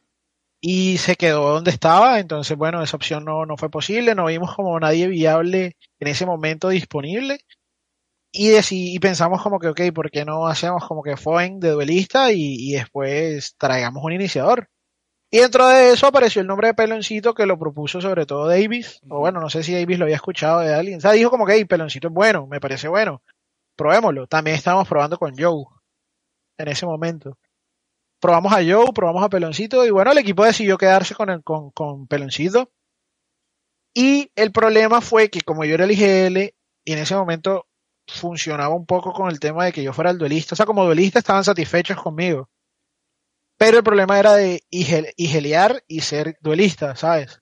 Y 0.61 0.99
se 0.99 1.15
quedó 1.15 1.55
donde 1.55 1.71
estaba, 1.71 2.19
entonces 2.19 2.57
bueno, 2.57 2.83
esa 2.83 2.97
opción 2.97 3.25
no, 3.25 3.47
no 3.47 3.57
fue 3.57 3.71
posible, 3.71 4.17
no 4.17 4.27
vimos 4.27 4.55
como 4.57 4.79
nadie 4.81 5.07
viable 5.07 5.77
en 6.01 6.09
ese 6.09 6.27
momento 6.27 6.69
disponible. 6.69 7.39
Y, 8.33 8.51
y 8.71 8.99
pensamos 8.99 9.43
como 9.43 9.59
que, 9.59 9.69
ok, 9.69 9.81
¿por 9.95 10.11
qué 10.11 10.25
no 10.25 10.47
hacemos 10.47 10.87
como 10.87 11.03
que 11.03 11.17
fue 11.17 11.51
de 11.55 11.71
duelista 11.71 12.33
y, 12.33 12.57
y 12.59 12.73
después 12.73 13.55
traigamos 13.57 14.03
un 14.05 14.13
iniciador? 14.13 14.69
Y 15.31 15.39
dentro 15.39 15.69
de 15.69 15.93
eso 15.93 16.07
apareció 16.07 16.41
el 16.41 16.49
nombre 16.49 16.69
de 16.69 16.75
Peloncito 16.75 17.35
que 17.35 17.45
lo 17.45 17.59
propuso 17.59 18.01
sobre 18.01 18.25
todo 18.25 18.49
Davis. 18.49 19.01
O 19.09 19.19
bueno, 19.19 19.41
no 19.41 19.51
sé 19.51 19.63
si 19.63 19.75
Davis 19.75 19.99
lo 19.99 20.05
había 20.07 20.17
escuchado 20.17 20.61
de 20.61 20.75
alguien. 20.75 20.99
O 20.99 21.01
sea, 21.01 21.13
dijo 21.13 21.31
como 21.31 21.47
que 21.47 21.55
hey, 21.55 21.65
Peloncito 21.67 22.09
es 22.09 22.15
bueno, 22.15 22.47
me 22.47 22.61
parece 22.61 22.89
bueno. 22.89 23.23
Probémoslo. 23.77 24.27
También 24.27 24.57
estábamos 24.57 24.89
probando 24.89 25.19
con 25.19 25.37
Joe 25.37 25.65
en 26.57 26.69
ese 26.69 26.87
momento. 26.87 27.37
Probamos 28.21 28.53
a 28.53 28.57
Joe, 28.57 28.93
probamos 28.95 29.23
a 29.23 29.29
Peloncito 29.29 29.85
y 29.85 29.91
bueno, 29.91 30.13
el 30.13 30.19
equipo 30.19 30.45
decidió 30.45 30.79
quedarse 30.79 31.15
con, 31.15 31.31
el, 31.31 31.43
con, 31.45 31.71
con 31.73 32.07
Peloncito. 32.07 32.71
Y 33.95 34.31
el 34.35 34.51
problema 34.51 35.01
fue 35.01 35.29
que 35.29 35.43
como 35.43 35.65
yo 35.65 35.75
era 35.75 35.85
el 35.85 35.93
IGL 35.93 36.55
y 36.85 36.93
en 36.93 36.99
ese 36.99 37.15
momento 37.15 37.67
funcionaba 38.07 38.75
un 38.75 38.87
poco 38.87 39.13
con 39.13 39.31
el 39.31 39.39
tema 39.41 39.67
de 39.67 39.73
que 39.73 39.83
yo 39.83 39.93
fuera 39.93 40.11
el 40.11 40.19
duelista. 40.19 40.55
O 40.55 40.57
sea, 40.57 40.67
como 40.67 40.85
duelista 40.85 41.19
estaban 41.19 41.45
satisfechos 41.45 42.01
conmigo. 42.03 42.49
Pero 43.59 43.79
el 43.79 43.83
problema 43.83 44.19
era 44.19 44.35
de 44.35 44.63
higelear 44.71 45.83
y 45.89 46.01
ser 46.01 46.39
duelista, 46.41 46.95
¿sabes? 46.95 47.41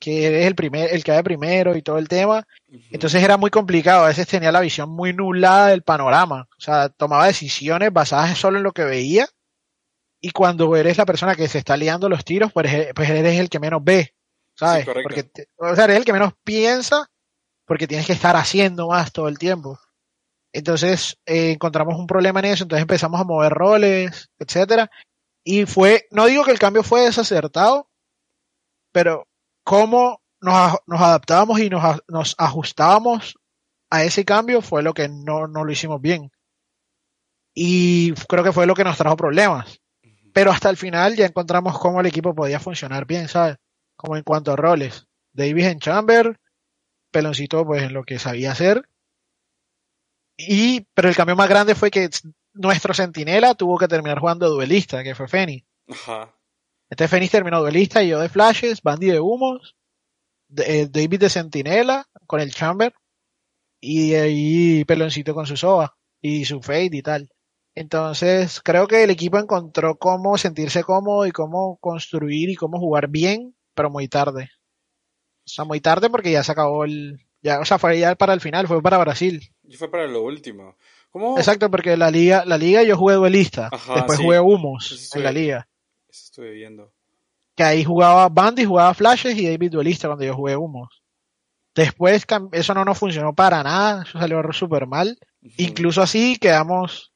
Que 0.00 0.26
eres 0.26 0.46
el 0.46 0.56
primer, 0.56 0.92
el 0.92 1.04
que 1.04 1.12
va 1.12 1.22
primero 1.22 1.76
y 1.76 1.82
todo 1.82 1.98
el 1.98 2.08
tema. 2.08 2.44
Entonces 2.90 3.22
era 3.22 3.36
muy 3.36 3.50
complicado. 3.50 4.04
A 4.04 4.08
veces 4.08 4.26
tenía 4.26 4.50
la 4.50 4.60
visión 4.60 4.90
muy 4.90 5.12
nublada 5.12 5.68
del 5.68 5.82
panorama. 5.82 6.48
O 6.58 6.60
sea, 6.60 6.88
tomaba 6.88 7.28
decisiones 7.28 7.92
basadas 7.92 8.36
solo 8.36 8.58
en 8.58 8.64
lo 8.64 8.72
que 8.72 8.82
veía. 8.82 9.28
Y 10.20 10.32
cuando 10.32 10.74
eres 10.74 10.98
la 10.98 11.06
persona 11.06 11.36
que 11.36 11.46
se 11.46 11.58
está 11.58 11.76
liando 11.76 12.08
los 12.08 12.24
tiros, 12.24 12.52
pues, 12.52 12.88
pues 12.94 13.10
eres 13.10 13.38
el 13.38 13.48
que 13.48 13.60
menos 13.60 13.82
ve. 13.84 14.14
¿Sabes? 14.54 14.84
porque, 14.84 15.30
o 15.56 15.74
sea, 15.74 15.84
eres 15.84 15.96
el 15.96 16.04
que 16.04 16.12
menos 16.12 16.34
piensa 16.44 17.08
porque 17.64 17.86
tienes 17.86 18.06
que 18.06 18.12
estar 18.12 18.36
haciendo 18.36 18.88
más 18.88 19.12
todo 19.12 19.28
el 19.28 19.38
tiempo. 19.38 19.78
Entonces 20.52 21.16
eh, 21.24 21.52
encontramos 21.52 21.98
un 21.98 22.06
problema 22.06 22.40
en 22.40 22.46
eso, 22.46 22.64
entonces 22.64 22.82
empezamos 22.82 23.20
a 23.20 23.24
mover 23.24 23.52
roles, 23.52 24.30
etcétera, 24.38 24.90
y 25.44 25.66
fue, 25.66 26.06
no 26.10 26.26
digo 26.26 26.44
que 26.44 26.52
el 26.52 26.58
cambio 26.58 26.82
fue 26.82 27.02
desacertado, 27.02 27.88
pero 28.92 29.26
cómo 29.64 30.22
nos, 30.40 30.76
nos 30.86 31.00
adaptábamos 31.00 31.60
y 31.60 31.70
nos, 31.70 32.02
nos, 32.08 32.34
ajustábamos 32.38 33.38
a 33.90 34.04
ese 34.04 34.24
cambio 34.24 34.62
fue 34.62 34.82
lo 34.82 34.94
que 34.94 35.08
no, 35.08 35.46
no 35.46 35.64
lo 35.64 35.72
hicimos 35.72 36.00
bien. 36.00 36.30
Y 37.54 38.12
creo 38.28 38.42
que 38.42 38.52
fue 38.52 38.66
lo 38.66 38.74
que 38.74 38.84
nos 38.84 38.96
trajo 38.96 39.16
problemas. 39.16 39.80
Pero 40.32 40.50
hasta 40.50 40.70
el 40.70 40.78
final 40.78 41.14
ya 41.14 41.26
encontramos 41.26 41.78
cómo 41.78 42.00
el 42.00 42.06
equipo 42.06 42.34
podía 42.34 42.58
funcionar 42.58 43.04
bien, 43.04 43.28
¿sabes? 43.28 43.58
como 44.02 44.16
en 44.16 44.24
cuanto 44.24 44.52
a 44.52 44.56
roles. 44.56 45.06
Davis 45.32 45.66
en 45.66 45.78
Chamber, 45.78 46.40
Peloncito 47.12 47.64
pues 47.64 47.84
en 47.84 47.92
lo 47.92 48.02
que 48.02 48.18
sabía 48.18 48.50
hacer. 48.50 48.88
Y, 50.36 50.88
pero 50.94 51.08
el 51.08 51.14
cambio 51.14 51.36
más 51.36 51.48
grande 51.48 51.76
fue 51.76 51.90
que 51.90 52.10
nuestro 52.54 52.94
centinela 52.94 53.54
tuvo 53.54 53.78
que 53.78 53.88
terminar 53.88 54.18
jugando 54.18 54.48
duelista, 54.48 55.02
que 55.02 55.14
fue 55.14 55.28
Feni. 55.28 55.64
Ajá. 55.88 56.34
Este 56.90 57.08
Fenix 57.08 57.32
terminó 57.32 57.60
duelista 57.60 58.02
y 58.02 58.08
yo 58.08 58.20
de 58.20 58.28
flashes, 58.28 58.82
Bandy 58.82 59.06
de 59.06 59.20
humos, 59.20 59.76
eh, 60.58 60.88
David 60.90 61.20
de 61.20 61.30
centinela 61.30 62.06
con 62.26 62.40
el 62.40 62.52
Chamber 62.52 62.92
y 63.80 64.14
ahí 64.14 64.84
Peloncito 64.84 65.34
con 65.34 65.46
su 65.46 65.56
soba 65.56 65.96
y 66.20 66.44
su 66.44 66.60
fade 66.60 66.90
y 66.92 67.02
tal. 67.02 67.30
Entonces, 67.74 68.60
creo 68.60 68.86
que 68.86 69.02
el 69.02 69.10
equipo 69.10 69.38
encontró 69.38 69.96
cómo 69.96 70.36
sentirse 70.36 70.84
cómodo 70.84 71.26
y 71.26 71.32
cómo 71.32 71.78
construir 71.78 72.50
y 72.50 72.56
cómo 72.56 72.78
jugar 72.78 73.08
bien, 73.08 73.56
pero 73.74 73.88
muy 73.88 74.08
tarde. 74.08 74.50
O 75.46 75.48
sea, 75.48 75.64
muy 75.64 75.80
tarde 75.80 76.10
porque 76.10 76.32
ya 76.32 76.44
se 76.44 76.52
acabó 76.52 76.84
el, 76.84 77.26
ya, 77.40 77.60
o 77.60 77.64
sea, 77.64 77.78
fue 77.78 77.98
ya 77.98 78.14
para 78.14 78.34
el 78.34 78.40
final, 78.40 78.68
fue 78.68 78.80
para 78.82 78.98
Brasil. 78.98 79.40
Y 79.64 79.76
fue 79.76 79.90
para 79.90 80.06
lo 80.06 80.22
último. 80.22 80.76
¿Cómo? 81.12 81.36
Exacto, 81.36 81.70
porque 81.70 81.96
la 81.96 82.10
liga, 82.10 82.44
la 82.46 82.56
liga 82.56 82.82
yo 82.82 82.96
jugué 82.96 83.16
duelista, 83.16 83.68
después 83.94 84.18
jugué 84.18 84.40
humos 84.40 85.14
en 85.14 85.22
la 85.22 85.30
liga. 85.30 85.68
Eso 86.08 86.24
estuve 86.24 86.52
viendo. 86.52 86.90
Que 87.54 87.64
ahí 87.64 87.84
jugaba 87.84 88.30
Bandy, 88.30 88.64
jugaba 88.64 88.94
Flashes 88.94 89.36
y 89.36 89.46
David 89.46 89.72
duelista 89.72 90.08
cuando 90.08 90.24
yo 90.24 90.34
jugué 90.34 90.56
humos. 90.56 91.02
Después 91.74 92.26
eso 92.52 92.74
no 92.74 92.84
nos 92.84 92.98
funcionó 92.98 93.34
para 93.34 93.62
nada, 93.62 94.04
eso 94.04 94.18
salió 94.18 94.42
súper 94.52 94.86
mal. 94.86 95.18
Incluso 95.58 96.00
así 96.00 96.36
quedamos, 96.36 97.12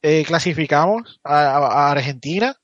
eh, 0.00 0.24
clasificamos 0.26 1.20
a, 1.22 1.90
Argentina. 1.90 2.56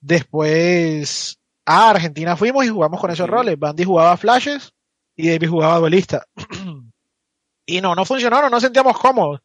Después 0.00 1.38
a 1.64 1.90
Argentina 1.90 2.36
fuimos 2.36 2.66
y 2.66 2.68
jugamos 2.68 3.00
con 3.00 3.10
esos 3.10 3.28
roles. 3.28 3.58
Bandy 3.58 3.84
jugaba 3.84 4.16
flashes 4.18 4.74
y 5.16 5.30
David 5.30 5.48
jugaba 5.48 5.78
duelista. 5.78 6.26
y 7.66 7.80
no, 7.80 7.94
no 7.94 8.04
funcionó, 8.04 8.42
no 8.42 8.50
nos 8.50 8.62
sentíamos 8.62 8.98
cómodos. 8.98 9.40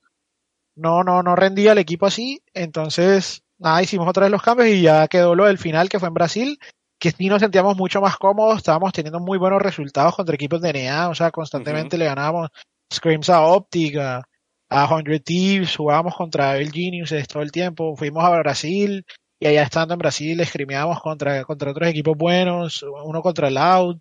No, 0.76 1.04
no, 1.04 1.24
no 1.24 1.36
rendía 1.36 1.72
el 1.72 1.78
equipo 1.78 2.06
así. 2.06 2.42
Entonces, 2.54 3.44
nada, 3.58 3.82
hicimos 3.82 4.08
otra 4.08 4.24
vez 4.24 4.32
los 4.32 4.42
cambios 4.42 4.70
y 4.70 4.82
ya 4.82 5.08
quedó 5.08 5.36
lo 5.36 5.46
del 5.46 5.58
final 5.58 5.90
que 5.90 6.00
fue 6.00 6.10
en 6.10 6.14
Brasil 6.14 6.60
que 7.00 7.12
sí 7.12 7.28
nos 7.28 7.42
sentíamos 7.42 7.76
mucho 7.76 8.02
más 8.02 8.18
cómodos, 8.18 8.58
estábamos 8.58 8.94
teniendo 8.94 9.20
muy 9.20 9.38
buenos 9.38 9.62
resultados 9.62 10.16
contra 10.16 10.36
equipos 10.36 10.62
de 10.62 10.74
NEA, 10.74 11.10
o 11.10 11.16
sea, 11.16 11.32
constantemente 11.32 11.98
le 11.98 12.06
ganábamos 12.06 12.50
Screams 12.94 13.30
a 13.30 13.42
Optica, 13.42 14.24
a 14.70 14.88
100 14.88 15.24
Thieves, 15.24 15.76
jugábamos 15.76 16.16
contra 16.16 16.58
el 16.58 16.72
Genius 16.72 17.14
todo 17.28 17.44
el 17.44 17.52
tiempo, 17.52 17.96
fuimos 17.96 18.24
a 18.24 18.30
Brasil 18.40 19.06
y 19.40 19.48
allá 19.48 19.64
estando 19.64 19.94
en 19.94 20.00
Brasil 20.00 20.40
escrimeábamos 20.40 21.02
contra, 21.02 21.44
contra 21.44 21.72
otros 21.72 21.90
equipos 21.90 22.18
buenos, 22.18 22.84
uno 22.84 23.22
contra 23.22 23.50
Loud, 23.50 23.98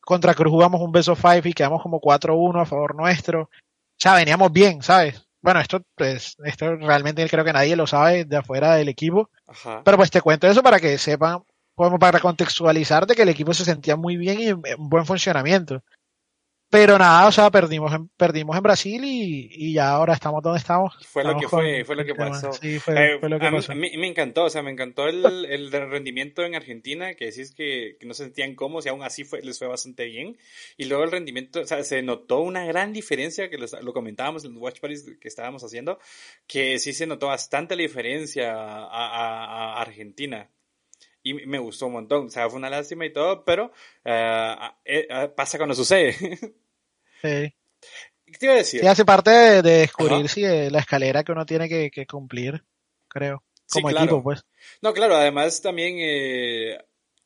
contra 0.00 0.34
Cruz 0.34 0.50
jugamos 0.50 0.80
un 0.80 0.92
beso 0.92 1.14
5 1.14 1.48
y 1.48 1.52
quedamos 1.52 1.82
como 1.82 2.00
4-1 2.00 2.62
a 2.62 2.66
favor 2.66 2.96
nuestro, 2.96 3.42
o 3.42 3.48
sea, 3.96 4.14
veníamos 4.14 4.52
bien, 4.52 4.82
¿sabes? 4.82 5.27
Bueno, 5.40 5.60
esto 5.60 5.82
pues, 5.94 6.34
esto 6.44 6.76
realmente 6.76 7.28
creo 7.28 7.44
que 7.44 7.52
nadie 7.52 7.76
lo 7.76 7.86
sabe 7.86 8.24
de 8.24 8.36
afuera 8.36 8.74
del 8.74 8.88
equipo, 8.88 9.30
pero 9.84 9.96
pues 9.96 10.10
te 10.10 10.20
cuento 10.20 10.48
eso 10.48 10.62
para 10.62 10.80
que 10.80 10.98
sepan 10.98 11.42
como 11.74 11.98
para 11.98 12.18
contextualizar 12.18 13.06
de 13.06 13.14
que 13.14 13.22
el 13.22 13.28
equipo 13.28 13.54
se 13.54 13.64
sentía 13.64 13.96
muy 13.96 14.16
bien 14.16 14.40
y 14.40 14.48
en 14.48 14.60
buen 14.78 15.06
funcionamiento. 15.06 15.82
Pero 16.70 16.98
nada, 16.98 17.26
o 17.26 17.32
sea, 17.32 17.50
perdimos 17.50 17.94
en, 17.94 18.08
perdimos 18.08 18.54
en 18.54 18.62
Brasil 18.62 19.02
y, 19.02 19.72
ya 19.72 19.90
ahora 19.90 20.12
estamos 20.12 20.42
donde 20.42 20.58
estamos. 20.58 20.94
Fue 21.06 21.24
lo 21.24 21.38
que 21.38 21.48
fue, 21.48 21.82
fue 21.84 21.96
lo 21.96 22.04
que 22.04 22.14
pasó. 22.14 22.52
Sí, 22.52 22.78
fue, 22.78 23.14
eh, 23.14 23.18
lo 23.22 23.38
que 23.38 23.50
pasó. 23.50 23.72
A 23.72 23.74
mí, 23.74 23.90
me 23.96 24.06
encantó, 24.06 24.44
o 24.44 24.50
sea, 24.50 24.62
me 24.62 24.70
encantó 24.70 25.06
el, 25.06 25.46
el 25.46 25.72
rendimiento 25.72 26.44
en 26.44 26.54
Argentina, 26.54 27.14
que 27.14 27.26
decís 27.26 27.54
que, 27.54 27.96
que 27.98 28.06
no 28.06 28.12
se 28.12 28.24
sentían 28.24 28.54
cómodos 28.54 28.84
y 28.84 28.90
aún 28.90 29.02
así 29.02 29.24
fue, 29.24 29.40
les 29.40 29.58
fue 29.58 29.66
bastante 29.66 30.04
bien. 30.04 30.36
Y 30.76 30.84
luego 30.84 31.04
el 31.04 31.10
rendimiento, 31.10 31.60
o 31.62 31.66
sea, 31.66 31.82
se 31.84 32.02
notó 32.02 32.40
una 32.40 32.66
gran 32.66 32.92
diferencia, 32.92 33.48
que 33.48 33.56
lo 33.56 33.92
comentábamos 33.94 34.44
en 34.44 34.52
los 34.52 34.62
Watch 34.62 34.80
Parties 34.80 35.16
que 35.18 35.28
estábamos 35.28 35.64
haciendo, 35.64 35.98
que 36.46 36.78
sí 36.78 36.92
se 36.92 37.06
notó 37.06 37.28
bastante 37.28 37.76
la 37.76 37.82
diferencia 37.82 38.52
a, 38.52 39.74
a 39.74 39.80
Argentina 39.80 40.50
y 41.22 41.34
me 41.34 41.58
gustó 41.58 41.86
un 41.86 41.94
montón. 41.94 42.26
O 42.26 42.30
sea, 42.30 42.48
fue 42.48 42.58
una 42.58 42.70
lástima 42.70 43.04
y 43.06 43.12
todo, 43.12 43.44
pero 43.44 43.72
eh, 44.04 44.54
eh, 44.84 45.06
eh, 45.08 45.28
pasa 45.34 45.58
cuando 45.58 45.74
sucede. 45.74 46.14
Sí. 47.20 47.52
¿Qué 48.24 48.38
te 48.38 48.46
iba 48.46 48.54
a 48.54 48.58
decir? 48.58 48.80
Sí, 48.80 48.86
hace 48.86 49.04
parte 49.04 49.30
de, 49.30 49.60
descubrir 49.60 50.28
si 50.28 50.42
la 50.42 50.78
escalera 50.78 51.24
que 51.24 51.32
uno 51.32 51.44
tiene 51.44 51.68
que, 51.68 52.06
cumplir, 52.06 52.62
creo. 53.08 53.42
Como 53.68 53.90
equipo, 53.90 54.22
pues. 54.22 54.44
No, 54.80 54.92
claro, 54.92 55.16
además 55.16 55.60
también 55.60 55.96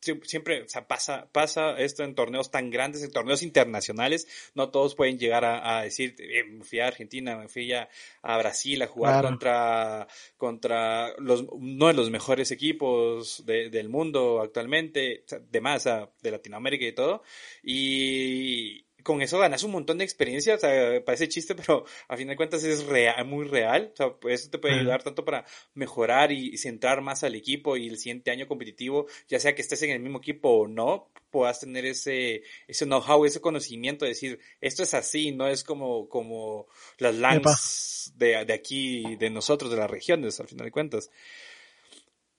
siempre, 0.02 0.62
o 0.62 0.68
sea, 0.68 0.86
pasa, 0.86 1.28
pasa 1.30 1.78
esto 1.78 2.02
en 2.02 2.14
torneos 2.14 2.50
tan 2.50 2.70
grandes, 2.70 3.02
en 3.02 3.12
torneos 3.12 3.42
internacionales, 3.42 4.26
no 4.54 4.70
todos 4.70 4.94
pueden 4.94 5.18
llegar 5.18 5.44
a, 5.44 5.82
decir, 5.82 6.16
eh, 6.18 6.44
me 6.44 6.64
fui 6.64 6.80
a 6.80 6.88
Argentina, 6.88 7.36
me 7.36 7.48
fui 7.48 7.72
a, 7.72 7.88
a 8.22 8.38
Brasil 8.38 8.82
a 8.82 8.86
jugar 8.86 9.24
contra, 9.24 10.08
contra 10.36 11.14
los, 11.18 11.44
uno 11.50 11.86
de 11.86 11.94
los 11.94 12.10
mejores 12.10 12.50
equipos 12.50 13.44
del 13.46 13.88
mundo 13.88 14.40
actualmente, 14.40 15.24
de 15.50 15.60
más, 15.60 15.84
de 15.84 16.30
Latinoamérica 16.30 16.86
y 16.86 16.92
todo, 16.92 17.22
y, 17.62 18.84
con 19.02 19.22
eso 19.22 19.38
ganas 19.38 19.62
un 19.62 19.72
montón 19.72 19.98
de 19.98 20.04
experiencia, 20.04 20.54
o 20.54 20.58
sea, 20.58 21.04
parece 21.04 21.28
chiste, 21.28 21.54
pero 21.54 21.84
a 22.08 22.16
fin 22.16 22.28
de 22.28 22.36
cuentas 22.36 22.64
es 22.64 22.84
real, 22.86 23.24
muy 23.26 23.46
real, 23.46 23.92
o 23.92 23.96
sea, 23.96 24.30
eso 24.30 24.50
te 24.50 24.58
puede 24.58 24.78
ayudar 24.78 25.02
tanto 25.02 25.24
para 25.24 25.44
mejorar 25.74 26.32
y, 26.32 26.56
centrar 26.56 27.00
más 27.00 27.24
al 27.24 27.34
equipo 27.34 27.76
y 27.76 27.88
el 27.88 27.98
siguiente 27.98 28.30
año 28.30 28.46
competitivo, 28.46 29.06
ya 29.28 29.40
sea 29.40 29.54
que 29.54 29.62
estés 29.62 29.82
en 29.82 29.90
el 29.90 30.00
mismo 30.00 30.18
equipo 30.18 30.50
o 30.50 30.68
no, 30.68 31.10
puedas 31.30 31.60
tener 31.60 31.86
ese, 31.86 32.42
ese 32.68 32.84
know-how, 32.84 33.24
ese 33.24 33.40
conocimiento 33.40 34.04
de 34.04 34.10
decir, 34.10 34.38
esto 34.60 34.82
es 34.82 34.94
así, 34.94 35.32
no 35.32 35.48
es 35.48 35.64
como, 35.64 36.08
como 36.08 36.66
las 36.98 37.14
LANs 37.14 38.12
de, 38.16 38.44
de 38.44 38.52
aquí, 38.52 39.16
de 39.16 39.30
nosotros, 39.30 39.70
de 39.70 39.78
las 39.78 39.90
regiones, 39.90 40.38
al 40.40 40.48
final 40.48 40.66
de 40.66 40.72
cuentas. 40.72 41.10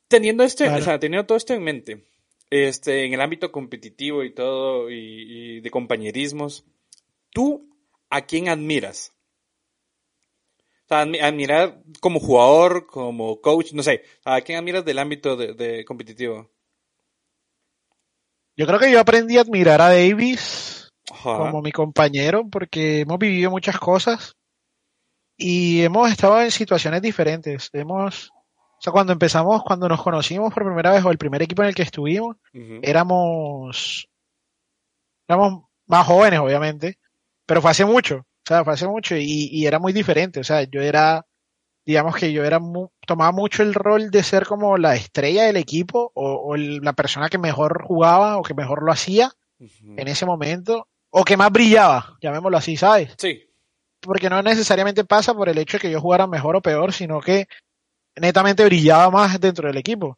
Teniendo 0.08 0.43
este, 0.43 0.69
o 0.69 0.82
sea, 0.82 0.99
teniendo 0.99 1.26
todo 1.26 1.38
esto 1.38 1.54
en 1.54 1.63
mente, 1.63 2.04
este, 2.54 3.06
en 3.06 3.13
el 3.13 3.22
ámbito 3.22 3.52
competitivo 3.52 4.24
y 4.24 4.32
todo, 4.32 4.92
y, 4.92 5.60
de 5.62 5.72
compañerismos, 5.72 6.63
¿tú 7.32 7.68
a 8.12 8.22
quién 8.22 8.48
admiras? 8.48 9.12
O 10.86 10.88
sea, 10.88 11.00
admirar 11.00 11.82
como 12.00 12.20
jugador, 12.20 12.86
como 12.86 13.42
coach, 13.42 13.74
no 13.74 13.82
sé, 13.82 14.04
¿a 14.24 14.42
quién 14.42 14.60
admiras 14.60 14.86
del 14.86 15.00
ámbito 15.00 15.36
de, 15.36 15.84
competitivo? 15.84 16.52
Yo 18.56 18.68
creo 18.68 18.80
que 18.80 18.92
yo 18.92 19.00
aprendí 19.00 19.38
a 19.38 19.42
admirar 19.42 19.82
a 19.82 19.89
Davis 19.89 20.92
como 21.24 21.63
mi 21.63 21.72
compañero 21.72 22.48
porque 22.52 23.00
hemos 23.00 23.18
vivido 23.18 23.50
muchas 23.50 23.80
cosas 23.80 24.36
y 25.36 25.82
hemos 25.82 26.12
estado 26.12 26.39
en 26.39 26.52
situaciones 26.52 27.02
diferentes. 27.02 27.70
Hemos 27.74 28.32
sea, 28.84 28.91
cuando 28.91 29.13
empezamos, 29.13 29.63
cuando 29.63 29.88
nos 29.88 30.02
conocimos 30.02 30.54
por 30.54 30.65
primera 30.65 30.91
vez, 30.91 31.06
o 31.06 31.10
el 31.10 31.17
primer 31.17 31.41
equipo 31.41 31.62
en 31.62 31.69
el 31.69 31.76
que 31.76 31.84
estuvimos, 31.84 32.36
éramos, 32.82 34.10
éramos 35.26 35.63
más 35.88 36.06
jóvenes, 36.06 36.41
obviamente, 36.41 36.98
pero 37.46 37.62
fue 37.62 37.72
hace 37.72 37.86
mucho, 37.86 38.17
o 38.17 38.46
sea, 38.46 38.65
fue 38.65 38.74
hace 38.74 38.86
mucho 38.86 39.15
y, 39.15 39.65
era 39.65 39.80
muy 39.80 39.93
diferente, 39.93 40.41
o 40.41 40.43
sea, 40.43 40.63
yo 40.63 40.82
era, 40.82 41.26
digamos 41.86 42.17
que 42.17 42.34
yo 42.34 42.43
era, 42.43 42.60
tomaba 43.08 43.32
mucho 43.32 43.63
el 43.63 43.74
rol 43.74 44.12
de 44.12 44.22
ser 44.22 44.46
como 44.46 44.78
la 44.78 44.96
estrella 44.96 45.46
del 45.46 45.56
equipo 45.56 46.12
o, 46.13 46.58
la 46.58 46.91
persona 46.91 47.30
que 47.30 47.38
mejor 47.38 47.84
jugaba 47.86 48.38
o 48.38 48.43
que 48.43 48.54
mejor 48.54 48.84
lo 48.84 48.91
hacía 48.91 49.32
en 49.60 50.08
ese 50.10 50.26
momento, 50.26 50.89
o 51.10 51.24
que 51.24 51.38
más 51.38 51.54
brillaba, 51.54 52.17
llamémoslo 52.22 52.58
así, 52.58 52.75
¿sabes? 52.75 53.13
Sí. 53.17 53.48
Porque 54.02 54.29
no 54.29 54.42
necesariamente 54.42 55.06
pasa 55.06 55.34
por 55.34 55.48
el 55.48 55.58
hecho 55.58 55.77
de 55.77 55.81
que 55.81 55.92
yo 55.92 56.02
jugara 56.02 56.27
mejor 56.27 56.58
o 56.58 56.62
peor, 56.62 56.92
sino 56.92 57.21
que 57.21 57.48
netamente 58.16 58.66
brillaba 58.66 59.10
más 59.10 59.40
dentro 59.40 59.68
del 59.68 59.78
equipo. 59.78 60.18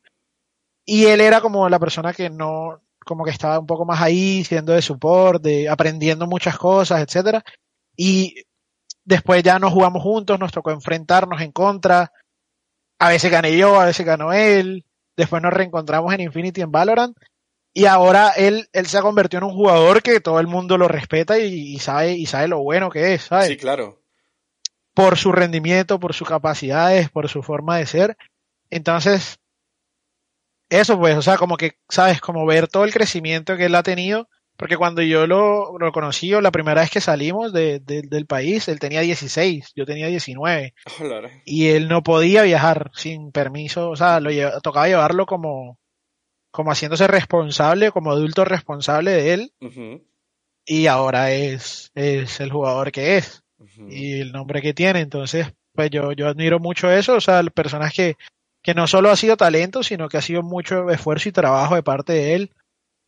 Y 0.86 1.06
él 1.06 1.22
era 1.22 1.42
como 1.42 1.68
la 1.70 1.80
persona 1.80 2.14
que 2.14 2.30
no, 2.30 2.82
como 3.06 3.24
que 3.24 3.32
estaba 3.32 3.60
un 3.60 3.66
poco 3.66 3.86
más 3.86 4.02
ahí, 4.02 4.44
siendo 4.44 4.74
de 4.74 4.82
soporte, 4.82 5.68
aprendiendo 5.70 6.28
muchas 6.28 6.58
cosas, 6.58 7.02
etcétera. 7.02 7.44
Y 7.98 8.44
después 9.04 9.42
ya 9.44 9.60
nos 9.60 9.74
jugamos 9.74 10.04
juntos, 10.04 10.40
nos 10.40 10.52
tocó 10.52 10.72
enfrentarnos 10.72 11.42
en 11.42 11.52
contra. 11.52 12.12
A 13.00 13.10
veces 13.10 13.32
gané 13.32 13.58
yo, 13.58 13.80
a 13.80 13.86
veces 13.86 14.06
ganó 14.06 14.32
él. 14.32 14.86
Después 15.18 15.42
nos 15.42 15.54
reencontramos 15.54 16.14
en 16.14 16.22
Infinity 16.22 16.62
en 16.62 16.72
Valorant. 16.72 17.18
Y 17.74 17.86
ahora 17.86 18.30
él, 18.38 18.70
él 18.72 18.86
se 18.86 18.98
ha 18.98 19.02
convertido 19.02 19.40
en 19.40 19.50
un 19.50 19.56
jugador 19.56 20.02
que 20.02 20.22
todo 20.22 20.40
el 20.40 20.48
mundo 20.48 20.78
lo 20.78 20.88
respeta 20.88 21.38
y, 21.40 21.76
y 21.76 21.80
sabe, 21.80 22.14
y 22.14 22.26
sabe 22.26 22.48
lo 22.48 22.60
bueno 22.60 22.90
que 22.90 23.16
es, 23.16 23.24
¿sabes? 23.24 23.48
Sí, 23.48 23.58
claro 23.58 24.05
por 24.96 25.18
su 25.18 25.32
rendimiento, 25.32 26.00
por 26.00 26.14
sus 26.16 26.28
capacidades, 26.28 27.10
por 27.10 27.30
su 27.30 27.44
forma 27.44 27.78
de 27.78 27.86
ser. 27.86 28.18
Entonces, 28.72 29.40
eso 30.70 30.98
pues, 30.98 31.16
o 31.18 31.22
sea, 31.22 31.38
como 31.38 31.58
que, 31.58 31.74
¿sabes? 31.90 32.22
Como 32.22 32.46
ver 32.46 32.68
todo 32.68 32.86
el 32.86 32.94
crecimiento 32.94 33.58
que 33.58 33.66
él 33.66 33.76
ha 33.76 33.84
tenido, 33.84 34.30
porque 34.58 34.78
cuando 34.78 35.02
yo 35.02 35.28
lo, 35.28 35.78
lo 35.78 35.92
conocí, 35.92 36.34
o 36.34 36.40
la 36.40 36.52
primera 36.52 36.82
vez 36.82 36.90
que 36.90 37.02
salimos 37.02 37.52
de, 37.52 37.82
del 37.82 38.26
país, 38.26 38.70
él 38.70 38.80
tenía 38.80 39.02
16, 39.02 39.74
yo 39.76 39.86
tenía 39.86 40.08
19. 40.08 40.74
y 41.46 41.68
él 41.68 41.90
no 41.90 42.02
podía 42.02 42.44
viajar 42.44 42.90
sin 42.94 43.32
permiso, 43.34 43.90
o 43.90 43.96
sea, 43.98 44.22
lo 44.22 44.32
tocaba 44.62 44.88
llevarlo 44.88 45.26
como, 45.26 45.78
como 46.52 46.72
haciéndose 46.72 47.06
responsable, 47.08 47.92
como 47.92 48.12
adulto 48.12 48.46
responsable 48.46 49.12
de 49.12 49.34
él. 49.34 49.54
Y 50.66 50.88
ahora 50.88 51.32
es, 51.32 51.92
es 51.96 52.40
el 52.40 52.50
jugador 52.50 52.94
que 52.94 53.18
es. 53.18 53.45
Y 53.90 54.20
el 54.20 54.32
nombre 54.32 54.62
que 54.62 54.74
tiene. 54.74 55.00
Entonces, 55.00 55.54
pues 55.74 55.90
yo, 55.90 56.12
yo 56.12 56.28
admiro 56.28 56.60
mucho 56.60 56.92
eso. 56.92 57.16
O 57.16 57.22
sea, 57.22 57.44
personas 57.44 57.94
que, 57.94 58.16
que 58.62 58.74
no 58.74 58.88
solo 58.88 59.10
ha 59.10 59.16
sido 59.16 59.38
talento, 59.38 59.84
sino 59.84 60.10
que 60.10 60.18
ha 60.18 60.22
sido 60.22 60.44
mucho 60.44 60.90
esfuerzo 60.90 61.30
y 61.30 61.32
trabajo 61.32 61.76
de 61.76 61.84
parte 61.84 62.14
de 62.14 62.36
él. 62.36 62.52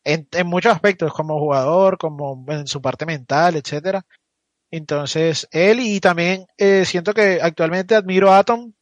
En, 0.04 0.28
en 0.32 0.48
muchos 0.48 0.74
aspectos, 0.74 1.14
como 1.14 1.40
jugador, 1.40 1.98
como 1.98 2.46
en 2.48 2.68
su 2.68 2.82
parte 2.82 3.06
mental, 3.06 3.56
etcétera. 3.58 4.06
Entonces, 4.72 5.48
él 5.52 5.80
y 5.80 6.00
también 6.00 6.46
eh, 6.58 6.86
siento 6.86 7.14
que 7.14 7.40
actualmente 7.42 7.96
admiro 7.96 8.32
a 8.32 8.40
Atom, 8.40 8.74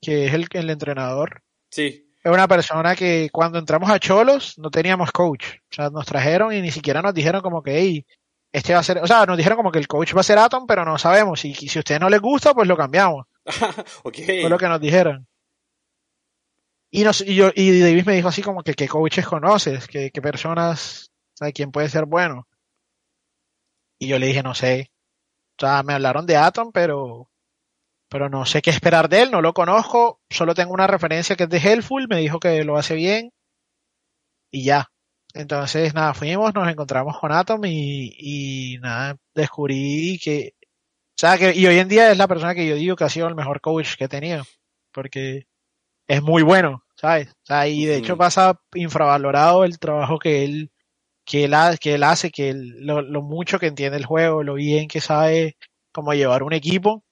que 0.00 0.26
es 0.26 0.34
el, 0.34 0.46
el 0.52 0.70
entrenador. 0.70 1.42
Sí. 1.70 2.12
Es 2.22 2.32
una 2.32 2.48
persona 2.48 2.96
que 2.96 3.28
cuando 3.32 3.58
entramos 3.58 3.88
a 3.88 3.98
Cholos 3.98 4.58
no 4.58 4.70
teníamos 4.70 5.12
coach. 5.12 5.58
O 5.70 5.74
sea, 5.74 5.90
nos 5.90 6.06
trajeron 6.06 6.52
y 6.52 6.60
ni 6.60 6.70
siquiera 6.70 7.00
nos 7.00 7.14
dijeron 7.14 7.40
como 7.40 7.62
que, 7.62 7.78
hey, 7.78 8.06
este 8.56 8.72
va 8.72 8.80
a 8.80 8.82
ser, 8.82 9.02
o 9.02 9.06
sea, 9.06 9.26
nos 9.26 9.36
dijeron 9.36 9.58
como 9.58 9.70
que 9.70 9.78
el 9.78 9.86
coach 9.86 10.16
va 10.16 10.20
a 10.20 10.24
ser 10.24 10.38
Atom, 10.38 10.66
pero 10.66 10.82
no 10.82 10.96
sabemos. 10.96 11.44
Y, 11.44 11.52
si 11.52 11.78
a 11.78 11.80
usted 11.80 12.00
no 12.00 12.08
le 12.08 12.16
gusta, 12.16 12.54
pues 12.54 12.66
lo 12.66 12.74
cambiamos. 12.74 13.26
okay. 14.02 14.40
Fue 14.40 14.48
lo 14.48 14.56
que 14.56 14.66
nos 14.66 14.80
dijeron. 14.80 15.28
Y, 16.90 17.04
nos, 17.04 17.20
y, 17.20 17.34
yo, 17.34 17.50
y 17.54 17.80
Davis 17.80 18.06
me 18.06 18.14
dijo 18.14 18.28
así 18.28 18.40
como 18.40 18.62
que 18.62 18.72
qué 18.72 18.88
coaches 18.88 19.26
conoces, 19.26 19.86
qué, 19.86 20.10
qué 20.10 20.22
personas, 20.22 21.10
o 21.34 21.36
sea, 21.36 21.52
quién 21.52 21.70
puede 21.70 21.90
ser 21.90 22.06
bueno. 22.06 22.48
Y 23.98 24.08
yo 24.08 24.18
le 24.18 24.28
dije, 24.28 24.42
no 24.42 24.54
sé. 24.54 24.90
O 25.58 25.66
sea, 25.66 25.82
me 25.82 25.92
hablaron 25.92 26.24
de 26.24 26.38
Atom, 26.38 26.72
pero, 26.72 27.28
pero 28.08 28.30
no 28.30 28.46
sé 28.46 28.62
qué 28.62 28.70
esperar 28.70 29.10
de 29.10 29.20
él, 29.20 29.32
no 29.32 29.42
lo 29.42 29.52
conozco, 29.52 30.22
solo 30.30 30.54
tengo 30.54 30.72
una 30.72 30.86
referencia 30.86 31.36
que 31.36 31.44
es 31.44 31.50
de 31.50 31.58
Helpful, 31.58 32.08
me 32.08 32.16
dijo 32.16 32.40
que 32.40 32.64
lo 32.64 32.78
hace 32.78 32.94
bien 32.94 33.34
y 34.50 34.64
ya. 34.64 34.90
Entonces, 35.36 35.92
nada, 35.92 36.14
fuimos, 36.14 36.54
nos 36.54 36.68
encontramos 36.68 37.18
con 37.18 37.30
Atom 37.30 37.62
y, 37.66 38.10
y 38.18 38.78
nada, 38.78 39.16
descubrí 39.34 40.18
que, 40.22 40.54
o 40.62 41.18
sea, 41.18 41.36
que, 41.38 41.54
y 41.54 41.66
hoy 41.66 41.78
en 41.78 41.88
día 41.88 42.10
es 42.10 42.16
la 42.18 42.26
persona 42.26 42.54
que 42.54 42.66
yo 42.66 42.74
digo 42.74 42.96
que 42.96 43.04
ha 43.04 43.10
sido 43.10 43.28
el 43.28 43.34
mejor 43.34 43.60
coach 43.60 43.96
que 43.96 44.04
he 44.04 44.08
tenido, 44.08 44.44
porque 44.92 45.46
es 46.08 46.22
muy 46.22 46.42
bueno, 46.42 46.84
¿sabes? 46.96 47.28
O 47.28 47.46
sea, 47.46 47.68
y 47.68 47.84
de 47.84 47.96
hecho 47.96 48.16
pasa 48.16 48.60
infravalorado 48.74 49.64
el 49.64 49.78
trabajo 49.78 50.18
que 50.18 50.44
él 50.44 50.70
que 51.26 51.44
él, 51.44 51.54
que 51.80 51.94
él 51.94 52.04
hace, 52.04 52.30
que 52.30 52.54
lo, 52.54 53.02
lo, 53.02 53.22
mucho 53.22 53.58
que 53.58 53.66
entiende 53.66 53.98
el 53.98 54.06
juego, 54.06 54.42
lo 54.42 54.54
bien 54.54 54.88
que 54.88 55.00
sabe 55.00 55.56
cómo 55.92 56.14
llevar 56.14 56.42
un 56.44 56.52
equipo. 56.54 57.04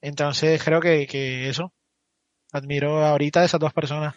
Entonces 0.00 0.62
creo 0.62 0.80
que, 0.80 1.06
que 1.06 1.48
eso. 1.48 1.72
Admiro 2.52 3.04
ahorita 3.04 3.40
a 3.40 3.44
esas 3.44 3.60
dos 3.60 3.72
personas. 3.72 4.14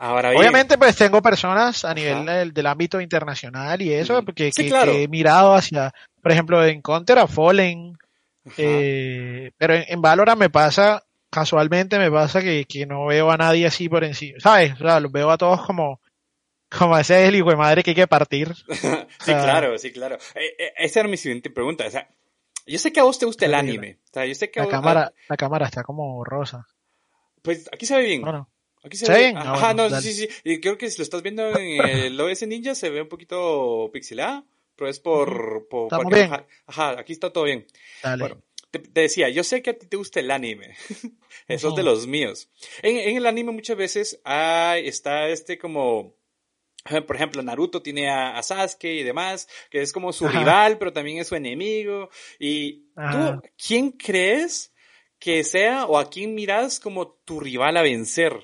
Ahora 0.00 0.30
Obviamente, 0.30 0.78
pues 0.78 0.94
tengo 0.94 1.20
personas 1.20 1.84
a 1.84 1.92
nivel 1.92 2.24
del, 2.24 2.52
del, 2.52 2.66
ámbito 2.66 3.00
internacional 3.00 3.82
y 3.82 3.92
eso, 3.92 4.24
porque 4.24 4.52
que, 4.52 4.70
que, 4.70 5.02
he 5.02 5.08
mirado 5.08 5.54
hacia, 5.54 5.92
por 6.22 6.30
ejemplo, 6.30 6.64
en 6.64 6.80
Counter 6.82 7.18
a 7.18 7.26
Fallen, 7.26 7.98
eh, 8.56 9.50
pero 9.58 9.74
en, 9.74 9.84
en, 9.88 10.00
Valorant 10.00 10.38
me 10.38 10.50
pasa, 10.50 11.02
casualmente 11.30 11.98
me 11.98 12.12
pasa 12.12 12.40
que, 12.40 12.64
que 12.64 12.86
no 12.86 13.06
veo 13.06 13.28
a 13.30 13.36
nadie 13.36 13.66
así 13.66 13.88
por 13.88 14.04
encima, 14.04 14.38
¿sabes? 14.38 14.74
O 14.74 14.76
sea, 14.76 15.00
los 15.00 15.10
veo 15.10 15.30
a 15.30 15.38
todos 15.38 15.66
como, 15.66 16.00
como 16.70 16.96
ese 16.96 17.22
es 17.22 17.28
el 17.28 17.34
hijo 17.34 17.50
de 17.50 17.56
madre 17.56 17.82
que 17.82 17.90
hay 17.90 17.96
que 17.96 18.06
partir. 18.06 18.54
sí, 18.68 19.04
claro, 19.24 19.76
sí, 19.78 19.92
claro. 19.92 20.16
Eh, 20.36 20.54
eh, 20.58 20.72
esa 20.76 21.00
era 21.00 21.08
mi 21.08 21.16
siguiente 21.16 21.50
pregunta. 21.50 21.86
O 21.86 21.90
sea, 21.90 22.08
yo 22.66 22.78
sé 22.78 22.92
que 22.92 23.00
a 23.00 23.04
vos 23.04 23.18
te 23.18 23.26
gusta 23.26 23.46
el 23.46 23.54
anime. 23.54 23.98
O 24.04 24.12
sea, 24.12 24.26
yo 24.26 24.34
sé 24.36 24.48
que 24.50 24.60
la, 24.60 24.66
vos, 24.66 24.72
cámara, 24.72 25.12
la 25.28 25.36
cámara 25.36 25.66
está 25.66 25.82
como 25.82 26.22
rosa. 26.24 26.66
Pues 27.42 27.68
aquí 27.72 27.84
se 27.84 27.96
ve 27.96 28.02
bien. 28.04 28.22
Bueno, 28.22 28.48
Aquí 28.82 28.96
se, 28.96 29.06
¿Se 29.06 29.12
ve? 29.12 29.26
Ajá, 29.36 29.52
Ah, 29.54 29.58
bueno, 29.72 29.82
no, 29.84 29.88
dale. 29.90 30.02
sí, 30.02 30.12
sí. 30.12 30.28
Y 30.44 30.60
creo 30.60 30.78
que 30.78 30.90
si 30.90 30.98
lo 30.98 31.02
estás 31.02 31.22
viendo 31.22 31.56
en 31.58 31.68
el 31.80 32.20
OS 32.20 32.46
Ninja 32.46 32.74
se 32.74 32.90
ve 32.90 33.02
un 33.02 33.08
poquito 33.08 33.90
pixelado, 33.92 34.44
pero 34.76 34.88
es 34.90 34.98
por... 35.00 35.66
por 35.68 35.86
Estamos 35.86 36.12
bien. 36.12 36.32
Ajá, 36.32 36.46
ajá, 36.66 36.90
aquí 37.00 37.12
está 37.12 37.32
todo 37.32 37.44
bien. 37.44 37.66
Dale. 38.02 38.20
Bueno, 38.20 38.42
te, 38.70 38.78
te 38.78 39.00
decía, 39.00 39.28
yo 39.30 39.42
sé 39.44 39.62
que 39.62 39.70
a 39.70 39.78
ti 39.78 39.86
te 39.86 39.96
gusta 39.96 40.20
el 40.20 40.30
anime. 40.30 40.76
Esos 41.48 41.70
Ujú. 41.72 41.76
de 41.78 41.82
los 41.82 42.06
míos. 42.06 42.48
En, 42.82 42.96
en 42.96 43.16
el 43.16 43.26
anime 43.26 43.52
muchas 43.52 43.76
veces 43.76 44.20
hay, 44.24 44.86
está 44.86 45.28
este 45.28 45.58
como... 45.58 46.14
eh, 46.90 47.00
Por 47.02 47.16
ejemplo, 47.16 47.42
Naruto 47.42 47.82
tiene 47.82 48.08
a, 48.10 48.36
a 48.38 48.42
Sasuke 48.42 48.84
y 49.00 49.02
demás, 49.02 49.48
que 49.70 49.80
es 49.82 49.92
como 49.92 50.12
su 50.12 50.26
Ajá. 50.26 50.38
rival, 50.38 50.78
pero 50.78 50.92
también 50.92 51.18
es 51.18 51.26
su 51.28 51.34
enemigo. 51.34 52.10
Y 52.38 52.84
Ajá. 52.94 53.40
tú, 53.40 53.48
¿quién 53.66 53.90
crees 53.92 54.72
que 55.18 55.42
sea 55.42 55.86
o 55.86 55.98
a 55.98 56.08
quién 56.10 56.34
miras 56.36 56.78
como 56.78 57.08
tu 57.24 57.40
rival 57.40 57.76
a 57.76 57.82
vencer 57.82 58.38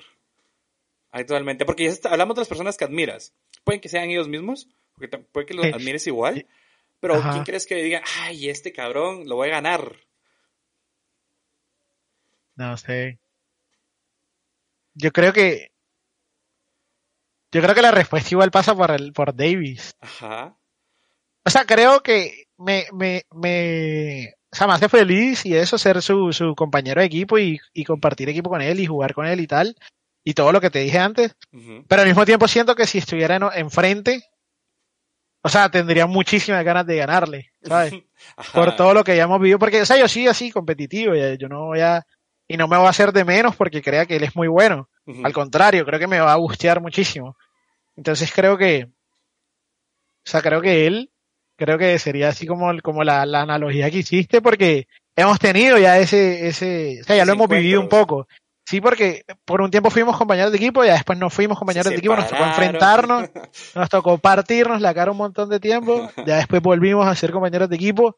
actualmente? 1.15 1.65
Porque 1.65 1.85
ya 1.85 2.09
hablamos 2.09 2.35
de 2.35 2.41
las 2.41 2.47
personas 2.47 2.77
que 2.77 2.85
admiras. 2.85 3.33
Pueden 3.63 3.81
que 3.81 3.89
sean 3.89 4.09
ellos 4.09 4.27
mismos, 4.27 4.67
porque 4.93 5.17
puede 5.17 5.45
que 5.45 5.53
los 5.53 5.65
admires 5.65 6.05
igual, 6.07 6.45
pero 6.99 7.15
Ajá. 7.15 7.31
¿quién 7.31 7.43
crees 7.43 7.65
que 7.65 7.75
diga, 7.75 8.03
ay, 8.21 8.49
este 8.49 8.71
cabrón 8.71 9.27
lo 9.27 9.35
voy 9.35 9.49
a 9.49 9.53
ganar? 9.53 9.95
No 12.55 12.77
sé. 12.77 13.19
Yo 14.93 15.11
creo 15.11 15.33
que. 15.33 15.71
Yo 17.51 17.61
creo 17.61 17.75
que 17.75 17.81
la 17.81 17.91
respuesta 17.91 18.29
igual 18.31 18.51
pasa 18.51 18.75
por 18.75 18.91
el, 18.91 19.13
por 19.13 19.35
Davis. 19.35 19.95
Ajá. 20.01 20.57
O 21.45 21.49
sea, 21.49 21.65
creo 21.65 22.01
que 22.01 22.47
me, 22.57 22.85
me, 22.91 23.23
me, 23.33 24.33
o 24.51 24.55
sea, 24.55 24.67
me 24.67 24.73
hace 24.73 24.89
feliz 24.89 25.45
y 25.45 25.55
eso, 25.55 25.77
ser 25.77 26.01
su, 26.01 26.33
su 26.33 26.55
compañero 26.55 26.99
de 27.01 27.07
equipo 27.07 27.37
y, 27.37 27.59
y 27.73 27.85
compartir 27.85 28.27
equipo 28.29 28.49
con 28.49 28.61
él 28.61 28.79
y 28.79 28.85
jugar 28.85 29.13
con 29.13 29.25
él 29.25 29.39
y 29.39 29.47
tal. 29.47 29.75
Y 30.25 30.33
todo 30.33 30.51
lo 30.51 30.59
que 30.59 30.69
te 30.71 30.79
dije 30.79 30.97
antes. 30.99 31.33
Pero 31.87 32.01
al 32.01 32.07
mismo 32.07 32.25
tiempo 32.25 32.47
siento 32.49 32.75
que 32.75 32.85
si 32.87 32.97
estuviera 32.97 33.35
en- 33.37 33.43
enfrente, 33.53 34.23
o 35.43 35.49
sea, 35.49 35.69
tendría 35.69 36.07
muchísimas 36.07 36.63
ganas 36.65 36.85
de 36.87 36.97
ganarle, 36.97 37.51
¿sabes? 37.63 37.91
Por 38.53 38.75
todo 38.75 38.93
lo 38.93 39.03
que 39.03 39.15
ya 39.15 39.23
hemos 39.23 39.39
vivido, 39.39 39.59
porque, 39.59 39.81
o 39.81 39.85
sea, 39.85 39.97
yo 39.97 40.07
sí 40.07 40.27
así 40.27 40.51
competitivo, 40.51 41.13
ya- 41.13 41.35
yo 41.35 41.47
no 41.47 41.65
voy 41.67 41.81
a, 41.81 42.05
y 42.47 42.57
no 42.57 42.67
me 42.67 42.77
voy 42.77 42.87
a 42.87 42.89
hacer 42.89 43.11
de 43.13 43.23
menos 43.23 43.55
porque 43.55 43.81
crea 43.81 44.05
que 44.05 44.15
él 44.15 44.23
es 44.23 44.35
muy 44.35 44.47
bueno, 44.47 44.89
al 45.23 45.33
contrario, 45.33 45.85
creo 45.85 45.99
que 45.99 46.07
me 46.07 46.19
va 46.19 46.33
a 46.33 46.37
gustear 46.37 46.81
muchísimo. 46.81 47.37
Entonces 47.95 48.31
creo 48.33 48.57
que, 48.57 48.85
o 48.85 50.29
sea, 50.29 50.41
creo 50.41 50.61
que 50.61 50.87
él, 50.87 51.11
creo 51.55 51.77
que 51.77 51.99
sería 51.99 52.29
así 52.29 52.47
como, 52.47 52.71
como 52.81 53.03
la, 53.03 53.25
la 53.27 53.41
analogía 53.41 53.91
que 53.91 53.99
hiciste, 53.99 54.41
porque 54.41 54.87
hemos 55.15 55.37
tenido 55.39 55.77
ya 55.77 55.99
ese, 55.99 56.47
ese, 56.47 57.01
o 57.01 57.03
sea, 57.03 57.15
ya 57.15 57.25
lo 57.25 57.33
hemos 57.33 57.47
vivido 57.61 57.81
un 57.81 57.85
poco. 57.89 58.27
Sí, 58.67 58.81
porque 58.81 59.23
por 59.45 59.61
un 59.61 59.69
tiempo 59.69 59.89
fuimos 59.91 60.17
compañeros 60.17 60.51
de 60.51 60.57
equipo, 60.57 60.83
ya 60.83 60.93
después 60.93 61.19
no 61.19 61.29
fuimos 61.29 61.59
compañeros 61.59 61.91
de 61.91 61.97
equipo, 61.99 62.15
nos 62.15 62.27
tocó 62.29 62.43
enfrentarnos, 62.45 63.29
nos 63.75 63.89
tocó 63.89 64.17
partirnos 64.17 64.81
la 64.81 64.93
cara 64.93 65.11
un 65.11 65.17
montón 65.17 65.49
de 65.49 65.59
tiempo, 65.59 66.09
ya 66.25 66.37
después 66.37 66.61
volvimos 66.63 67.07
a 67.07 67.13
ser 67.15 67.31
compañeros 67.31 67.69
de 67.69 67.75
equipo 67.75 68.15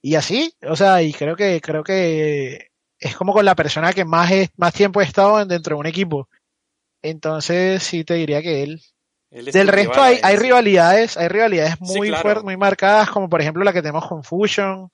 y 0.00 0.14
así, 0.14 0.54
o 0.62 0.76
sea, 0.76 1.02
y 1.02 1.12
creo 1.12 1.34
que 1.34 1.60
creo 1.60 1.82
que 1.82 2.68
es 3.00 3.16
como 3.16 3.32
con 3.32 3.44
la 3.44 3.56
persona 3.56 3.92
que 3.92 4.04
más 4.04 4.30
he- 4.30 4.50
más 4.56 4.72
tiempo 4.72 5.00
he 5.00 5.04
estado 5.04 5.40
en- 5.40 5.48
dentro 5.48 5.74
de 5.76 5.80
un 5.80 5.86
equipo. 5.86 6.28
Entonces, 7.02 7.82
sí 7.82 8.04
te 8.04 8.14
diría 8.14 8.42
que 8.42 8.62
él. 8.62 8.80
Él 9.30 9.48
es 9.48 9.54
Del 9.54 9.68
resto 9.68 10.00
hay, 10.02 10.18
hay 10.22 10.36
rivalidades, 10.36 11.16
hay 11.16 11.28
rivalidades 11.28 11.74
Sí, 11.84 11.98
muy 11.98 12.08
claro. 12.08 12.22
fuertes, 12.22 12.44
muy 12.44 12.56
marcadas, 12.56 13.10
como 13.10 13.28
por 13.28 13.40
ejemplo 13.40 13.62
la 13.64 13.72
que 13.72 13.82
tenemos 13.82 14.06
con 14.08 14.24
Fusion. 14.24 14.88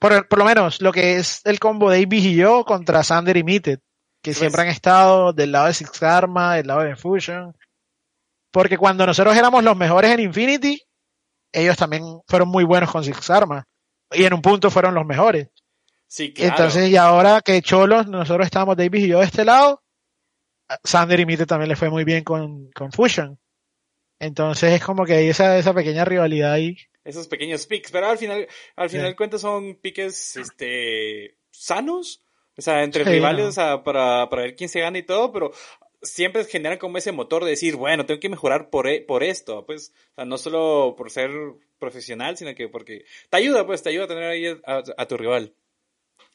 Por, 0.00 0.28
por 0.28 0.38
lo 0.38 0.44
menos 0.44 0.80
lo 0.80 0.92
que 0.92 1.16
es 1.16 1.40
el 1.44 1.58
combo 1.58 1.90
Davis 1.90 2.24
y 2.24 2.34
yo 2.36 2.64
contra 2.64 3.02
Sander 3.02 3.36
y 3.36 3.42
que 4.22 4.30
Pues- 4.30 4.38
siempre 4.38 4.62
han 4.62 4.68
estado 4.68 5.32
del 5.32 5.52
lado 5.52 5.66
de 5.66 5.74
Six 5.74 5.90
Karma, 5.98 6.56
del 6.56 6.66
lado 6.66 6.80
de 6.82 6.96
Fusion. 6.96 7.56
Porque 8.50 8.78
cuando 8.78 9.06
nosotros 9.06 9.36
éramos 9.36 9.62
los 9.62 9.76
mejores 9.76 10.10
en 10.10 10.20
Infinity, 10.20 10.82
ellos 11.52 11.76
también 11.76 12.02
fueron 12.26 12.48
muy 12.48 12.64
buenos 12.64 12.90
con 12.90 13.04
Six 13.04 13.20
Karma. 13.26 13.64
Y 14.12 14.24
en 14.24 14.34
un 14.34 14.42
punto 14.42 14.70
fueron 14.70 14.94
los 14.94 15.04
mejores. 15.06 15.48
Sí, 16.06 16.32
claro. 16.32 16.50
Entonces, 16.52 16.88
y 16.90 16.96
ahora 16.96 17.42
que 17.42 17.60
Cholos, 17.60 18.06
nosotros 18.08 18.46
estábamos 18.46 18.76
Davis 18.76 19.04
y 19.04 19.08
yo 19.08 19.18
de 19.18 19.26
este 19.26 19.44
lado, 19.44 19.82
Sander 20.82 21.20
y 21.20 21.26
Mitted 21.26 21.46
también 21.46 21.68
le 21.68 21.76
fue 21.76 21.90
muy 21.90 22.04
bien 22.04 22.24
con, 22.24 22.70
con 22.72 22.90
Fusion. 22.92 23.38
Entonces 24.18 24.72
es 24.72 24.82
como 24.84 25.04
que 25.04 25.14
hay 25.14 25.28
esa, 25.28 25.58
esa 25.58 25.72
pequeña 25.74 26.04
rivalidad 26.04 26.52
ahí. 26.52 26.76
esos 27.04 27.28
pequeños 27.28 27.66
piques, 27.66 27.90
pero 27.92 28.08
al 28.08 28.18
final, 28.18 28.46
al 28.76 28.90
final 28.90 29.10
Sí. 29.10 29.16
cuentas 29.16 29.40
son 29.40 29.76
piques, 29.76 30.36
este, 30.36 31.36
sanos, 31.50 32.22
o 32.58 32.62
sea, 32.62 32.84
entre 32.84 33.04
Sí, 33.04 33.10
rivales, 33.10 33.46
no. 33.46 33.48
o 33.48 33.52
sea, 33.52 33.84
para, 33.84 34.28
para 34.28 34.42
ver 34.42 34.56
quién 34.56 34.68
se 34.68 34.80
gana 34.80 34.98
y 34.98 35.04
todo, 35.04 35.32
pero 35.32 35.52
siempre 36.02 36.44
generan 36.44 36.78
como 36.78 36.98
ese 36.98 37.12
motor 37.12 37.44
de 37.44 37.50
decir, 37.50 37.76
bueno, 37.76 38.06
tengo 38.06 38.20
que 38.20 38.28
mejorar 38.28 38.70
por, 38.70 38.88
e- 38.88 39.00
por 39.02 39.24
esto, 39.24 39.66
pues, 39.66 39.92
o 40.12 40.14
sea, 40.16 40.24
no 40.26 40.38
solo 40.38 40.94
por 40.96 41.10
ser 41.10 41.30
profesional, 41.78 42.36
sino 42.36 42.54
que 42.54 42.68
porque 42.68 43.04
te 43.30 43.36
ayuda, 43.36 43.66
pues, 43.66 43.82
te 43.82 43.90
ayuda 43.90 44.04
a 44.06 44.08
tener 44.08 44.24
ahí 44.24 44.46
a, 44.66 44.82
a 44.96 45.06
tu 45.08 45.16
rival. 45.16 45.54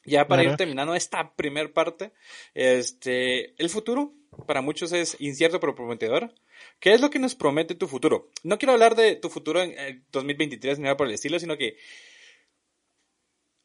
Ya 0.04 0.28
para 0.28 0.44
ir 0.44 0.54
terminando 0.54 0.94
esta 0.94 1.34
primer 1.34 1.72
parte, 1.72 2.12
este, 2.54 3.54
el 3.62 3.70
futuro 3.70 4.12
para 4.46 4.60
muchos 4.62 4.92
es 4.92 5.16
incierto 5.20 5.60
pero 5.60 5.74
prometedor. 5.74 6.32
¿Qué 6.80 6.92
es 6.92 7.00
lo 7.00 7.10
que 7.10 7.18
nos 7.18 7.34
promete 7.34 7.74
tu 7.74 7.88
futuro? 7.88 8.30
No 8.42 8.58
quiero 8.58 8.72
hablar 8.72 8.96
de 8.96 9.16
tu 9.16 9.30
futuro 9.30 9.62
en 9.62 9.72
eh, 9.78 10.02
2023 10.12 10.78
ni 10.78 10.84
nada 10.84 10.96
por 10.96 11.06
el 11.06 11.14
estilo, 11.14 11.38
sino 11.38 11.56
que 11.56 11.76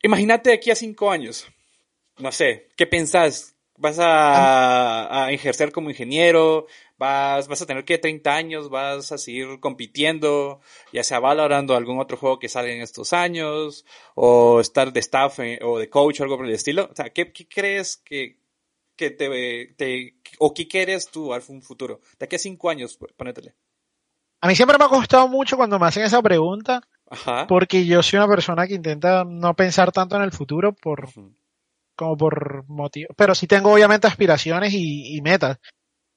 imagínate 0.03 0.51
aquí 0.53 0.71
a 0.71 0.75
cinco 0.75 1.09
años. 1.11 1.47
No 2.19 2.31
sé, 2.31 2.69
¿qué 2.75 2.85
pensás? 2.85 3.55
vas 3.79 3.97
a, 3.99 5.25
a, 5.25 5.31
ejercer 5.31 5.71
como 5.71 5.89
ingeniero, 5.89 6.67
vas, 6.97 7.47
vas 7.47 7.61
a 7.61 7.65
tener 7.65 7.85
que 7.85 7.97
30 7.97 8.35
años, 8.35 8.69
vas 8.69 9.11
a 9.11 9.17
seguir 9.17 9.59
compitiendo, 9.59 10.59
ya 10.91 11.03
sea 11.03 11.19
valorando 11.19 11.75
algún 11.75 11.99
otro 11.99 12.17
juego 12.17 12.39
que 12.39 12.49
salga 12.49 12.71
en 12.71 12.81
estos 12.81 13.13
años, 13.13 13.85
o 14.15 14.59
estar 14.59 14.91
de 14.91 14.99
staff 14.99 15.39
eh, 15.39 15.59
o 15.63 15.79
de 15.79 15.89
coach 15.89 16.19
o 16.19 16.23
algo 16.23 16.37
por 16.37 16.45
el 16.45 16.53
estilo. 16.53 16.89
O 16.91 16.95
sea, 16.95 17.09
¿qué, 17.11 17.31
qué 17.31 17.47
crees 17.47 17.97
que, 17.97 18.39
que 18.97 19.11
te, 19.11 19.73
te, 19.77 20.15
o 20.39 20.53
qué 20.53 20.67
quieres 20.67 21.09
tú 21.09 21.33
al 21.33 21.41
futuro? 21.41 22.01
De 22.19 22.25
aquí 22.25 22.35
a 22.35 22.39
cinco 22.39 22.69
años, 22.69 22.99
ponétele. 23.15 23.55
A 24.41 24.47
mí 24.47 24.55
siempre 24.55 24.77
me 24.77 24.85
ha 24.85 24.89
costado 24.89 25.27
mucho 25.27 25.57
cuando 25.57 25.79
me 25.79 25.87
hacen 25.87 26.03
esa 26.03 26.21
pregunta, 26.21 26.81
Ajá. 27.09 27.47
porque 27.47 27.85
yo 27.85 28.03
soy 28.03 28.17
una 28.17 28.27
persona 28.27 28.67
que 28.67 28.75
intenta 28.75 29.23
no 29.25 29.53
pensar 29.53 29.91
tanto 29.91 30.15
en 30.15 30.21
el 30.21 30.31
futuro 30.31 30.73
por, 30.73 31.09
como 31.99 32.17
por 32.17 32.65
motivo, 32.69 33.13
pero 33.17 33.35
sí 33.35 33.45
tengo 33.45 33.73
obviamente 33.73 34.07
aspiraciones 34.07 34.73
y, 34.73 35.17
y, 35.17 35.21
metas. 35.21 35.57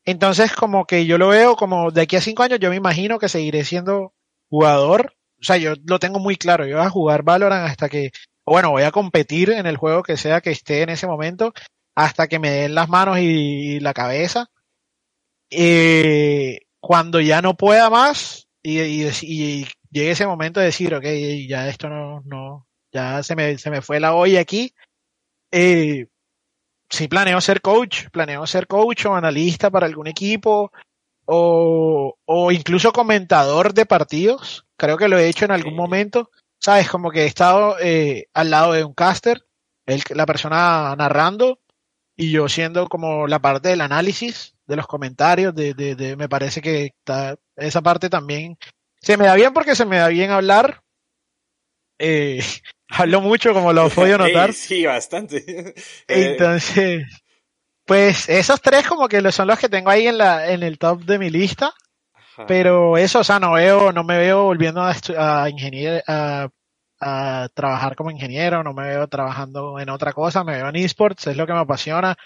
Entonces 0.04 0.52
como 0.52 0.86
que 0.86 1.06
yo 1.06 1.18
lo 1.18 1.28
veo 1.28 1.56
como 1.56 1.90
de 1.90 2.02
aquí 2.02 2.16
a 2.16 2.20
cinco 2.20 2.42
años 2.44 2.60
yo 2.60 2.70
me 2.70 2.76
imagino 2.76 3.18
que 3.18 3.28
seguiré 3.28 3.64
siendo 3.64 4.14
jugador, 4.48 5.14
o 5.40 5.44
sea, 5.44 5.56
yo 5.56 5.74
lo 5.86 5.98
tengo 5.98 6.20
muy 6.20 6.36
claro, 6.36 6.66
yo 6.66 6.76
voy 6.76 6.86
a 6.86 6.90
jugar 6.90 7.24
Valorant 7.24 7.68
hasta 7.68 7.88
que, 7.88 8.12
bueno, 8.46 8.70
voy 8.70 8.84
a 8.84 8.92
competir 8.92 9.50
en 9.50 9.66
el 9.66 9.76
juego 9.76 10.04
que 10.04 10.16
sea 10.16 10.40
que 10.40 10.50
esté 10.50 10.82
en 10.82 10.90
ese 10.90 11.08
momento, 11.08 11.52
hasta 11.96 12.28
que 12.28 12.38
me 12.38 12.50
den 12.50 12.74
las 12.74 12.88
manos 12.88 13.18
y, 13.18 13.80
la 13.80 13.92
cabeza. 13.94 14.50
Eh, 15.50 16.60
cuando 16.80 17.20
ya 17.20 17.42
no 17.42 17.56
pueda 17.56 17.90
más 17.90 18.48
y, 18.62 18.80
y, 18.80 19.08
y, 19.22 19.66
llegue 19.90 20.12
ese 20.12 20.26
momento 20.26 20.60
de 20.60 20.66
decir, 20.66 20.94
ok, 20.94 21.04
ya 21.48 21.68
esto 21.68 21.88
no, 21.88 22.22
no, 22.24 22.66
ya 22.92 23.22
se 23.22 23.36
me, 23.36 23.58
se 23.58 23.70
me 23.70 23.82
fue 23.82 24.00
la 24.00 24.14
olla 24.14 24.40
aquí, 24.40 24.74
eh, 25.52 26.08
sí 26.90 27.08
planeo 27.08 27.40
ser 27.40 27.60
coach, 27.60 28.08
planeo 28.10 28.46
ser 28.46 28.66
coach 28.66 29.06
o 29.06 29.14
analista 29.14 29.70
para 29.70 29.86
algún 29.86 30.08
equipo 30.08 30.72
o, 31.26 32.16
o 32.24 32.52
incluso 32.52 32.92
comentador 32.92 33.74
de 33.74 33.86
partidos. 33.86 34.66
Creo 34.76 34.96
que 34.96 35.08
lo 35.08 35.18
he 35.18 35.28
hecho 35.28 35.44
en 35.44 35.52
algún 35.52 35.76
momento. 35.76 36.30
Sabes, 36.58 36.88
como 36.88 37.10
que 37.10 37.22
he 37.22 37.26
estado 37.26 37.76
eh, 37.80 38.26
al 38.34 38.50
lado 38.50 38.72
de 38.72 38.84
un 38.84 38.94
caster, 38.94 39.44
el, 39.86 40.02
la 40.10 40.26
persona 40.26 40.94
narrando 40.96 41.60
y 42.16 42.30
yo 42.30 42.48
siendo 42.48 42.88
como 42.88 43.26
la 43.26 43.40
parte 43.40 43.70
del 43.70 43.80
análisis 43.80 44.54
de 44.66 44.76
los 44.76 44.86
comentarios, 44.86 45.54
de, 45.54 45.74
de, 45.74 45.94
de 45.96 46.16
me 46.16 46.28
parece 46.28 46.60
que 46.60 46.86
está, 46.98 47.36
esa 47.56 47.82
parte 47.82 48.08
también 48.10 48.56
se 49.00 49.16
me 49.16 49.26
da 49.26 49.34
bien 49.34 49.52
porque 49.52 49.74
se 49.74 49.84
me 49.84 49.98
da 49.98 50.08
bien 50.08 50.30
hablar. 50.30 50.82
Eh, 52.04 52.42
hablo 52.88 53.20
mucho, 53.20 53.54
como 53.54 53.72
lo 53.72 53.88
podido 53.88 54.18
notar. 54.18 54.52
sí, 54.52 54.84
bastante. 54.84 55.72
Entonces, 56.08 57.06
pues 57.86 58.28
esos 58.28 58.60
tres 58.60 58.86
como 58.88 59.08
que 59.08 59.30
son 59.30 59.46
los 59.46 59.58
que 59.58 59.68
tengo 59.68 59.88
ahí 59.88 60.08
en 60.08 60.18
la, 60.18 60.50
en 60.50 60.64
el 60.64 60.78
top 60.78 61.04
de 61.04 61.18
mi 61.18 61.30
lista. 61.30 61.72
Pero 62.48 62.96
eso, 62.96 63.20
o 63.20 63.24
sea, 63.24 63.38
no 63.38 63.52
veo, 63.52 63.92
no 63.92 64.04
me 64.04 64.16
veo 64.16 64.44
volviendo 64.44 64.80
a, 64.80 64.96
a 65.18 65.50
ingeniero, 65.50 66.02
a, 66.08 66.48
a, 66.98 67.48
trabajar 67.52 67.94
como 67.94 68.10
ingeniero, 68.10 68.64
no 68.64 68.72
me 68.72 68.88
veo 68.88 69.06
trabajando 69.06 69.78
en 69.78 69.90
otra 69.90 70.14
cosa, 70.14 70.42
me 70.42 70.54
veo 70.54 70.68
en 70.70 70.76
esports, 70.76 71.26
es 71.26 71.36
lo 71.36 71.46
que 71.46 71.52
me 71.52 71.60
apasiona, 71.60 72.16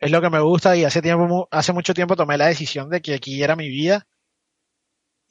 es 0.00 0.10
lo 0.10 0.20
que 0.20 0.30
me 0.30 0.40
gusta 0.40 0.76
y 0.76 0.84
hace 0.84 1.00
tiempo, 1.00 1.48
hace 1.52 1.72
mucho 1.72 1.94
tiempo 1.94 2.16
tomé 2.16 2.36
la 2.36 2.48
decisión 2.48 2.90
de 2.90 3.00
que 3.00 3.14
aquí 3.14 3.40
era 3.40 3.54
mi 3.54 3.68
vida 3.68 4.04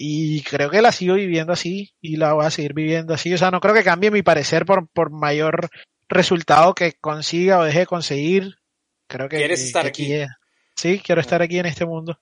y 0.04 0.42
creo 0.42 0.72
que 0.72 0.82
la 0.82 0.92
sigo 0.92 1.14
viviendo 1.14 1.54
así 1.54 1.94
y 2.02 2.16
la 2.16 2.34
voy 2.34 2.46
a 2.46 2.50
seguir 2.50 2.74
viviendo 2.74 3.14
así. 3.14 3.32
O 3.34 3.38
sea, 3.38 3.52
no 3.52 3.60
creo 3.60 3.76
que 3.76 3.84
cambie 3.84 4.10
mi 4.10 4.24
parecer 4.24 4.66
por, 4.66 4.88
por 4.88 5.12
mayor 5.12 5.70
resultado 6.10 6.74
que 6.74 6.94
consiga 6.94 7.60
o 7.60 7.64
deje 7.64 7.80
de 7.80 7.86
conseguir. 7.86 8.56
Creo 9.06 9.30
que. 9.30 9.38
¿Quieres 9.38 9.64
estar 9.64 9.86
aquí? 9.86 10.12
Sí, 10.76 11.00
quiero 11.06 11.22
estar 11.22 11.44
aquí 11.44 11.60
en 11.60 11.68
este 11.68 11.86
mundo. 11.86 12.20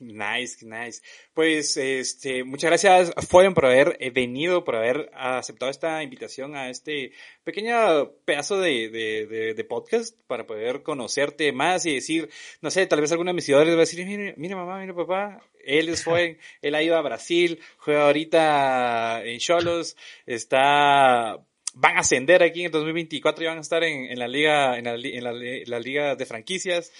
Nice, 0.00 0.64
nice. 0.64 1.02
Pues, 1.34 1.76
este, 1.76 2.44
muchas 2.44 2.70
gracias, 2.70 3.12
Foyen, 3.28 3.52
por 3.52 3.66
haber 3.66 3.96
eh, 4.00 4.10
venido, 4.10 4.64
por 4.64 4.76
haber 4.76 5.10
aceptado 5.14 5.70
esta 5.70 6.02
invitación 6.02 6.56
a 6.56 6.70
este 6.70 7.12
pequeño 7.44 8.10
pedazo 8.24 8.58
de, 8.58 8.88
de, 8.88 9.54
de, 9.54 9.64
podcast 9.64 10.18
para 10.26 10.46
poder 10.46 10.82
conocerte 10.82 11.52
más 11.52 11.84
y 11.84 11.94
decir, 11.94 12.30
no 12.62 12.70
sé, 12.70 12.86
tal 12.86 13.02
vez 13.02 13.12
alguno 13.12 13.30
de 13.30 13.34
mis 13.34 13.44
seguidores 13.44 13.74
va 13.74 13.78
a 13.78 13.80
decir, 13.80 14.04
mire, 14.06 14.34
mire 14.38 14.54
mamá, 14.56 14.80
mire 14.80 14.94
papá, 14.94 15.40
él 15.62 15.90
es 15.90 16.02
Foyen, 16.02 16.38
él 16.62 16.74
ha 16.74 16.82
ido 16.82 16.96
a 16.96 17.02
Brasil, 17.02 17.60
juega 17.76 18.06
ahorita 18.06 19.22
en 19.24 19.38
Cholos, 19.38 19.96
está 20.26 21.38
van 21.74 21.96
a 21.96 22.00
ascender 22.00 22.42
aquí 22.42 22.64
en 22.64 22.72
2024 22.72 23.44
y 23.44 23.46
van 23.46 23.58
a 23.58 23.62
estar 23.62 23.84
en, 23.84 24.10
en 24.10 24.18
la 24.18 24.28
liga, 24.28 24.78
en 24.78 24.84
la, 24.84 24.94
en 24.94 25.24
la, 25.24 25.32
la 25.32 25.80
liga 25.80 26.16
de 26.16 26.26
franquicias. 26.26 26.92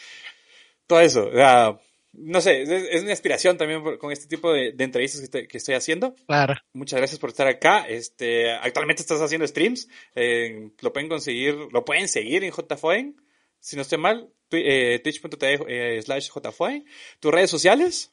Todo 0.87 1.01
eso. 1.01 1.27
O 1.27 1.33
sea, 1.33 1.79
no 2.13 2.41
sé, 2.41 2.63
es, 2.63 3.03
una 3.03 3.13
inspiración 3.13 3.57
también 3.57 3.83
con 3.99 4.13
este 4.13 4.27
tipo 4.27 4.53
de, 4.53 4.75
entrevistas 4.79 5.29
que 5.29 5.57
estoy, 5.57 5.75
haciendo. 5.75 6.15
Claro. 6.27 6.55
Muchas 6.75 6.99
gracias 6.99 7.19
por 7.19 7.31
estar 7.31 7.47
acá. 7.47 7.87
Este, 7.89 8.53
actualmente 8.53 9.03
estás 9.03 9.21
haciendo 9.21 9.47
streams. 9.47 9.89
Eh, 10.15 10.71
lo 10.81 10.93
pueden 10.93 11.09
conseguir, 11.09 11.55
lo 11.73 11.85
pueden 11.85 12.09
seguir 12.09 12.45
en 12.45 12.53
JFoen. 12.53 13.17
Si 13.61 13.77
no 13.77 13.83
estoy 13.83 13.99
mal, 13.99 14.31
eh, 14.51 15.01
twitch.tv 15.03 15.65
eh, 15.69 16.03
slash 16.03 16.31
JFoen. 16.35 16.85
¿Tus 17.19 17.33
redes 17.33 17.51
sociales? 17.51 18.13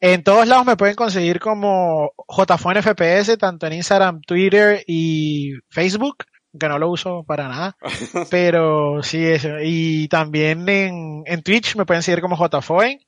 En 0.00 0.22
todos 0.22 0.46
lados 0.46 0.66
me 0.66 0.76
pueden 0.76 0.94
conseguir 0.94 1.40
como 1.40 2.12
JFoen 2.28 2.82
FPS, 2.82 3.36
tanto 3.38 3.66
en 3.66 3.74
Instagram, 3.74 4.22
Twitter 4.22 4.82
y 4.86 5.52
Facebook 5.68 6.24
que 6.58 6.68
no 6.68 6.78
lo 6.78 6.90
uso 6.90 7.24
para 7.24 7.48
nada. 7.48 7.76
pero 8.30 9.02
sí, 9.02 9.24
eso. 9.24 9.56
Y 9.62 10.08
también 10.08 10.68
en, 10.68 11.22
en 11.26 11.42
Twitch 11.42 11.76
me 11.76 11.86
pueden 11.86 12.02
seguir 12.02 12.20
como 12.20 12.36
JFoen. 12.36 13.00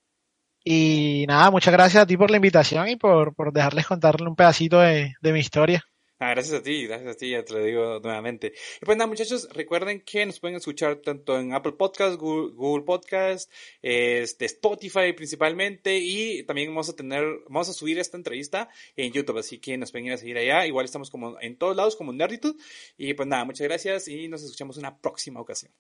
Y 0.65 1.25
nada, 1.27 1.51
muchas 1.51 1.73
gracias 1.73 2.05
a 2.05 2.07
ti 2.07 2.17
por 2.17 2.31
la 2.31 2.37
invitación 2.37 2.89
y 2.89 2.97
por, 2.97 3.35
por 3.35 3.53
dejarles 3.53 3.87
contarle 3.87 4.29
un 4.29 4.37
pedacito 4.37 4.79
de, 4.81 5.15
de 5.21 5.33
mi 5.33 5.41
historia. 5.41 5.85
Ah, 6.25 6.31
gracias 6.31 6.61
a 6.61 6.63
ti, 6.63 6.87
gracias 6.87 7.17
a 7.17 7.19
ti, 7.19 7.31
ya 7.31 7.45
te 7.45 7.53
lo 7.53 7.65
digo 7.65 7.99
nuevamente. 7.99 8.53
Y 8.81 8.85
pues 8.85 8.97
nada, 8.97 9.09
muchachos, 9.09 9.49
recuerden 9.51 10.03
que 10.03 10.25
nos 10.25 10.39
pueden 10.39 10.57
escuchar 10.57 10.99
tanto 10.99 11.37
en 11.37 11.53
Apple 11.53 11.73
Podcast, 11.73 12.15
Google, 12.15 12.55
Google 12.55 12.85
Podcast, 12.85 13.51
este, 13.83 14.45
Spotify 14.45 15.15
principalmente, 15.17 15.99
y 15.99 16.45
también 16.45 16.69
vamos 16.69 16.89
a 16.91 16.95
tener, 16.95 17.25
vamos 17.49 17.69
a 17.71 17.73
subir 17.73 17.99
esta 17.99 18.17
entrevista 18.17 18.69
en 18.95 19.11
YouTube, 19.11 19.39
así 19.39 19.59
que 19.59 19.77
nos 19.77 19.91
pueden 19.91 20.07
ir 20.07 20.13
a 20.13 20.17
seguir 20.17 20.39
allá. 20.39 20.65
Igual 20.65 20.85
estamos 20.85 21.11
como 21.11 21.41
en 21.41 21.57
todos 21.57 21.75
lados 21.75 21.97
como 21.97 22.13
Nerditude. 22.13 22.55
Y 22.97 23.15
pues 23.15 23.27
nada, 23.27 23.45
muchas 23.45 23.67
gracias 23.67 24.07
y 24.07 24.29
nos 24.29 24.45
escuchamos 24.45 24.77
en 24.77 24.83
una 24.85 24.97
próxima 25.01 25.41
ocasión. 25.41 25.73